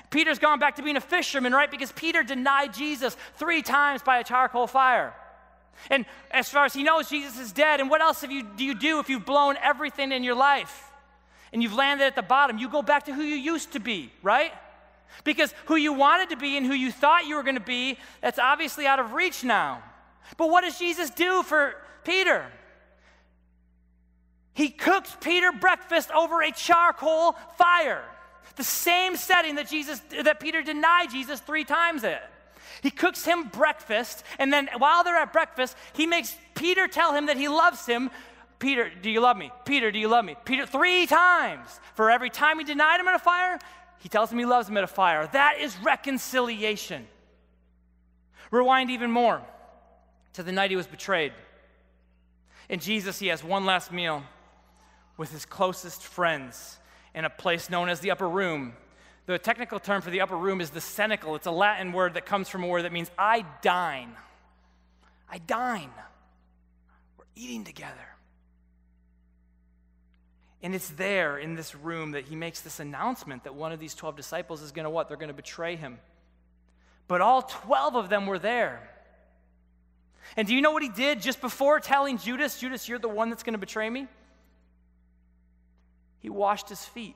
Peter's 0.10 0.40
gone 0.40 0.60
back 0.60 0.76
to 0.78 0.82
being 0.82 0.98
a 0.98 1.02
fisherman, 1.02 1.54
right? 1.54 1.70
Because 1.70 1.92
Peter 1.92 2.24
denied 2.24 2.74
Jesus 2.74 3.16
three 3.36 3.62
times 3.62 4.02
by 4.02 4.20
a 4.20 4.24
charcoal 4.24 4.68
fire. 4.68 5.14
And 5.90 6.06
as 6.32 6.50
far 6.50 6.66
as 6.66 6.74
he 6.74 6.84
knows, 6.84 7.10
Jesus 7.10 7.40
is 7.40 7.52
dead. 7.52 7.80
And 7.80 7.90
what 7.90 8.02
else 8.02 8.24
you, 8.24 8.44
do 8.44 8.64
you 8.64 8.76
do 8.76 9.00
if 9.00 9.10
you've 9.10 9.26
blown 9.26 9.56
everything 9.62 10.12
in 10.12 10.24
your 10.24 10.36
life 10.36 10.92
and 11.54 11.64
you've 11.64 11.74
landed 11.74 12.06
at 12.06 12.16
the 12.16 12.22
bottom? 12.22 12.58
You 12.58 12.70
go 12.70 12.82
back 12.82 13.06
to 13.06 13.14
who 13.14 13.22
you 13.22 13.36
used 13.36 13.74
to 13.74 13.80
be, 13.80 14.12
right? 14.22 14.52
Because 15.24 15.54
who 15.66 15.76
you 15.76 15.94
wanted 15.94 16.30
to 16.30 16.38
be 16.38 16.58
and 16.58 16.66
who 16.66 16.74
you 16.74 16.92
thought 16.92 17.26
you 17.26 17.36
were 17.36 17.44
going 17.44 17.56
to 17.56 17.62
be, 17.62 17.98
that's 18.22 18.40
obviously 18.40 18.88
out 18.88 19.00
of 19.00 19.14
reach 19.14 19.44
now. 19.44 19.84
But 20.38 20.50
what 20.50 20.64
does 20.64 20.78
Jesus 20.78 21.10
do 21.10 21.44
for 21.44 21.76
Peter? 22.04 22.46
He 24.54 24.70
cooks 24.70 25.16
Peter 25.22 25.52
breakfast 25.52 26.12
over 26.12 26.42
a 26.42 26.52
charcoal 26.52 27.34
fire. 27.58 28.04
The 28.56 28.64
same 28.64 29.16
setting 29.16 29.56
that 29.56 29.70
Jesus 29.70 30.02
that 30.24 30.40
Peter 30.40 30.62
denied 30.62 31.12
Jesus 31.12 31.40
3 31.40 31.64
times 31.64 32.04
at. 32.04 32.30
He 32.82 32.92
cooks 32.92 33.24
him 33.24 33.48
breakfast 33.48 34.24
and 34.38 34.52
then 34.52 34.70
while 34.78 35.04
they're 35.04 35.16
at 35.16 35.32
breakfast, 35.32 35.78
he 35.94 36.06
makes 36.06 36.36
Peter 36.56 36.88
tell 36.88 37.14
him 37.14 37.28
that 37.28 37.38
he 37.38 37.48
loves 37.48 37.86
him. 37.86 38.10
Peter, 38.60 38.92
do 39.02 39.10
you 39.10 39.22
love 39.22 39.38
me? 39.38 39.50
Peter, 39.64 39.92
do 39.92 40.00
you 40.00 40.10
love 40.10 40.26
me? 40.26 40.36
Peter 40.44 40.66
3 40.66 41.08
times. 41.08 41.80
For 41.96 42.12
every 42.12 42.30
time 42.30 42.60
he 42.60 42.66
denied 42.66 43.00
him 43.00 43.08
in 43.08 43.16
a 43.16 43.20
fire, 43.20 43.60
he 44.00 44.10
tells 44.10 44.32
him 44.32 44.40
he 44.40 44.46
loves 44.46 44.68
him 44.70 44.78
at 44.78 44.84
a 44.84 44.88
fire. 44.88 45.28
That 45.28 45.58
is 45.60 45.78
reconciliation. 45.80 47.08
Rewind 48.52 48.90
even 48.90 49.12
more 49.12 49.42
to 50.34 50.44
the 50.44 50.52
night 50.52 50.70
he 50.70 50.76
was 50.76 50.88
betrayed. 50.88 51.34
In 52.70 52.80
Jesus, 52.80 53.20
he 53.20 53.28
has 53.28 53.44
one 53.44 53.66
last 53.66 53.92
meal 53.92 54.24
with 55.18 55.32
his 55.32 55.46
closest 55.46 56.04
friends 56.04 56.78
in 57.14 57.26
a 57.26 57.30
place 57.30 57.70
known 57.70 57.90
as 57.90 58.00
the 58.00 58.12
upper 58.12 58.28
room. 58.28 58.74
The 59.26 59.38
technical 59.38 59.80
term 59.80 60.02
for 60.02 60.10
the 60.10 60.22
upper 60.22 60.38
room 60.38 60.62
is 60.62 60.70
the 60.70 60.82
cenacle. 60.82 61.36
It's 61.36 61.46
a 61.46 61.52
Latin 61.52 61.92
word 61.92 62.14
that 62.14 62.26
comes 62.26 62.48
from 62.48 62.64
a 62.64 62.68
word 62.68 62.84
that 62.84 62.94
means 62.94 63.12
I 63.18 63.46
dine. 63.62 64.16
I 65.30 65.40
dine. 65.40 65.92
We're 67.18 67.26
eating 67.36 67.64
together. 67.64 68.08
And 70.62 70.76
it's 70.76 70.90
there 70.90 71.38
in 71.38 71.56
this 71.56 71.74
room 71.74 72.12
that 72.12 72.26
he 72.26 72.36
makes 72.36 72.62
this 72.62 72.80
announcement 72.80 73.46
that 73.46 73.56
one 73.56 73.72
of 73.72 73.80
these 73.80 73.96
12 73.96 74.16
disciples 74.16 74.62
is 74.62 74.72
going 74.72 74.84
to 74.84 74.90
what? 74.90 75.08
They're 75.08 75.18
going 75.18 75.30
to 75.30 75.34
betray 75.34 75.76
him. 75.76 76.00
But 77.08 77.22
all 77.22 77.44
12 77.44 77.96
of 77.96 78.10
them 78.10 78.28
were 78.28 78.40
there. 78.40 78.90
And 80.36 80.48
do 80.48 80.54
you 80.54 80.62
know 80.62 80.72
what 80.72 80.84
he 80.84 80.90
did 80.90 81.22
just 81.22 81.42
before 81.42 81.80
telling 81.80 82.18
Judas, 82.18 82.60
Judas, 82.60 82.88
you're 82.88 83.00
the 83.00 83.08
one 83.08 83.30
that's 83.30 83.44
going 83.44 83.54
to 83.54 83.60
betray 83.60 83.90
me? 83.90 84.08
He 86.20 86.30
washed 86.30 86.70
his 86.70 86.84
feet. 86.84 87.16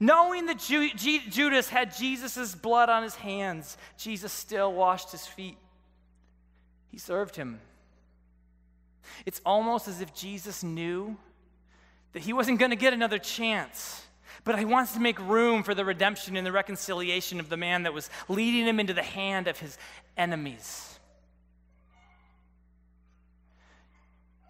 Knowing 0.00 0.46
that 0.46 0.58
Ju- 0.60 0.90
G- 0.94 1.28
Judas 1.28 1.68
had 1.68 1.94
Jesus' 1.96 2.54
blood 2.54 2.88
on 2.88 3.02
his 3.02 3.16
hands, 3.16 3.76
Jesus 3.96 4.32
still 4.32 4.72
washed 4.72 5.12
his 5.12 5.26
feet. 5.26 5.58
He 6.90 6.98
served 6.98 7.36
him. 7.36 7.60
It's 9.26 9.40
almost 9.44 9.88
as 9.88 10.00
if 10.00 10.14
Jesus 10.14 10.62
knew 10.62 11.16
that 12.12 12.22
he 12.22 12.32
wasn't 12.32 12.58
going 12.58 12.70
to 12.70 12.76
get 12.76 12.92
another 12.92 13.18
chance, 13.18 14.04
but 14.44 14.58
he 14.58 14.64
wants 14.64 14.92
to 14.94 15.00
make 15.00 15.18
room 15.20 15.62
for 15.62 15.74
the 15.74 15.84
redemption 15.84 16.36
and 16.36 16.46
the 16.46 16.52
reconciliation 16.52 17.40
of 17.40 17.48
the 17.48 17.56
man 17.56 17.82
that 17.82 17.92
was 17.92 18.10
leading 18.28 18.66
him 18.66 18.80
into 18.80 18.94
the 18.94 19.02
hand 19.02 19.46
of 19.46 19.58
his 19.58 19.76
enemies. 20.16 20.98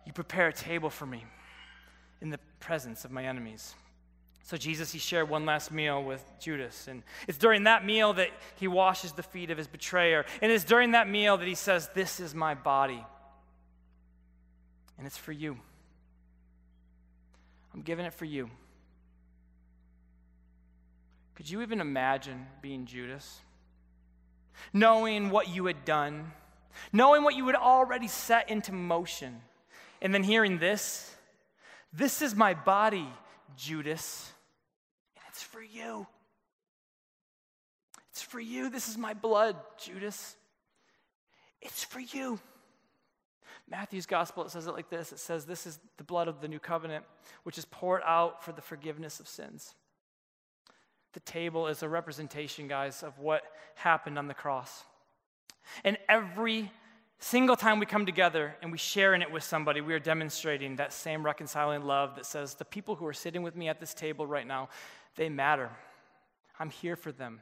You 0.06 0.12
prepare 0.12 0.48
a 0.48 0.52
table 0.52 0.90
for 0.90 1.06
me 1.06 1.24
in 2.20 2.30
the 2.30 2.38
presence 2.61 3.04
of 3.04 3.11
my 3.11 3.24
enemies. 3.24 3.74
So 4.42 4.56
Jesus, 4.56 4.90
he 4.90 4.98
shared 4.98 5.28
one 5.28 5.44
last 5.44 5.70
meal 5.70 6.02
with 6.02 6.24
Judas. 6.40 6.88
And 6.88 7.02
it's 7.26 7.36
during 7.36 7.64
that 7.64 7.84
meal 7.84 8.14
that 8.14 8.30
he 8.56 8.66
washes 8.66 9.12
the 9.12 9.22
feet 9.22 9.50
of 9.50 9.59
his 9.59 9.66
betrayer. 9.66 10.24
And 10.40 10.50
it's 10.50 10.64
during 10.64 10.92
that 10.92 11.06
meal 11.06 11.36
that 11.36 11.46
he 11.46 11.54
says, 11.54 11.90
This 11.92 12.18
is 12.18 12.34
my 12.34 12.54
body 12.54 13.04
and 14.99 15.07
it's 15.07 15.16
for 15.16 15.32
you. 15.32 15.57
I'm 17.72 17.82
giving 17.82 18.05
it 18.05 18.12
for 18.12 18.24
you. 18.24 18.51
Could 21.36 21.49
you 21.49 21.62
even 21.62 21.80
imagine 21.80 22.46
being 22.61 22.84
Judas? 22.84 23.40
Knowing 24.72 25.30
what 25.30 25.49
you 25.49 25.66
had 25.66 25.84
done, 25.84 26.32
knowing 26.92 27.22
what 27.22 27.36
you 27.36 27.46
had 27.46 27.55
already 27.55 28.09
set 28.09 28.51
into 28.51 28.72
motion, 28.72 29.40
and 30.03 30.12
then 30.12 30.24
hearing 30.24 30.59
this 30.59 31.14
This 31.92 32.20
is 32.20 32.34
my 32.34 32.55
body, 32.55 33.09
Judas, 33.57 34.30
and 35.16 35.24
it's 35.28 35.42
for 35.42 35.62
you. 35.62 36.07
It's 38.11 38.22
for 38.22 38.40
you. 38.40 38.68
This 38.68 38.88
is 38.88 38.99
my 38.99 39.14
blood, 39.14 39.57
Judas. 39.78 40.36
It's 41.62 41.84
for 41.84 42.01
you. 42.01 42.40
Matthew's 43.70 44.06
gospel, 44.06 44.44
it 44.44 44.50
says 44.50 44.66
it 44.66 44.72
like 44.72 44.88
this 44.88 45.12
it 45.12 45.18
says, 45.18 45.44
This 45.44 45.66
is 45.66 45.78
the 45.96 46.04
blood 46.04 46.28
of 46.28 46.40
the 46.40 46.48
new 46.48 46.58
covenant, 46.58 47.04
which 47.42 47.58
is 47.58 47.64
poured 47.66 48.02
out 48.04 48.44
for 48.44 48.52
the 48.52 48.62
forgiveness 48.62 49.20
of 49.20 49.28
sins. 49.28 49.74
The 51.12 51.20
table 51.20 51.66
is 51.68 51.82
a 51.82 51.88
representation, 51.88 52.68
guys, 52.68 53.02
of 53.02 53.18
what 53.18 53.42
happened 53.74 54.18
on 54.18 54.28
the 54.28 54.34
cross. 54.34 54.84
And 55.84 55.98
every 56.08 56.70
single 57.18 57.56
time 57.56 57.78
we 57.78 57.86
come 57.86 58.06
together 58.06 58.54
and 58.62 58.70
we 58.70 58.78
share 58.78 59.14
in 59.14 59.22
it 59.22 59.30
with 59.30 59.42
somebody, 59.42 59.80
we 59.80 59.94
are 59.94 59.98
demonstrating 59.98 60.76
that 60.76 60.92
same 60.92 61.24
reconciling 61.24 61.82
love 61.82 62.14
that 62.16 62.26
says, 62.26 62.54
The 62.54 62.64
people 62.64 62.94
who 62.94 63.06
are 63.06 63.12
sitting 63.12 63.42
with 63.42 63.56
me 63.56 63.68
at 63.68 63.80
this 63.80 63.94
table 63.94 64.26
right 64.26 64.46
now, 64.46 64.68
they 65.16 65.28
matter. 65.28 65.70
I'm 66.58 66.70
here 66.70 66.96
for 66.96 67.12
them. 67.12 67.40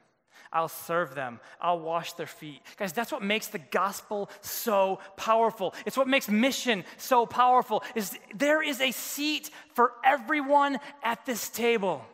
I'll 0.53 0.68
serve 0.68 1.14
them. 1.14 1.41
I'll 1.61 1.80
wash 1.80 2.12
their 2.14 2.26
feet. 2.26 2.62
Guys, 2.76 2.93
that's 2.93 3.12
what 3.12 3.22
makes 3.22 3.49
the 3.49 3.59
gospel 3.59 4.30
so 4.41 5.01
powerful. 5.16 5.74
It's 5.84 5.97
what 5.97 6.09
makes 6.09 6.28
mission 6.28 6.84
so 6.97 7.26
powerful. 7.26 7.82
Is 7.95 8.18
there 8.34 8.62
is 8.62 8.80
a 8.80 8.93
seat 8.93 9.51
for 9.74 9.93
everyone 10.05 10.78
at 11.03 11.24
this 11.26 11.49
table. 11.49 12.05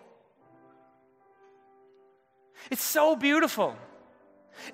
It's 2.70 2.82
so 2.82 3.16
beautiful. 3.16 3.76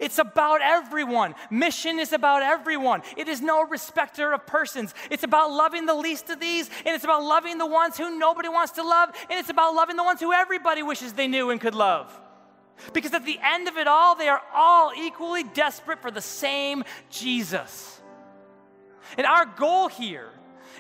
It's 0.01 0.19
about 0.19 0.61
everyone. 0.61 1.35
Mission 1.51 1.99
is 1.99 2.13
about 2.13 2.43
everyone. 2.43 3.03
It 3.17 3.29
is 3.29 3.41
no 3.41 3.63
respecter 3.65 4.33
of 4.33 4.47
persons. 4.47 4.95
It's 5.11 5.23
about 5.23 5.51
loving 5.53 5.87
the 5.87 5.95
least 5.95 6.31
of 6.31 6.41
these, 6.41 6.69
and 6.85 6.95
it's 6.95 7.05
about 7.05 7.23
loving 7.23 7.59
the 7.59 7.67
ones 7.67 7.97
who 7.97 8.19
nobody 8.19 8.49
wants 8.49 8.73
to 8.73 8.83
love, 8.83 9.11
and 9.31 9.39
it's 9.39 9.51
about 9.51 9.75
loving 9.75 9.97
the 9.97 10.05
ones 10.05 10.21
who 10.21 10.33
everybody 10.33 10.83
wishes 10.83 11.13
they 11.13 11.29
knew 11.29 11.51
and 11.51 11.61
could 11.61 11.75
love. 11.75 12.13
Because 12.93 13.13
at 13.15 13.25
the 13.25 13.39
end 13.43 13.69
of 13.69 13.77
it 13.77 13.87
all, 13.87 14.15
they 14.15 14.29
are 14.29 14.43
all 14.55 14.93
equally 14.97 15.43
desperate 15.43 16.01
for 16.01 16.11
the 16.11 16.21
same 16.21 16.85
Jesus. 17.11 18.01
And 19.17 19.27
our 19.27 19.47
goal 19.47 19.89
here, 19.89 20.31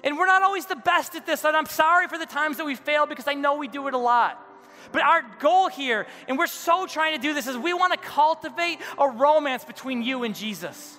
and 0.05 0.17
we're 0.17 0.27
not 0.27 0.43
always 0.43 0.67
the 0.67 0.77
best 0.77 1.15
at 1.15 1.27
this, 1.27 1.45
and 1.45 1.57
I'm 1.57 1.67
sorry 1.67 2.09
for 2.09 2.19
the 2.19 2.27
times 2.27 2.59
that 2.59 2.67
we 2.67 2.75
fail 2.75 3.07
because 3.07 3.27
I 3.27 3.35
know 3.35 3.57
we 3.57 3.69
do 3.69 3.89
it 3.89 3.95
a 3.95 3.99
lot. 3.99 4.45
But 4.93 5.03
our 5.03 5.23
goal 5.41 5.69
here, 5.69 6.07
and 6.29 6.39
we're 6.39 6.47
so 6.47 6.87
trying 6.87 7.17
to 7.17 7.21
do 7.21 7.35
this, 7.35 7.47
is 7.47 7.57
we 7.57 7.75
want 7.75 7.93
to 7.93 7.99
cultivate 7.99 8.79
a 8.97 9.09
romance 9.09 9.65
between 9.65 10.03
you 10.03 10.25
and 10.25 10.35
Jesus. 10.35 10.99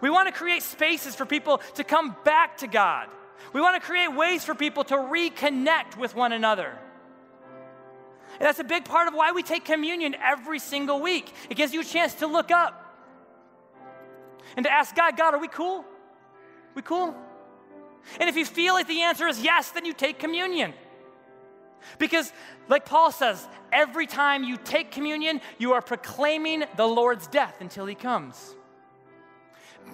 We 0.00 0.10
want 0.10 0.28
to 0.28 0.32
create 0.32 0.62
spaces 0.62 1.14
for 1.14 1.24
people 1.24 1.58
to 1.74 1.84
come 1.84 2.14
back 2.24 2.58
to 2.58 2.66
God. 2.66 3.08
We 3.52 3.60
want 3.60 3.80
to 3.80 3.86
create 3.86 4.08
ways 4.08 4.44
for 4.44 4.54
people 4.54 4.84
to 4.84 4.94
reconnect 4.94 5.96
with 5.96 6.14
one 6.14 6.32
another. 6.32 6.78
And 8.38 8.46
that's 8.46 8.60
a 8.60 8.64
big 8.64 8.84
part 8.84 9.08
of 9.08 9.14
why 9.14 9.32
we 9.32 9.42
take 9.42 9.64
communion 9.64 10.14
every 10.22 10.58
single 10.58 11.00
week. 11.00 11.32
It 11.50 11.56
gives 11.56 11.74
you 11.74 11.80
a 11.80 11.84
chance 11.84 12.14
to 12.14 12.26
look 12.26 12.50
up 12.50 12.84
and 14.56 14.64
to 14.64 14.72
ask 14.72 14.94
God, 14.94 15.16
God, 15.16 15.34
are 15.34 15.40
we 15.40 15.48
cool? 15.48 15.84
We 16.74 16.82
cool? 16.82 17.16
And 18.20 18.28
if 18.28 18.36
you 18.36 18.44
feel 18.44 18.74
like 18.74 18.86
the 18.86 19.02
answer 19.02 19.26
is 19.26 19.42
yes, 19.42 19.70
then 19.72 19.84
you 19.84 19.92
take 19.92 20.18
communion. 20.18 20.72
Because, 21.98 22.32
like 22.68 22.86
Paul 22.86 23.10
says, 23.12 23.46
every 23.72 24.06
time 24.06 24.44
you 24.44 24.56
take 24.56 24.90
communion, 24.90 25.40
you 25.58 25.72
are 25.72 25.82
proclaiming 25.82 26.64
the 26.76 26.86
Lord's 26.86 27.26
death 27.26 27.56
until 27.60 27.86
he 27.86 27.94
comes. 27.94 28.54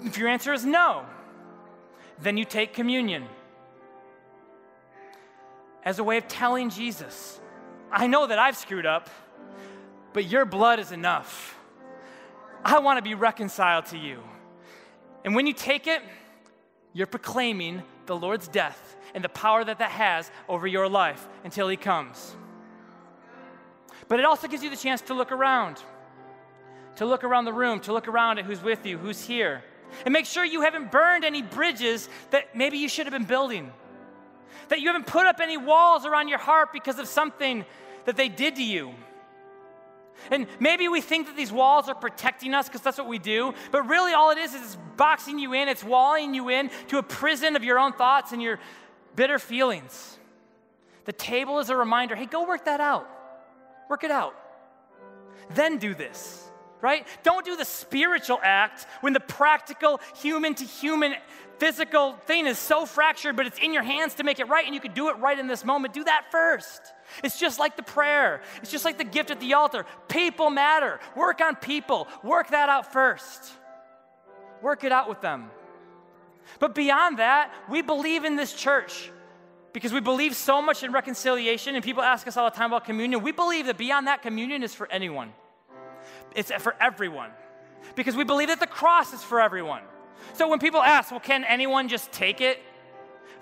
If 0.05 0.19
your 0.19 0.29
answer 0.29 0.53
is 0.53 0.65
no, 0.65 1.05
then 2.21 2.37
you 2.37 2.45
take 2.45 2.75
communion 2.75 3.25
as 5.85 5.99
a 5.99 6.05
way 6.05 6.17
of 6.17 6.27
telling 6.29 6.71
Jesus, 6.71 7.41
I 7.91 8.07
know 8.07 8.27
that 8.27 8.39
I've 8.39 8.57
screwed 8.57 8.87
up, 8.87 9.09
but 10.13 10.25
your 10.27 10.45
blood 10.45 10.79
is 10.79 10.93
enough. 10.93 11.59
I 12.65 12.79
want 12.79 12.99
to 12.99 13.03
be 13.03 13.15
reconciled 13.15 13.87
to 13.87 13.99
you. 13.99 14.21
And 15.25 15.35
when 15.35 15.47
you 15.47 15.53
take 15.53 15.87
it, 15.87 16.03
you're 16.93 17.07
proclaiming 17.07 17.83
the 18.07 18.17
Lord's 18.17 18.49
death 18.49 18.97
and 19.15 19.23
the 19.23 19.29
power 19.29 19.65
that 19.65 19.79
that 19.79 19.91
has 19.91 20.31
over 20.49 20.67
your 20.67 20.89
life 20.89 21.27
until 21.45 21.69
He 21.69 21.77
comes. 21.77 22.37
But 24.09 24.19
it 24.19 24.25
also 24.25 24.49
gives 24.49 24.63
you 24.63 24.71
the 24.71 24.77
chance 24.77 25.01
to 25.03 25.15
look 25.15 25.33
around, 25.33 25.83
to 26.97 27.07
look 27.07 27.25
around 27.25 27.45
the 27.45 27.53
room, 27.53 27.81
to 27.81 27.93
look 27.93 28.09
around 28.09 28.39
at 28.39 28.45
who's 28.45 28.63
with 28.63 28.87
you, 28.87 28.99
who's 28.99 29.25
here, 29.25 29.63
and 30.05 30.13
make 30.13 30.27
sure 30.27 30.45
you 30.45 30.63
haven't 30.63 30.91
burned 30.91 31.25
any 31.25 31.43
bridges 31.43 32.09
that 32.31 32.57
maybe 32.57 32.79
you 32.79 32.89
should 32.89 33.07
have 33.07 33.13
been 33.13 33.25
building, 33.25 33.73
that 34.69 34.81
you 34.81 34.89
haven't 34.89 35.07
put 35.07 35.27
up 35.27 35.41
any 35.41 35.57
walls 35.57 36.07
around 36.07 36.29
your 36.29 36.39
heart 36.39 36.73
because 36.73 36.99
of 36.99 37.09
something 37.09 37.65
that 38.05 38.17
they 38.17 38.29
did 38.29 38.57
to 38.57 38.65
you. 38.65 38.95
And 40.31 40.47
maybe 40.61 40.89
we 40.89 41.01
think 41.01 41.27
that 41.27 41.37
these 41.37 41.53
walls 41.53 41.89
are 41.89 41.95
protecting 41.95 42.55
us 42.55 42.69
because 42.69 42.81
that's 42.81 42.99
what 42.99 43.09
we 43.09 43.19
do, 43.19 43.53
but 43.71 43.89
really 43.89 44.13
all 44.13 44.31
it 44.31 44.39
is 44.39 44.55
is 44.55 44.63
it's 44.63 44.79
boxing 44.97 45.39
you 45.39 45.53
in, 45.53 45.69
it's 45.69 45.85
walling 45.85 46.35
you 46.35 46.49
in 46.49 46.71
to 46.89 46.99
a 46.99 47.03
prison 47.03 47.57
of 47.57 47.65
your 47.65 47.79
own 47.79 47.93
thoughts 47.93 48.33
and 48.33 48.41
your 48.41 48.59
bitter 49.17 49.39
feelings. 49.39 50.19
The 51.05 51.13
table 51.13 51.59
is 51.59 51.69
a 51.71 51.77
reminder 51.77 52.15
hey, 52.15 52.27
go 52.27 52.47
work 52.47 52.65
that 52.65 52.81
out. 52.81 53.09
Work 53.89 54.05
it 54.05 54.11
out. 54.11 54.35
Then 55.51 55.77
do 55.77 55.95
this, 55.95 56.51
right? 56.81 57.07
Don't 57.23 57.45
do 57.45 57.57
the 57.57 57.67
spiritual 57.67 58.41
act 58.43 58.87
when 59.03 59.13
the 59.13 59.21
practical, 59.21 60.01
human 60.17 60.55
to 60.55 60.65
human, 60.65 61.15
physical 61.59 62.15
thing 62.27 62.47
is 62.47 62.59
so 62.59 62.87
fractured, 62.87 63.37
but 63.37 63.47
it's 63.47 63.59
in 63.59 63.73
your 63.73 63.83
hands 63.83 64.15
to 64.15 64.25
make 64.25 64.41
it 64.41 64.49
right, 64.49 64.65
and 64.65 64.75
you 64.75 64.81
can 64.81 64.93
do 64.93 65.09
it 65.09 65.19
right 65.19 65.39
in 65.39 65.47
this 65.47 65.65
moment. 65.65 65.95
Do 65.95 66.05
that 66.05 66.27
first. 66.31 66.81
It's 67.23 67.39
just 67.39 67.59
like 67.59 67.77
the 67.77 67.83
prayer, 67.83 68.43
it's 68.63 68.71
just 68.71 68.85
like 68.85 68.99
the 68.99 69.05
gift 69.05 69.31
at 69.31 69.41
the 69.41 69.55
altar. 69.55 69.87
People 70.09 70.51
matter. 70.51 71.01
Work 71.17 71.41
on 71.41 71.57
people, 71.57 72.09
work 72.23 72.51
that 72.51 72.69
out 72.69 72.93
first. 72.93 73.53
Work 74.63 74.85
it 74.85 74.93
out 74.93 75.09
with 75.09 75.21
them. 75.21 75.51
But 76.59 76.75
beyond 76.75 77.19
that, 77.19 77.53
we 77.69 77.83
believe 77.83 78.25
in 78.25 78.37
this 78.37 78.53
church 78.53 79.11
because 79.73 79.93
we 79.93 80.01
believe 80.01 80.37
so 80.37 80.63
much 80.63 80.83
in 80.83 80.93
reconciliation, 80.93 81.75
and 81.75 81.85
people 81.85 82.03
ask 82.03 82.27
us 82.29 82.37
all 82.37 82.49
the 82.49 82.57
time 82.57 82.73
about 82.73 82.85
communion. 82.85 83.23
We 83.23 83.33
believe 83.33 83.67
that 83.67 83.77
beyond 83.77 84.07
that, 84.07 84.23
communion 84.23 84.63
is 84.63 84.73
for 84.75 84.91
anyone, 84.91 85.33
it's 86.35 86.53
for 86.53 86.75
everyone. 86.81 87.31
Because 87.97 88.17
we 88.17 88.25
believe 88.25 88.49
that 88.49 88.61
the 88.61 88.67
cross 88.67 89.13
is 89.13 89.23
for 89.23 89.41
everyone. 89.41 89.83
So 90.33 90.49
when 90.49 90.59
people 90.59 90.81
ask, 90.81 91.11
well, 91.11 91.21
can 91.21 91.45
anyone 91.45 91.89
just 91.89 92.11
take 92.11 92.41
it? 92.41 92.59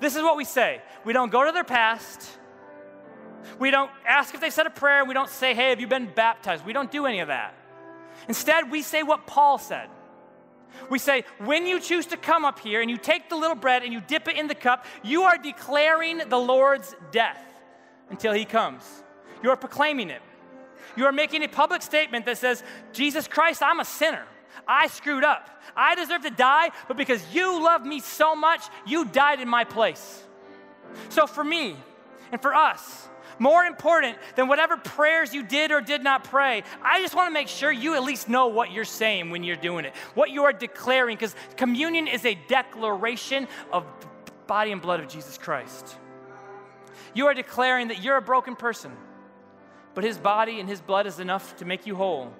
This 0.00 0.16
is 0.16 0.22
what 0.22 0.36
we 0.36 0.44
say 0.44 0.82
we 1.04 1.12
don't 1.12 1.30
go 1.30 1.44
to 1.44 1.52
their 1.52 1.64
past. 1.64 2.38
We 3.58 3.70
don't 3.70 3.90
ask 4.06 4.34
if 4.34 4.40
they 4.40 4.50
said 4.50 4.66
a 4.66 4.70
prayer. 4.70 5.04
We 5.04 5.14
don't 5.14 5.28
say, 5.28 5.54
hey, 5.54 5.70
have 5.70 5.80
you 5.80 5.86
been 5.86 6.06
baptized? 6.06 6.64
We 6.64 6.72
don't 6.72 6.90
do 6.90 7.06
any 7.06 7.20
of 7.20 7.28
that. 7.28 7.54
Instead, 8.28 8.70
we 8.70 8.82
say 8.82 9.02
what 9.02 9.26
Paul 9.26 9.58
said. 9.58 9.88
We 10.90 10.98
say, 10.98 11.24
when 11.38 11.66
you 11.66 11.80
choose 11.80 12.06
to 12.06 12.16
come 12.16 12.44
up 12.44 12.58
here 12.58 12.80
and 12.80 12.90
you 12.90 12.96
take 12.96 13.28
the 13.28 13.36
little 13.36 13.56
bread 13.56 13.82
and 13.82 13.92
you 13.92 14.00
dip 14.00 14.28
it 14.28 14.36
in 14.36 14.46
the 14.46 14.54
cup, 14.54 14.86
you 15.02 15.22
are 15.22 15.38
declaring 15.38 16.22
the 16.28 16.38
Lord's 16.38 16.94
death 17.10 17.40
until 18.10 18.32
he 18.32 18.44
comes. 18.44 18.84
You 19.42 19.50
are 19.50 19.56
proclaiming 19.56 20.10
it. 20.10 20.22
You 20.96 21.06
are 21.06 21.12
making 21.12 21.42
a 21.42 21.48
public 21.48 21.82
statement 21.82 22.26
that 22.26 22.38
says, 22.38 22.62
Jesus 22.92 23.26
Christ, 23.26 23.62
I'm 23.62 23.80
a 23.80 23.84
sinner. 23.84 24.26
I 24.66 24.88
screwed 24.88 25.24
up. 25.24 25.48
I 25.76 25.94
deserve 25.94 26.22
to 26.22 26.30
die, 26.30 26.70
but 26.88 26.96
because 26.96 27.22
you 27.34 27.62
love 27.62 27.84
me 27.84 28.00
so 28.00 28.34
much, 28.34 28.62
you 28.86 29.04
died 29.04 29.40
in 29.40 29.48
my 29.48 29.64
place. 29.64 30.22
So 31.08 31.26
for 31.26 31.42
me 31.42 31.76
and 32.30 32.40
for 32.40 32.54
us, 32.54 33.08
more 33.38 33.64
important 33.64 34.18
than 34.36 34.46
whatever 34.46 34.76
prayers 34.76 35.34
you 35.34 35.42
did 35.42 35.72
or 35.72 35.80
did 35.80 36.02
not 36.02 36.24
pray, 36.24 36.62
I 36.82 37.00
just 37.00 37.14
want 37.14 37.28
to 37.28 37.32
make 37.32 37.48
sure 37.48 37.72
you 37.72 37.94
at 37.94 38.02
least 38.02 38.28
know 38.28 38.48
what 38.48 38.70
you're 38.70 38.84
saying 38.84 39.30
when 39.30 39.42
you're 39.42 39.56
doing 39.56 39.84
it, 39.84 39.94
what 40.14 40.30
you 40.30 40.44
are 40.44 40.52
declaring, 40.52 41.16
because 41.16 41.34
communion 41.56 42.06
is 42.06 42.24
a 42.24 42.34
declaration 42.48 43.48
of 43.72 43.84
body 44.46 44.70
and 44.70 44.82
blood 44.82 45.00
of 45.00 45.08
Jesus 45.08 45.38
Christ. 45.38 45.96
You 47.14 47.26
are 47.26 47.34
declaring 47.34 47.88
that 47.88 48.02
you're 48.02 48.16
a 48.16 48.22
broken 48.22 48.56
person, 48.56 48.92
but 49.94 50.04
his 50.04 50.18
body 50.18 50.60
and 50.60 50.68
his 50.68 50.80
blood 50.80 51.06
is 51.06 51.18
enough 51.18 51.56
to 51.56 51.64
make 51.64 51.86
you 51.86 51.96
whole. 51.96 52.32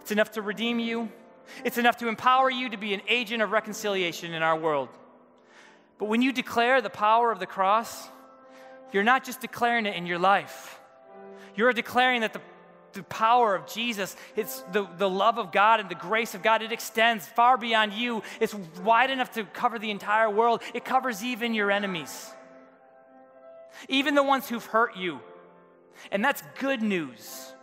It's 0.00 0.10
enough 0.10 0.32
to 0.32 0.42
redeem 0.42 0.78
you. 0.78 1.10
It's 1.64 1.78
enough 1.78 1.96
to 1.98 2.08
empower 2.08 2.50
you 2.50 2.70
to 2.70 2.76
be 2.76 2.94
an 2.94 3.02
agent 3.08 3.42
of 3.42 3.50
reconciliation 3.50 4.34
in 4.34 4.42
our 4.42 4.58
world. 4.58 4.88
But 5.98 6.06
when 6.06 6.22
you 6.22 6.32
declare 6.32 6.80
the 6.80 6.90
power 6.90 7.32
of 7.32 7.38
the 7.38 7.46
cross, 7.46 8.08
you're 8.92 9.04
not 9.04 9.24
just 9.24 9.40
declaring 9.40 9.86
it 9.86 9.96
in 9.96 10.06
your 10.06 10.18
life, 10.18 10.78
you're 11.54 11.72
declaring 11.72 12.20
that 12.20 12.32
the, 12.32 12.40
the 12.92 13.02
power 13.04 13.54
of 13.54 13.66
Jesus, 13.66 14.14
it's 14.36 14.60
the, 14.72 14.86
the 14.98 15.08
love 15.08 15.38
of 15.38 15.52
God 15.52 15.80
and 15.80 15.88
the 15.88 15.94
grace 15.94 16.34
of 16.34 16.42
God, 16.42 16.62
it 16.62 16.72
extends 16.72 17.26
far 17.26 17.56
beyond 17.56 17.94
you. 17.94 18.22
It's 18.40 18.54
wide 18.82 19.10
enough 19.10 19.32
to 19.32 19.44
cover 19.44 19.78
the 19.78 19.90
entire 19.90 20.30
world, 20.30 20.62
it 20.74 20.84
covers 20.84 21.24
even 21.24 21.54
your 21.54 21.70
enemies, 21.70 22.30
even 23.88 24.14
the 24.14 24.22
ones 24.22 24.48
who've 24.48 24.64
hurt 24.64 24.96
you. 24.96 25.20
And 26.10 26.22
that's 26.22 26.42
good 26.58 26.82
news. 26.82 27.54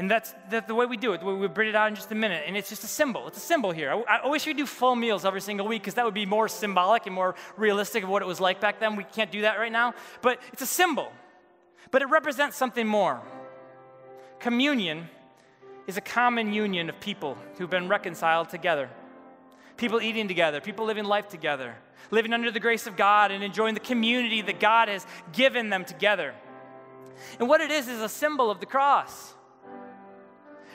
And 0.00 0.10
that's 0.10 0.34
the, 0.48 0.64
the 0.66 0.74
way 0.74 0.86
we 0.86 0.96
do 0.96 1.12
it. 1.12 1.22
We'll 1.22 1.46
bring 1.48 1.68
it 1.68 1.74
out 1.74 1.88
in 1.88 1.94
just 1.94 2.10
a 2.10 2.14
minute. 2.14 2.44
And 2.46 2.56
it's 2.56 2.70
just 2.70 2.82
a 2.84 2.86
symbol. 2.86 3.28
It's 3.28 3.36
a 3.36 3.40
symbol 3.42 3.70
here. 3.70 3.92
I, 4.08 4.20
I 4.24 4.28
wish 4.28 4.46
we 4.46 4.54
do 4.54 4.64
full 4.64 4.96
meals 4.96 5.26
every 5.26 5.42
single 5.42 5.68
week 5.68 5.82
because 5.82 5.92
that 5.92 6.06
would 6.06 6.14
be 6.14 6.24
more 6.24 6.48
symbolic 6.48 7.04
and 7.04 7.14
more 7.14 7.34
realistic 7.58 8.02
of 8.02 8.08
what 8.08 8.22
it 8.22 8.24
was 8.24 8.40
like 8.40 8.62
back 8.62 8.80
then. 8.80 8.96
We 8.96 9.04
can't 9.04 9.30
do 9.30 9.42
that 9.42 9.58
right 9.58 9.70
now. 9.70 9.92
But 10.22 10.40
it's 10.54 10.62
a 10.62 10.66
symbol. 10.66 11.12
But 11.90 12.00
it 12.00 12.06
represents 12.06 12.56
something 12.56 12.86
more. 12.86 13.20
Communion 14.38 15.06
is 15.86 15.98
a 15.98 16.00
common 16.00 16.54
union 16.54 16.88
of 16.88 16.98
people 16.98 17.36
who've 17.58 17.68
been 17.68 17.86
reconciled 17.86 18.48
together. 18.48 18.88
People 19.76 20.00
eating 20.00 20.28
together, 20.28 20.62
people 20.62 20.86
living 20.86 21.04
life 21.04 21.28
together, 21.28 21.74
living 22.10 22.32
under 22.32 22.50
the 22.50 22.60
grace 22.60 22.86
of 22.86 22.96
God 22.96 23.32
and 23.32 23.44
enjoying 23.44 23.74
the 23.74 23.80
community 23.80 24.40
that 24.40 24.60
God 24.60 24.88
has 24.88 25.06
given 25.34 25.68
them 25.68 25.84
together. 25.84 26.32
And 27.38 27.50
what 27.50 27.60
it 27.60 27.70
is 27.70 27.86
is 27.86 28.00
a 28.00 28.08
symbol 28.08 28.50
of 28.50 28.60
the 28.60 28.66
cross. 28.66 29.34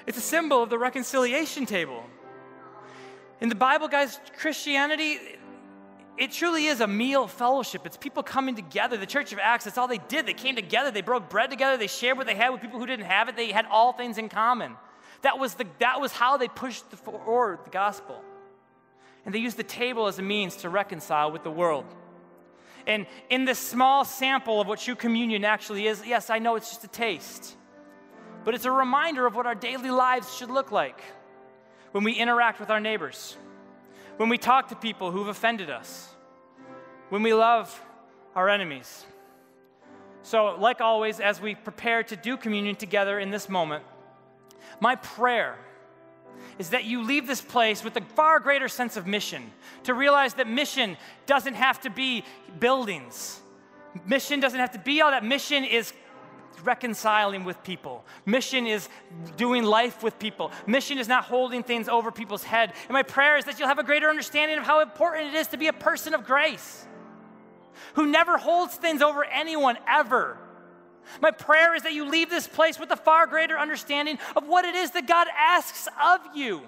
It's 0.08 0.18
a 0.18 0.22
symbol 0.22 0.62
of 0.62 0.70
the 0.70 0.78
reconciliation 0.78 1.66
table. 1.66 2.04
In 3.42 3.50
the 3.50 3.56
Bible, 3.56 3.88
guys, 3.88 4.20
Christianity, 4.38 5.20
it 6.18 6.32
truly 6.32 6.68
is 6.68 6.80
a 6.80 6.88
meal 6.88 7.28
fellowship. 7.28 7.86
It's 7.86 7.98
people 7.98 8.24
coming 8.24 8.56
together. 8.56 8.98
The 8.98 9.06
Church 9.06 9.34
of 9.34 9.40
Acts, 9.40 9.66
that's 9.66 9.78
all 9.78 9.88
they 9.88 9.98
did. 9.98 10.26
They 10.26 10.34
came 10.34 10.56
together, 10.56 10.92
they 10.92 11.02
broke 11.02 11.30
bread 11.30 11.50
together, 11.50 11.76
they 11.76 11.88
shared 11.88 12.18
what 12.18 12.28
they 12.28 12.36
had 12.36 12.52
with 12.52 12.62
people 12.62 12.80
who 12.80 12.86
didn't 12.86 13.06
have 13.06 13.28
it. 13.30 13.36
They 13.36 13.52
had 13.52 13.66
all 13.70 13.94
things 13.94 14.18
in 14.18 14.30
common. 14.30 14.76
That 15.24 15.40
was, 15.40 15.56
the, 15.56 15.66
that 15.80 16.00
was 16.00 16.12
how 16.12 16.38
they 16.38 16.48
pushed 16.48 16.90
the 16.92 16.98
forward 16.98 17.60
the 17.64 17.72
gospel. 17.72 18.22
And 19.26 19.34
they 19.34 19.40
used 19.40 19.58
the 19.58 19.64
table 19.64 20.06
as 20.06 20.20
a 20.20 20.22
means 20.22 20.56
to 20.58 20.70
reconcile 20.70 21.32
with 21.32 21.44
the 21.44 21.52
world. 21.52 21.86
And 22.86 23.08
in 23.32 23.46
this 23.46 23.58
small 23.58 24.06
sample 24.06 24.62
of 24.62 24.68
what 24.68 24.80
true 24.80 24.96
communion 24.96 25.44
actually 25.44 25.88
is, 25.88 26.06
yes, 26.06 26.30
I 26.30 26.38
know 26.38 26.56
it's 26.56 26.70
just 26.70 26.84
a 26.84 26.88
taste 26.88 27.56
but 28.46 28.54
it's 28.54 28.66
a 28.66 28.72
reminder 28.72 29.26
of 29.26 29.36
what 29.36 29.46
our 29.46 29.56
daily 29.56 29.90
lives 29.90 30.34
should 30.34 30.52
look 30.52 30.72
like 30.72 31.02
when 31.92 32.04
we 32.04 32.14
interact 32.14 32.60
with 32.60 32.70
our 32.70 32.80
neighbors, 32.80 33.36
when 34.18 34.30
we 34.30 34.38
talk 34.38 34.70
to 34.70 34.76
people 34.76 35.12
who've 35.12 35.28
offended 35.28 35.70
us, 35.70 36.10
when 37.10 37.24
we 37.24 37.34
love 37.34 37.82
our 38.36 38.48
enemies. 38.48 39.06
So, 40.22 40.56
like 40.60 40.80
always, 40.80 41.20
as 41.20 41.42
we 41.42 41.56
prepare 41.56 42.04
to 42.04 42.16
do 42.16 42.38
communion 42.38 42.76
together 42.76 43.20
in 43.20 43.32
this 43.32 43.50
moment, 43.50 43.84
my 44.80 44.96
prayer 44.96 45.58
is 46.60 46.70
that 46.70 46.84
you 46.84 47.02
leave 47.02 47.28
this 47.28 47.42
place 47.42 47.84
with 47.84 47.96
a 47.98 48.02
far 48.02 48.40
greater 48.40 48.68
sense 48.68 48.98
of 48.98 49.08
mission, 49.08 49.52
to 49.84 49.94
realize 49.94 50.36
that 50.36 50.48
mission 50.48 50.98
doesn't 51.26 51.56
have 51.56 51.80
to 51.82 51.90
be 51.90 52.24
buildings. 52.60 53.40
Mission 54.06 54.40
doesn't 54.40 54.60
have 54.60 54.72
to 54.72 54.80
be 54.80 55.02
all 55.02 55.12
that. 55.12 55.24
Mission 55.24 55.64
is 55.64 55.94
reconciling 56.62 57.44
with 57.44 57.62
people. 57.64 58.06
Mission 58.26 58.68
is 58.68 58.90
doing 59.38 59.64
life 59.64 60.04
with 60.04 60.18
people. 60.20 60.52
Mission 60.68 60.98
is 60.98 61.08
not 61.08 61.26
holding 61.26 61.64
things 61.64 61.88
over 61.90 62.12
people's 62.12 62.44
head. 62.44 62.74
And 62.88 62.92
my 62.92 63.04
prayer 63.04 63.38
is 63.38 63.46
that 63.46 63.60
you'll 63.60 63.68
have 63.68 63.80
a 63.80 63.84
greater 63.84 64.10
understanding 64.10 64.58
of 64.58 64.64
how 64.64 64.82
important 64.82 65.34
it 65.34 65.36
is 65.36 65.48
to 65.48 65.58
be 65.58 65.68
a 65.68 65.74
person 65.74 66.14
of 66.14 66.26
grace 66.26 66.86
who 67.96 68.06
never 68.06 68.38
holds 68.38 68.76
things 68.76 69.02
over 69.02 69.24
anyone 69.24 69.78
ever. 69.88 70.38
My 71.22 71.32
prayer 71.32 71.76
is 71.76 71.84
that 71.84 71.94
you 71.94 72.10
leave 72.10 72.30
this 72.30 72.48
place 72.48 72.80
with 72.80 72.92
a 72.92 72.96
far 72.96 73.28
greater 73.28 73.58
understanding 73.58 74.18
of 74.36 74.48
what 74.48 74.66
it 74.66 74.76
is 74.76 74.92
that 74.92 75.08
God 75.08 75.28
asks 75.38 75.88
of 76.04 76.20
you 76.36 76.62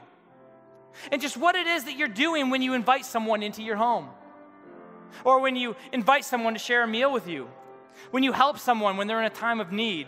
and 1.12 1.22
just 1.22 1.38
what 1.38 1.56
it 1.56 1.68
is 1.68 1.86
that 1.86 1.98
you're 1.98 2.08
doing 2.08 2.50
when 2.50 2.62
you 2.62 2.74
invite 2.74 3.06
someone 3.06 3.44
into 3.44 3.64
your 3.64 3.76
home 3.76 4.10
or 5.24 5.40
when 5.40 5.56
you 5.56 5.76
invite 5.92 6.26
someone 6.26 6.54
to 6.54 6.60
share 6.60 6.84
a 6.84 6.88
meal 6.88 7.12
with 7.12 7.28
you 7.28 7.48
when 8.12 8.24
you 8.24 8.32
help 8.32 8.60
someone 8.60 8.98
when 8.98 9.08
they're 9.08 9.20
in 9.20 9.26
a 9.26 9.30
time 9.30 9.60
of 9.60 9.72
need, 9.72 10.08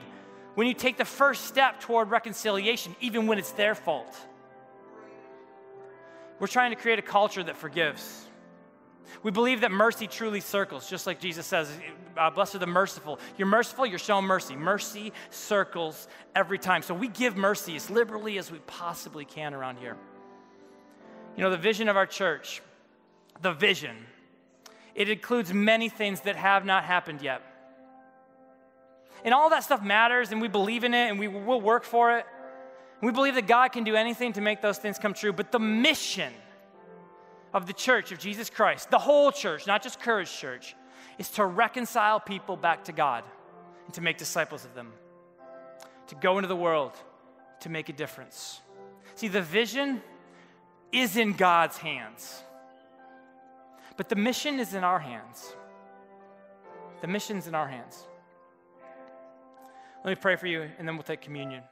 when 0.55 0.67
you 0.67 0.73
take 0.73 0.97
the 0.97 1.05
first 1.05 1.45
step 1.45 1.79
toward 1.79 2.09
reconciliation, 2.09 2.95
even 3.01 3.27
when 3.27 3.37
it's 3.37 3.51
their 3.51 3.75
fault. 3.75 4.15
We're 6.39 6.47
trying 6.47 6.71
to 6.71 6.75
create 6.75 6.99
a 6.99 7.03
culture 7.03 7.43
that 7.43 7.57
forgives. 7.57 8.25
We 9.23 9.31
believe 9.31 9.61
that 9.61 9.71
mercy 9.71 10.07
truly 10.07 10.39
circles, 10.39 10.89
just 10.89 11.07
like 11.07 11.19
Jesus 11.19 11.45
says, 11.45 11.69
uh, 12.17 12.29
Blessed 12.29 12.55
are 12.55 12.59
the 12.59 12.67
merciful. 12.67 13.19
You're 13.37 13.47
merciful, 13.47 13.85
you're 13.85 13.99
showing 13.99 14.25
mercy. 14.25 14.55
Mercy 14.55 15.13
circles 15.29 16.07
every 16.35 16.59
time. 16.59 16.81
So 16.81 16.93
we 16.93 17.07
give 17.07 17.35
mercy 17.35 17.75
as 17.75 17.89
liberally 17.89 18.37
as 18.37 18.51
we 18.51 18.59
possibly 18.59 19.25
can 19.25 19.53
around 19.53 19.77
here. 19.77 19.97
You 21.35 21.43
know, 21.43 21.49
the 21.49 21.57
vision 21.57 21.89
of 21.89 21.97
our 21.97 22.05
church, 22.05 22.61
the 23.41 23.53
vision, 23.53 23.95
it 24.95 25.09
includes 25.09 25.53
many 25.53 25.89
things 25.89 26.21
that 26.21 26.35
have 26.35 26.65
not 26.65 26.83
happened 26.83 27.21
yet. 27.21 27.41
And 29.23 29.33
all 29.33 29.49
that 29.49 29.63
stuff 29.63 29.83
matters, 29.83 30.31
and 30.31 30.41
we 30.41 30.47
believe 30.47 30.83
in 30.83 30.93
it, 30.93 31.09
and 31.09 31.19
we 31.19 31.27
will 31.27 31.61
work 31.61 31.83
for 31.83 32.17
it. 32.17 32.25
We 33.01 33.11
believe 33.11 33.35
that 33.35 33.47
God 33.47 33.69
can 33.69 33.83
do 33.83 33.95
anything 33.95 34.33
to 34.33 34.41
make 34.41 34.61
those 34.61 34.77
things 34.77 34.97
come 34.97 35.13
true. 35.13 35.33
But 35.33 35.51
the 35.51 35.59
mission 35.59 36.33
of 37.53 37.65
the 37.65 37.73
church 37.73 38.11
of 38.11 38.19
Jesus 38.19 38.49
Christ, 38.49 38.91
the 38.91 38.99
whole 38.99 39.31
church, 39.31 39.67
not 39.67 39.81
just 39.81 39.99
Courage 39.99 40.31
Church, 40.31 40.75
is 41.17 41.29
to 41.31 41.45
reconcile 41.45 42.19
people 42.19 42.55
back 42.55 42.85
to 42.85 42.91
God 42.91 43.23
and 43.85 43.93
to 43.93 44.01
make 44.01 44.17
disciples 44.17 44.65
of 44.65 44.75
them, 44.75 44.91
to 46.07 46.15
go 46.15 46.37
into 46.37 46.47
the 46.47 46.55
world 46.55 46.93
to 47.61 47.69
make 47.69 47.89
a 47.89 47.93
difference. 47.93 48.61
See, 49.15 49.27
the 49.27 49.41
vision 49.41 50.01
is 50.91 51.17
in 51.17 51.33
God's 51.33 51.77
hands, 51.77 52.43
but 53.97 54.09
the 54.09 54.15
mission 54.15 54.59
is 54.59 54.73
in 54.73 54.83
our 54.83 54.99
hands. 54.99 55.55
The 57.01 57.07
mission's 57.07 57.47
in 57.47 57.55
our 57.55 57.67
hands. 57.67 58.07
Let 60.03 60.11
me 60.11 60.15
pray 60.15 60.37
for 60.37 60.47
you, 60.47 60.61
and 60.77 60.87
then 60.87 60.95
we'll 60.95 61.03
take 61.03 61.21
communion. 61.21 61.63